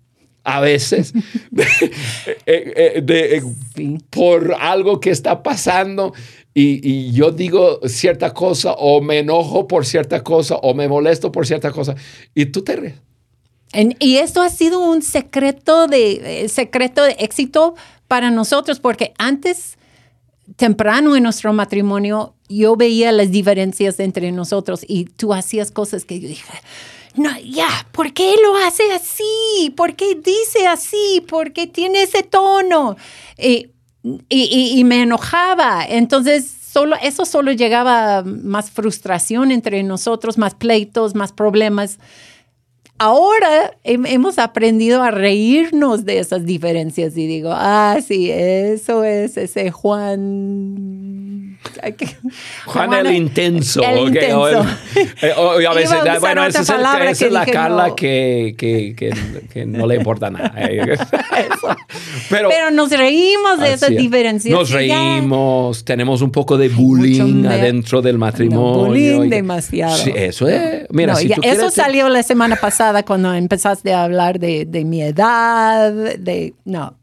a 0.45 0.59
veces 0.59 1.11
eh, 2.45 3.03
eh, 3.07 3.41
por 4.09 4.53
algo 4.53 4.99
que 4.99 5.09
está 5.09 5.41
pasando 5.41 6.13
y, 6.57 7.11
yo 7.11 7.31
digo 7.31 7.81
cierta 7.85 8.33
cosa 8.33 8.73
o 8.73 9.01
me 9.01 9.19
enojo 9.19 9.67
por 9.67 9.85
cierta 9.85 10.23
cosa 10.23 10.55
o 10.55 10.73
me 10.73 10.87
molesto 10.87 11.31
por 11.31 11.45
cierta 11.45 11.71
cosa 11.71 11.95
y 12.33 12.45
tú 12.45 12.63
te 12.63 12.77
ríes. 12.77 12.95
y 13.99 14.17
esto 14.17 14.41
ha 14.41 14.49
sido 14.49 14.79
un 14.79 15.01
secreto 15.01 15.87
de, 15.87 16.47
secreto 16.47 17.03
de 17.03 17.17
éxito 17.19 17.75
para 18.07 18.31
nosotros 18.31 18.79
porque 18.79 19.13
antes 19.17 19.77
temprano 20.55 21.15
en 21.15 21.23
nuestro 21.23 21.51
matrimonio, 21.53 22.35
yo 22.47 22.75
veía 22.75 23.11
las 23.11 23.31
diferencias 23.31 23.99
entre 23.99 24.31
nosotros 24.31 24.85
y 24.87 25.05
tú 25.05 25.33
hacías 25.33 25.71
cosas 25.71 26.05
que 26.05 26.19
yo 26.19 26.27
dije, 26.27 26.43
no, 27.15 27.31
ya, 27.39 27.87
¿por 27.91 28.13
qué 28.13 28.35
lo 28.41 28.55
hace 28.57 28.91
así? 28.91 29.73
¿Por 29.75 29.95
qué 29.95 30.15
dice 30.15 30.67
así? 30.67 31.23
¿Por 31.27 31.53
qué 31.53 31.67
tiene 31.67 32.03
ese 32.03 32.23
tono? 32.23 32.97
Y, 34.29 34.83
me 34.85 35.01
enojaba. 35.01 35.85
Entonces, 35.85 36.45
solo, 36.45 36.95
eso 37.01 37.25
solo 37.25 37.51
llegaba 37.51 38.23
más 38.23 38.69
frustración 38.69 39.51
entre 39.51 39.81
nosotros, 39.83 40.37
más 40.37 40.53
pleitos, 40.53 41.15
más 41.15 41.31
problemas 41.31 41.99
ahora 42.97 43.77
hemos 43.83 44.39
aprendido 44.39 45.03
a 45.03 45.11
reírnos 45.11 46.05
de 46.05 46.19
esas 46.19 46.45
diferencias 46.45 47.17
y 47.17 47.27
digo, 47.27 47.51
ah, 47.53 47.97
sí, 48.05 48.29
eso 48.31 49.03
es 49.03 49.37
ese 49.37 49.71
Juan. 49.71 51.14
Juan, 52.65 52.93
el 52.93 53.13
intenso. 53.13 53.81
El 53.81 54.07
intenso. 54.07 54.65
Eh, 55.21 55.33
a 55.67 55.73
veces, 55.73 55.97
bueno, 56.19 56.45
esa 56.45 56.61
es, 56.61 57.31
la 57.31 57.45
Carla 57.45 57.95
que, 57.95 58.55
que, 58.57 58.95
que, 58.95 59.65
no 59.65 59.87
le 59.87 59.95
importa 59.95 60.29
nada. 60.29 60.53
Pero, 62.29 62.49
Pero 62.49 62.71
nos 62.71 62.89
reímos 62.91 63.59
de 63.59 63.73
esas 63.73 63.89
diferencias. 63.89 64.53
Nos 64.53 64.71
reímos, 64.71 65.85
tenemos 65.85 66.21
un 66.21 66.31
poco 66.31 66.57
de 66.57 66.69
bullying 66.69 67.45
adentro 67.45 68.01
del 68.01 68.17
matrimonio. 68.17 68.87
bullying 68.87 69.29
demasiado. 69.29 69.97
Sí, 69.97 70.11
eso 70.15 70.47
es. 70.47 70.87
Mira, 70.89 71.15
si 71.15 71.31
eso 71.41 71.69
salió 71.69 72.09
la 72.09 72.23
semana 72.23 72.55
pasada 72.55 73.03
cuando 73.03 73.33
empezaste 73.33 73.93
a 73.93 74.03
hablar 74.03 74.39
de, 74.39 74.65
de 74.65 74.85
mi 74.85 75.01
edad, 75.01 75.91
de... 75.93 76.53
No, 76.65 76.97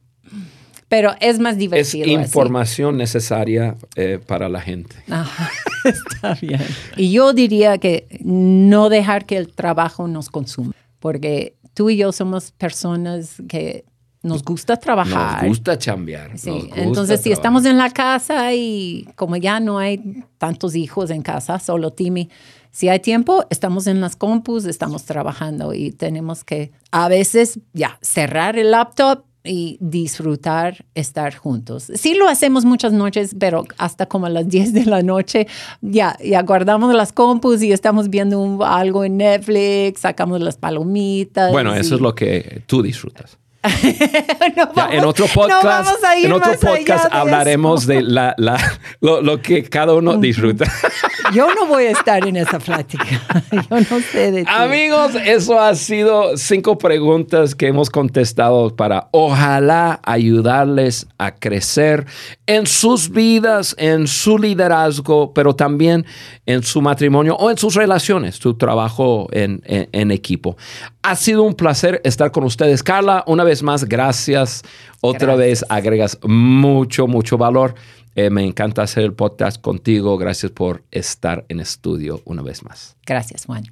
pero 0.93 1.15
es 1.21 1.39
más 1.39 1.57
divertido. 1.57 2.05
Es 2.05 2.11
información 2.11 2.99
necesaria 2.99 3.77
eh, 3.97 4.21
para 4.27 4.51
la 4.51 4.61
gente. 4.61 4.95
está 5.87 6.35
bien. 6.35 6.61
Y 6.99 7.11
yo 7.11 7.33
diría 7.33 7.79
que 7.79 8.07
no 8.23 8.91
dejar 8.91 9.25
que 9.25 9.39
el 9.39 9.49
trabajo 9.49 10.07
nos 10.07 10.29
consuma, 10.29 10.75
porque 10.99 11.57
tú 11.73 11.89
y 11.89 11.97
yo 11.97 12.13
somos 12.13 12.51
personas 12.53 13.37
que 13.49 13.87
nos 14.23 14.45
gusta 14.45 14.77
trabajar. 14.77 15.45
Nos 15.45 15.49
gusta 15.49 15.79
chambear. 15.79 16.39
Sí. 16.39 16.69
Entonces, 16.77 17.23
si 17.23 17.33
estamos 17.33 17.65
en 17.65 17.79
la 17.79 17.89
casa 17.89 18.53
y 18.53 19.09
como 19.17 19.39
ya 19.39 19.61
no 19.61 19.79
hay 19.79 20.27
tantos 20.37 20.75
hijos 20.75 21.09
en 21.09 21.23
casa, 21.23 21.59
solo 21.59 21.95
Timmy, 21.95 22.29
si 22.71 22.91
hay 22.91 23.01
tiempo, 23.01 23.47
estamos 23.49 23.87
en 23.87 24.03
las 24.03 24.15
compus, 24.15 24.67
estamos 24.67 25.07
trabajando 25.07 25.73
y 25.73 25.91
tenemos 25.91 26.45
que 26.45 26.71
a 26.91 27.09
veces 27.09 27.61
ya 27.73 27.99
cerrar 28.03 28.59
el 28.59 28.73
laptop 28.73 29.25
y 29.45 29.77
disfrutar 29.81 30.85
estar 30.95 31.35
juntos. 31.35 31.91
Sí 31.95 32.15
lo 32.15 32.29
hacemos 32.29 32.65
muchas 32.65 32.93
noches, 32.93 33.35
pero 33.39 33.65
hasta 33.79 34.07
como 34.07 34.27
a 34.27 34.31
las 34.31 34.49
10 34.49 34.73
de 34.73 34.85
la 34.85 35.03
noche 35.03 35.47
ya, 35.81 36.17
ya 36.25 36.43
guardamos 36.43 36.95
las 36.95 37.13
compus 37.13 37.63
y 37.63 37.73
estamos 37.73 38.09
viendo 38.09 38.65
algo 38.65 39.05
en 39.05 39.17
Netflix, 39.17 40.01
sacamos 40.01 40.41
las 40.41 40.57
palomitas. 40.57 41.53
Bueno, 41.53 41.75
eso 41.75 41.95
es 41.95 42.01
lo 42.01 42.15
que 42.15 42.63
tú 42.67 42.83
disfrutas. 42.83 43.39
En 43.63 45.05
otro 45.05 45.27
podcast, 45.27 45.91
en 46.17 46.33
otro 46.33 46.53
podcast 46.59 47.07
hablaremos 47.13 47.87
de, 47.87 48.03
la, 48.03 48.35
la, 48.37 48.59
lo, 49.01 49.41
que 49.41 49.63
cada 49.65 49.95
uno 49.95 50.17
disfruta. 50.17 50.65
Yo 51.33 51.47
no 51.55 51.67
voy 51.67 51.85
a 51.85 51.91
estar 51.93 52.27
en 52.27 52.37
esa 52.37 52.59
plática. 52.59 53.05
Yo 53.53 53.63
no 53.71 54.01
sé 54.01 54.33
de 54.33 54.45
ti. 54.45 54.51
Amigos, 54.53 55.13
eso 55.25 55.61
ha 55.61 55.75
sido 55.75 56.37
cinco 56.37 56.77
preguntas 56.77 57.55
que 57.55 57.69
hemos 57.69 57.89
contestado 57.89 58.75
para 58.75 59.09
ojalá 59.13 60.01
ayudarles 60.03 61.07
a 61.19 61.35
crecer 61.35 62.07
en 62.47 62.67
sus 62.67 63.11
vidas, 63.11 63.77
en 63.79 64.09
su 64.09 64.39
liderazgo, 64.39 65.33
pero 65.33 65.55
también 65.55 66.05
en 66.47 66.63
su 66.65 66.83
matrimonio 66.83 67.37
o 67.37 67.51
en 67.51 67.59
sus 67.59 67.75
relaciones, 67.75 68.37
su 68.37 68.55
trabajo 68.55 69.29
en, 69.33 69.63
en 69.65 70.11
equipo. 70.11 70.57
Ha 71.05 71.17
sido 71.17 71.43
un 71.43 71.55
placer 71.55 72.01
estar 72.05 72.31
con 72.31 72.45
ustedes. 72.45 72.85
Carla, 72.85 73.25
una 73.27 73.43
vez 73.43 73.65
más, 73.65 73.85
gracias. 73.87 74.63
Otra 75.01 75.35
vez 75.35 75.65
agregas 75.69 76.17
mucho, 76.23 77.09
mucho 77.09 77.37
valor. 77.37 77.75
Eh, 78.15 78.31
me 78.31 78.45
encanta 78.45 78.83
hacer 78.83 79.03
el 79.03 79.13
podcast 79.13 79.61
contigo. 79.61 80.17
Gracias 80.17 80.53
por 80.53 80.85
estar 80.93 81.45
en 81.49 81.59
estudio 81.59 82.23
una 82.25 82.43
vez 82.43 82.63
más. 82.63 82.97
Gracias, 83.05 83.47
Juan. 83.47 83.65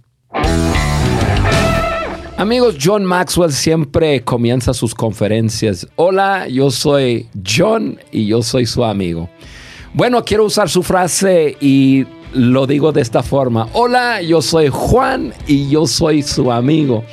Amigos, 2.37 2.77
John 2.83 3.05
Maxwell 3.05 3.53
siempre 3.53 4.25
comienza 4.25 4.75
sus 4.75 4.93
conferencias. 4.93 5.87
Hola, 5.95 6.49
yo 6.49 6.73
soy 6.73 7.29
John 7.47 8.01
y 8.11 8.27
yo 8.27 8.43
soy 8.43 8.67
su 8.67 8.83
amigo. 8.83 9.31
Bueno, 9.95 10.25
quiero 10.25 10.47
usar 10.47 10.69
su 10.69 10.83
frase 10.83 11.57
y 11.61 12.07
lo 12.33 12.67
digo 12.67 12.93
de 12.93 13.01
esta 13.01 13.23
forma. 13.23 13.69
Hola, 13.73 14.23
yo 14.23 14.43
soy 14.43 14.69
Juan 14.69 15.33
y 15.47 15.69
yo 15.69 15.87
soy 15.87 16.23
su 16.23 16.51
amigo. 16.51 17.05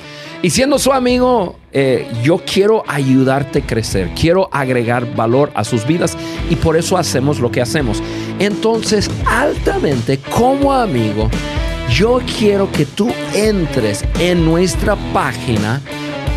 Y 0.41 0.51
siendo 0.51 0.77
su 0.77 0.93
amigo, 0.93 1.55
eh, 1.71 2.07
yo 2.23 2.39
quiero 2.45 2.83
ayudarte 2.87 3.59
a 3.59 3.65
crecer, 3.65 4.11
quiero 4.19 4.49
agregar 4.51 5.15
valor 5.15 5.51
a 5.55 5.63
sus 5.63 5.85
vidas 5.85 6.15
y 6.49 6.55
por 6.55 6.77
eso 6.77 6.95
hacemos 6.97 7.39
lo 7.39 7.51
que 7.51 7.61
hacemos. 7.61 8.01
Entonces, 8.37 9.09
altamente 9.25 10.19
como 10.19 10.71
amigo, 10.71 11.29
yo 11.91 12.19
quiero 12.37 12.71
que 12.71 12.85
tú 12.85 13.09
entres 13.33 14.05
en 14.19 14.45
nuestra 14.45 14.95
página 15.11 15.81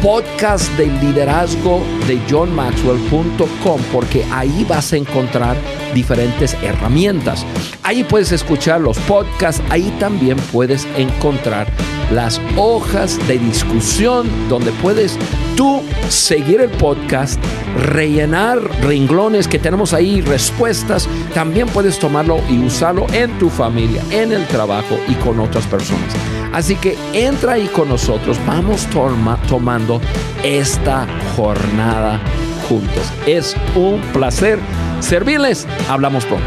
podcast 0.03 0.71
de 0.79 0.87
liderazgo 0.87 1.83
de 2.07 2.19
johnmaxwell.com 2.31 3.81
porque 3.93 4.25
ahí 4.33 4.65
vas 4.67 4.95
a 4.95 4.97
encontrar 4.97 5.57
diferentes 5.95 6.55
herramientas. 6.63 7.45
Ahí 7.83 8.05
puedes 8.05 8.33
escuchar 8.33 8.81
los 8.81 8.99
podcasts, 9.01 9.63
ahí 9.71 9.95
también 9.99 10.37
puedes 10.53 10.87
encontrar 10.97 11.67
las 12.13 12.41
hojas 12.57 13.19
de 13.29 13.39
discusión 13.39 14.29
donde 14.49 14.73
puedes 14.73 15.17
tú 15.57 15.81
seguir 16.09 16.61
el 16.61 16.71
podcast, 16.71 17.41
rellenar 17.77 18.59
renglones 18.83 19.47
que 19.47 19.59
tenemos 19.59 19.93
ahí, 19.93 20.21
respuestas. 20.21 21.09
También 21.35 21.69
puedes 21.69 21.99
tomarlo 21.99 22.41
y 22.49 22.59
usarlo 22.59 23.07
en 23.13 23.39
tu 23.39 23.49
familia, 23.49 24.03
en 24.11 24.33
el 24.33 24.47
trabajo 24.47 24.99
y 25.09 25.15
con 25.15 25.39
otras 25.39 25.67
personas. 25.67 26.15
Así 26.53 26.75
que 26.75 26.99
entra 27.13 27.53
ahí 27.53 27.69
con 27.69 27.89
nosotros, 27.89 28.39
vamos 28.45 28.89
tomando 29.49 30.01
esta 30.43 31.07
jornada 31.37 32.21
Es 33.27 33.57
un 33.75 34.01
placer 34.13 34.59
servirles. 35.01 35.67
Hablamos 35.89 36.25
pronto. 36.25 36.47